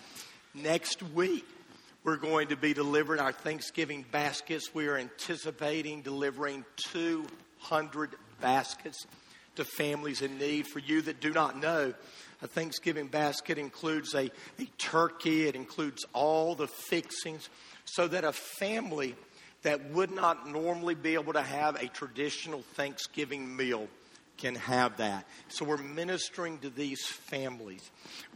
Next 0.54 1.02
week, 1.02 1.44
we're 2.02 2.16
going 2.16 2.48
to 2.48 2.56
be 2.56 2.72
delivering 2.72 3.20
our 3.20 3.32
Thanksgiving 3.32 4.04
baskets. 4.10 4.74
We 4.74 4.86
are 4.88 4.96
anticipating 4.96 6.02
delivering 6.02 6.64
200 6.92 8.14
baskets 8.40 9.06
to 9.56 9.64
families 9.64 10.22
in 10.22 10.38
need. 10.38 10.66
For 10.66 10.78
you 10.78 11.02
that 11.02 11.20
do 11.20 11.32
not 11.32 11.60
know, 11.60 11.94
a 12.42 12.46
Thanksgiving 12.46 13.08
basket 13.08 13.58
includes 13.58 14.14
a, 14.14 14.30
a 14.58 14.64
turkey, 14.78 15.48
it 15.48 15.54
includes 15.54 16.04
all 16.12 16.54
the 16.54 16.68
fixings, 16.68 17.48
so 17.84 18.06
that 18.08 18.24
a 18.24 18.32
family 18.32 19.14
that 19.62 19.90
would 19.90 20.12
not 20.12 20.48
normally 20.48 20.94
be 20.94 21.14
able 21.14 21.32
to 21.32 21.42
have 21.42 21.74
a 21.76 21.88
traditional 21.88 22.62
Thanksgiving 22.74 23.56
meal 23.56 23.88
can 24.36 24.54
have 24.54 24.98
that. 24.98 25.26
So 25.48 25.64
we're 25.64 25.76
ministering 25.78 26.58
to 26.58 26.70
these 26.70 27.04
families. 27.04 27.90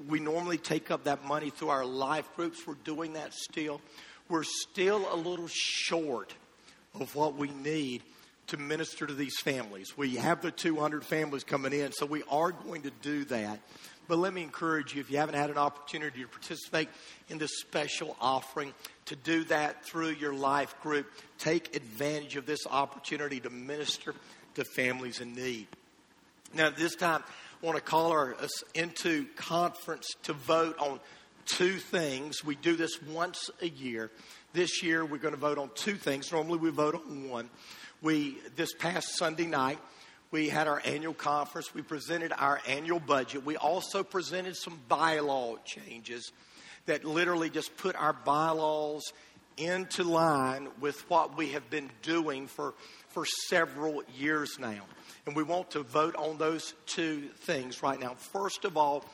We 0.08 0.20
normally 0.20 0.58
take 0.58 0.90
up 0.90 1.04
that 1.04 1.24
money 1.24 1.50
through 1.50 1.68
our 1.68 1.84
life 1.84 2.28
groups. 2.36 2.66
We're 2.66 2.74
doing 2.84 3.14
that 3.14 3.34
still. 3.34 3.80
We're 4.28 4.44
still 4.44 5.12
a 5.12 5.16
little 5.16 5.48
short 5.48 6.34
of 6.94 7.14
what 7.14 7.34
we 7.36 7.48
need 7.48 8.02
to 8.48 8.56
minister 8.56 9.06
to 9.06 9.14
these 9.14 9.38
families. 9.38 9.96
We 9.96 10.16
have 10.16 10.42
the 10.42 10.50
200 10.50 11.04
families 11.04 11.44
coming 11.44 11.72
in, 11.72 11.92
so 11.92 12.06
we 12.06 12.22
are 12.30 12.50
going 12.50 12.82
to 12.82 12.90
do 13.02 13.24
that. 13.26 13.60
But 14.08 14.18
let 14.18 14.34
me 14.34 14.42
encourage 14.42 14.94
you, 14.94 15.00
if 15.00 15.08
you 15.08 15.18
haven't 15.18 15.36
had 15.36 15.50
an 15.50 15.58
opportunity 15.58 16.22
to 16.22 16.26
participate 16.26 16.88
in 17.28 17.38
this 17.38 17.60
special 17.60 18.16
offering, 18.20 18.74
to 19.06 19.14
do 19.14 19.44
that 19.44 19.84
through 19.84 20.10
your 20.10 20.34
life 20.34 20.74
group. 20.82 21.06
Take 21.38 21.76
advantage 21.76 22.34
of 22.34 22.44
this 22.44 22.66
opportunity 22.68 23.38
to 23.40 23.50
minister 23.50 24.14
to 24.54 24.64
families 24.64 25.20
in 25.20 25.34
need. 25.34 25.68
Now, 26.52 26.70
this 26.70 26.96
time, 26.96 27.22
I 27.62 27.66
want 27.66 27.76
to 27.76 27.82
call 27.82 28.12
us 28.12 28.64
into 28.74 29.26
conference 29.36 30.08
to 30.24 30.32
vote 30.32 30.76
on 30.78 30.98
two 31.46 31.76
things. 31.76 32.42
We 32.44 32.56
do 32.56 32.74
this 32.74 33.00
once 33.02 33.50
a 33.62 33.68
year. 33.68 34.10
This 34.52 34.82
year, 34.82 35.04
we're 35.04 35.18
going 35.18 35.34
to 35.34 35.40
vote 35.40 35.58
on 35.58 35.70
two 35.76 35.94
things. 35.94 36.32
Normally, 36.32 36.58
we 36.58 36.70
vote 36.70 36.96
on 36.96 37.28
one. 37.28 37.50
We 38.02 38.38
this 38.56 38.72
past 38.74 39.16
Sunday 39.16 39.46
night, 39.46 39.78
we 40.32 40.48
had 40.48 40.66
our 40.66 40.82
annual 40.84 41.14
conference. 41.14 41.72
We 41.72 41.82
presented 41.82 42.32
our 42.36 42.60
annual 42.66 42.98
budget. 42.98 43.44
We 43.44 43.56
also 43.56 44.02
presented 44.02 44.56
some 44.56 44.80
bylaw 44.90 45.64
changes 45.64 46.32
that 46.86 47.04
literally 47.04 47.50
just 47.50 47.76
put 47.76 47.94
our 47.94 48.12
bylaws 48.12 49.12
into 49.56 50.02
line 50.02 50.68
with 50.80 51.08
what 51.08 51.36
we 51.36 51.50
have 51.52 51.68
been 51.70 51.90
doing 52.02 52.48
for, 52.48 52.74
for 53.10 53.24
several 53.48 54.02
years 54.16 54.58
now. 54.58 54.82
And 55.30 55.36
we 55.36 55.44
want 55.44 55.70
to 55.70 55.84
vote 55.84 56.16
on 56.16 56.38
those 56.38 56.74
two 56.86 57.28
things 57.42 57.84
right 57.84 58.00
now. 58.00 58.14
First 58.14 58.64
of 58.64 58.76
all, 58.76 59.04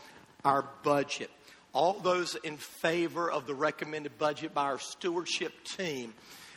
our 0.47 0.65
budget. 0.83 1.31
All 1.75 1.93
those 1.93 2.37
in 2.37 2.57
favor 2.57 3.31
of 3.31 3.47
the 3.47 3.55
recommended 3.55 4.17
budget 4.17 4.55
by 4.55 4.63
our 4.63 4.79
stewardship 4.79 5.53
team, 5.65 6.15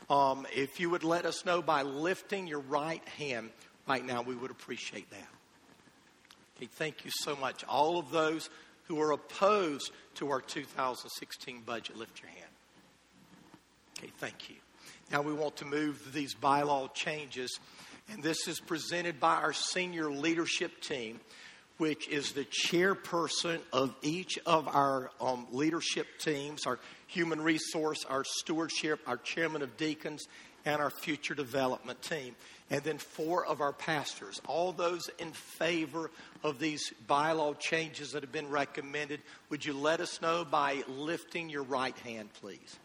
um, 0.09 0.47
if 0.55 0.79
you 0.79 0.89
would 0.89 1.03
let 1.03 1.25
us 1.25 1.43
know 1.43 1.61
by 1.61 1.81
lifting 1.81 2.47
your 2.47 2.61
right 2.61 3.05
hand 3.17 3.49
right 3.85 4.05
now, 4.05 4.21
we 4.21 4.33
would 4.33 4.49
appreciate 4.49 5.09
that. 5.09 5.27
Okay, 6.55 6.69
thank 6.75 7.03
you 7.03 7.11
so 7.13 7.35
much. 7.35 7.65
All 7.65 7.99
of 7.99 8.11
those 8.11 8.49
who 8.85 9.01
are 9.01 9.11
opposed 9.11 9.91
to 10.15 10.29
our 10.29 10.39
2016 10.39 11.63
budget, 11.65 11.97
lift 11.97 12.21
your 12.21 12.29
hand. 12.29 12.51
Okay, 13.97 14.13
thank 14.19 14.49
you. 14.49 14.55
Now 15.11 15.21
we 15.21 15.33
want 15.33 15.57
to 15.57 15.65
move 15.65 16.13
these 16.13 16.33
bylaw 16.33 16.93
changes, 16.93 17.59
and 18.11 18.23
this 18.23 18.47
is 18.47 18.59
presented 18.59 19.19
by 19.19 19.35
our 19.35 19.53
senior 19.53 20.11
leadership 20.11 20.81
team, 20.81 21.19
which 21.77 22.07
is 22.07 22.31
the 22.33 22.45
chairperson 22.45 23.59
of 23.71 23.95
each 24.01 24.37
of 24.45 24.67
our 24.67 25.11
um, 25.21 25.47
leadership 25.51 26.07
teams, 26.19 26.65
our 26.65 26.79
human 27.07 27.41
resource, 27.41 28.05
our 28.05 28.23
stewardship, 28.23 28.99
our 29.07 29.17
chairman 29.17 29.61
of 29.61 29.77
deacons, 29.77 30.27
and 30.65 30.81
our 30.81 30.89
future 30.89 31.33
development 31.33 32.01
team 32.01 32.35
and 32.69 32.83
then 32.83 32.97
four 32.97 33.45
of 33.45 33.61
our 33.61 33.73
pastors. 33.73 34.41
All 34.47 34.71
those 34.71 35.09
in 35.17 35.31
favor 35.31 36.11
of 36.43 36.59
these 36.59 36.93
bylaw 37.07 37.57
changes 37.59 38.11
that 38.11 38.23
have 38.23 38.31
been 38.31 38.49
recommended, 38.49 39.21
would 39.49 39.65
you 39.65 39.73
let 39.73 39.99
us 39.99 40.21
know 40.21 40.45
by 40.45 40.83
lifting 40.87 41.49
your 41.49 41.63
right 41.63 41.97
hand, 41.99 42.29
please? 42.41 42.77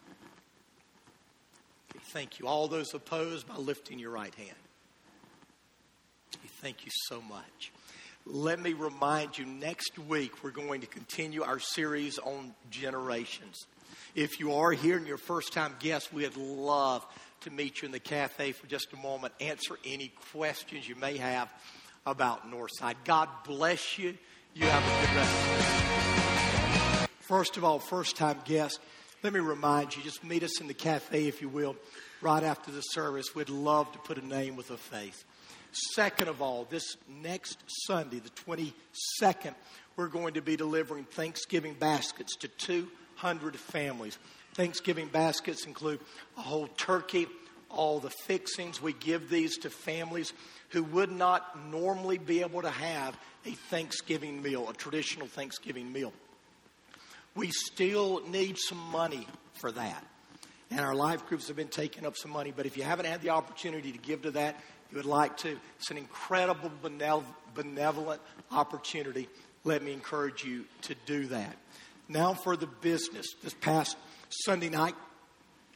Okay, 1.91 2.01
thank 2.09 2.39
you. 2.39 2.47
All 2.47 2.67
those 2.69 2.95
opposed 2.95 3.47
by 3.47 3.57
lifting 3.57 3.99
your 3.99 4.11
right 4.11 4.35
hand. 4.35 4.57
Thank 6.65 6.87
you 6.87 6.93
so 7.09 7.21
much. 7.21 7.73
Let 8.25 8.59
me 8.59 8.73
remind 8.73 9.37
you 9.37 9.45
next 9.45 9.99
week 9.99 10.43
we're 10.43 10.51
going 10.51 10.81
to 10.81 10.87
continue 10.87 11.43
our 11.43 11.59
series 11.59 12.19
on 12.19 12.55
generations. 12.71 13.67
If 14.15 14.41
you 14.41 14.55
are 14.55 14.73
here 14.73 14.97
and 14.97 15.07
you're 15.07 15.19
first 15.19 15.53
time 15.53 15.77
guest, 15.79 16.11
we'd 16.11 16.39
love 16.39 17.05
to 17.43 17.51
meet 17.51 17.83
you 17.83 17.87
in 17.87 17.93
the 17.93 18.01
cafe 18.01 18.53
for 18.53 18.67
just 18.67 18.95
a 18.95 18.97
moment, 18.97 19.35
answer 19.43 19.77
any 19.85 20.11
questions 20.33 20.89
you 20.89 20.95
may 20.95 21.19
have 21.19 21.53
about 22.07 22.51
Northside. 22.51 22.95
God 23.05 23.29
bless 23.47 23.99
you. 23.99 24.17
You 24.55 24.65
have 24.65 24.83
a 24.83 25.07
good 25.07 25.17
rest. 25.17 27.11
First 27.21 27.59
of 27.59 27.65
all, 27.65 27.79
first 27.79 28.17
time 28.17 28.39
guest, 28.47 28.81
let 29.23 29.35
me 29.35 29.41
remind 29.41 29.95
you, 29.95 30.03
just 30.03 30.25
meet 30.25 30.43
us 30.43 30.63
in 30.63 30.69
the 30.69 30.73
cafe, 30.73 31.29
if 31.29 31.43
you 31.43 31.51
will, 31.51 31.77
right 32.23 32.43
after 32.43 32.71
the 32.71 32.81
service. 32.81 33.35
We'd 33.35 33.51
love 33.51 33.93
to 33.93 33.99
put 33.99 34.17
a 34.17 34.27
name 34.27 34.57
with 34.57 34.71
a 34.71 34.79
face. 34.79 35.27
Second 35.75 36.29
of 36.29 36.41
all, 36.41 36.67
this 36.71 36.97
next 37.23 37.59
Sunday, 37.87 38.21
the 38.21 38.31
22nd, 38.31 39.55
we're 39.97 40.07
going 40.07 40.35
to 40.35 40.41
be 40.41 40.57
delivering 40.57 41.05
Thanksgiving 41.05 41.75
baskets 41.75 42.37
to 42.37 42.49
200 42.49 43.57
families. 43.57 44.19
Thanksgiving 44.55 45.09
baskets 45.09 45.67
include 45.67 45.99
a 46.37 46.41
whole 46.41 46.69
turkey, 46.69 47.27
all 47.71 47.99
the 47.99 48.11
fixings. 48.11 48.81
We 48.81 48.93
give 48.93 49.29
these 49.29 49.59
to 49.59 49.71
families 49.71 50.33
who 50.69 50.85
would 50.85 51.11
not 51.11 51.59
normally 51.71 52.19
be 52.19 52.41
able 52.41 52.63
to 52.63 52.71
have 52.71 53.17
a 53.45 53.51
Thanksgiving 53.51 54.43
meal, 54.43 54.69
a 54.69 54.75
traditional 54.75 55.27
Thanksgiving 55.27 55.93
meal. 55.93 56.13
We 57.35 57.51
still 57.51 58.23
need 58.29 58.59
some 58.59 58.79
money 58.79 59.27
for 59.55 59.73
that. 59.73 60.05
And 60.71 60.81
our 60.81 60.95
life 60.95 61.27
groups 61.27 61.49
have 61.49 61.57
been 61.57 61.69
taking 61.69 62.07
up 62.07 62.17
some 62.17 62.31
money, 62.31 62.53
but 62.55 62.67
if 62.67 62.77
you 62.77 62.85
haven't 62.85 63.07
had 63.07 63.23
the 63.23 63.31
opportunity 63.31 63.93
to 63.93 63.99
give 63.99 64.23
to 64.23 64.31
that, 64.33 64.57
you 64.95 64.99
would 64.99 65.07
like 65.07 65.37
to, 65.39 65.59
it's 65.81 65.91
an 65.91 65.97
incredible 65.97 66.71
benevolent 67.57 68.21
opportunity. 68.53 69.29
Let 69.65 69.83
me 69.83 69.93
encourage 69.93 70.45
you 70.45 70.67
to 70.83 70.95
do 71.05 71.27
that. 71.27 71.57
Now 72.09 72.33
for 72.33 72.57
the 72.57 72.69
business. 72.69 73.27
This 73.43 73.55
past 73.55 73.97
Sunday 74.29 74.69
night, 74.69 74.95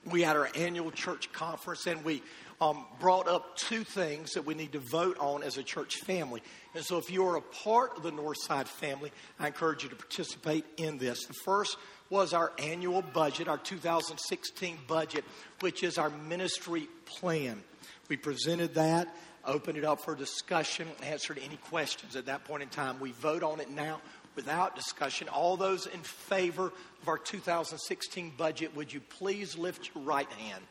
we 0.09 0.23
had 0.23 0.37
our 0.37 0.49
annual 0.55 0.93
church 0.93 1.33
conference 1.33 1.89
and 1.89 2.05
we 2.05 2.23
um, 2.61 2.85
brought 3.01 3.27
up 3.27 3.57
two 3.57 3.83
things 3.83 4.35
that 4.35 4.47
we 4.47 4.55
need 4.55 4.71
to 4.73 4.79
vote 4.79 5.17
on 5.19 5.43
as 5.43 5.59
a 5.59 5.65
church 5.65 5.97
family. 5.97 6.41
And 6.77 6.85
so, 6.85 6.99
if 6.99 7.11
you're 7.11 7.37
a 7.37 7.41
part 7.41 7.97
of 7.97 8.05
the 8.05 8.13
Northside 8.13 8.67
family, 8.67 9.11
I 9.41 9.49
encourage 9.49 9.83
you 9.83 9.89
to 9.89 9.97
participate 9.97 10.65
in 10.77 10.99
this. 10.99 11.25
The 11.27 11.35
first 11.45 11.77
was 12.11 12.33
our 12.33 12.53
annual 12.59 13.03
budget, 13.03 13.49
our 13.49 13.59
2016 13.59 14.79
budget, 14.87 15.25
which 15.61 15.83
is 15.83 15.99
our 15.99 16.11
ministry 16.11 16.89
plan. 17.05 17.63
We 18.09 18.17
presented 18.17 18.75
that, 18.75 19.15
opened 19.45 19.79
it 19.79 19.85
up 19.85 20.01
for 20.01 20.15
discussion, 20.15 20.89
answered 21.03 21.39
any 21.45 21.57
questions 21.57 22.17
at 22.17 22.27
that 22.27 22.45
point 22.45 22.63
in 22.63 22.69
time. 22.69 22.99
We 23.01 23.13
vote 23.13 23.43
on 23.43 23.61
it 23.61 23.71
now 23.71 24.01
without 24.35 24.75
discussion. 24.75 25.29
All 25.29 25.57
those 25.57 25.87
in 25.87 26.01
favor 26.01 26.73
of 27.03 27.09
our 27.09 27.19
2016 27.19 28.33
budget, 28.37 28.75
would 28.75 28.93
you 28.93 29.01
please 29.01 29.59
lift 29.59 29.91
your 29.95 30.05
right 30.05 30.31
hand? 30.31 30.63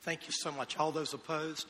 Thank 0.00 0.26
you 0.26 0.32
so 0.32 0.52
much. 0.52 0.78
All 0.78 0.92
those 0.92 1.12
opposed? 1.12 1.66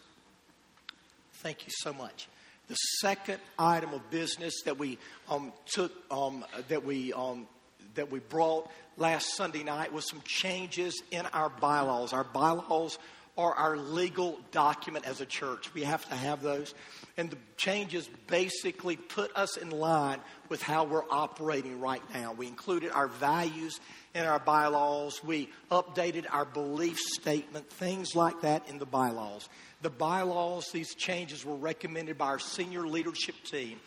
Thank 1.34 1.66
you 1.66 1.72
so 1.78 1.92
much. 1.92 2.28
The 2.68 2.74
second 2.74 3.38
item 3.58 3.94
of 3.94 4.10
business 4.10 4.62
that 4.64 4.78
we 4.78 4.98
um, 5.28 5.52
took, 5.66 5.92
um, 6.10 6.44
that 6.68 6.84
we 6.84 7.12
um, 7.12 7.46
that 7.94 8.10
we 8.10 8.18
brought 8.18 8.70
last 8.96 9.36
Sunday 9.36 9.62
night 9.62 9.92
was 9.92 10.08
some 10.08 10.20
changes 10.24 11.02
in 11.10 11.26
our 11.26 11.48
bylaws. 11.48 12.12
Our 12.12 12.24
bylaws 12.24 12.98
are 13.36 13.54
our 13.54 13.76
legal 13.76 14.40
document 14.50 15.06
as 15.06 15.20
a 15.20 15.26
church. 15.26 15.72
We 15.74 15.82
have 15.82 16.08
to 16.08 16.14
have 16.14 16.42
those. 16.42 16.74
And 17.16 17.30
the 17.30 17.36
changes 17.56 18.08
basically 18.26 18.96
put 18.96 19.34
us 19.36 19.56
in 19.56 19.70
line 19.70 20.20
with 20.48 20.62
how 20.62 20.84
we're 20.84 21.08
operating 21.10 21.80
right 21.80 22.02
now. 22.14 22.32
We 22.32 22.46
included 22.46 22.90
our 22.90 23.08
values 23.08 23.80
in 24.14 24.24
our 24.24 24.38
bylaws. 24.38 25.22
We 25.22 25.50
updated 25.70 26.24
our 26.30 26.44
belief 26.44 26.98
statement, 26.98 27.68
things 27.68 28.14
like 28.14 28.40
that 28.40 28.68
in 28.68 28.78
the 28.78 28.86
bylaws. 28.86 29.48
The 29.82 29.90
bylaws, 29.90 30.70
these 30.72 30.94
changes 30.94 31.44
were 31.44 31.56
recommended 31.56 32.16
by 32.16 32.26
our 32.26 32.38
senior 32.38 32.86
leadership 32.86 33.34
team, 33.44 33.80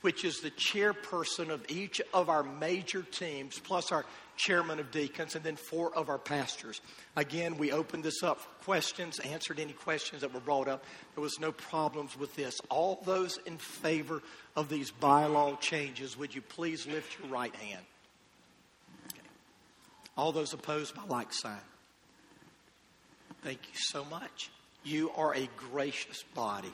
which 0.00 0.24
is 0.24 0.40
the 0.40 0.50
chairperson 0.50 1.50
of 1.50 1.64
each 1.68 2.00
of 2.12 2.28
our 2.28 2.42
major 2.42 3.02
teams, 3.02 3.58
plus 3.60 3.92
our 3.92 4.04
chairman 4.36 4.78
of 4.78 4.90
deacons, 4.90 5.34
and 5.34 5.44
then 5.44 5.56
four 5.56 5.94
of 5.94 6.08
our 6.08 6.18
pastors. 6.18 6.80
Again, 7.16 7.56
we 7.56 7.72
opened 7.72 8.04
this 8.04 8.22
up 8.22 8.40
for 8.40 8.64
questions, 8.64 9.18
answered 9.20 9.58
any 9.58 9.72
questions 9.72 10.20
that 10.20 10.32
were 10.32 10.40
brought 10.40 10.68
up. 10.68 10.84
There 11.14 11.22
was 11.22 11.38
no 11.40 11.52
problems 11.52 12.16
with 12.18 12.34
this. 12.36 12.60
All 12.68 13.02
those 13.04 13.38
in 13.46 13.58
favor 13.58 14.22
of 14.54 14.68
these 14.68 14.90
bylaw 14.90 15.60
changes, 15.60 16.16
would 16.16 16.34
you 16.34 16.42
please 16.42 16.86
lift 16.86 17.18
your 17.18 17.28
right 17.28 17.54
hand? 17.56 17.84
Okay. 19.12 19.26
All 20.16 20.32
those 20.32 20.52
opposed 20.52 20.94
by 20.94 21.04
like 21.04 21.32
sign. 21.32 21.56
Thank 23.42 23.60
you 23.72 23.78
so 23.78 24.04
much. 24.04 24.50
You 24.84 25.10
are 25.16 25.34
a 25.34 25.48
gracious 25.56 26.22
body. 26.34 26.72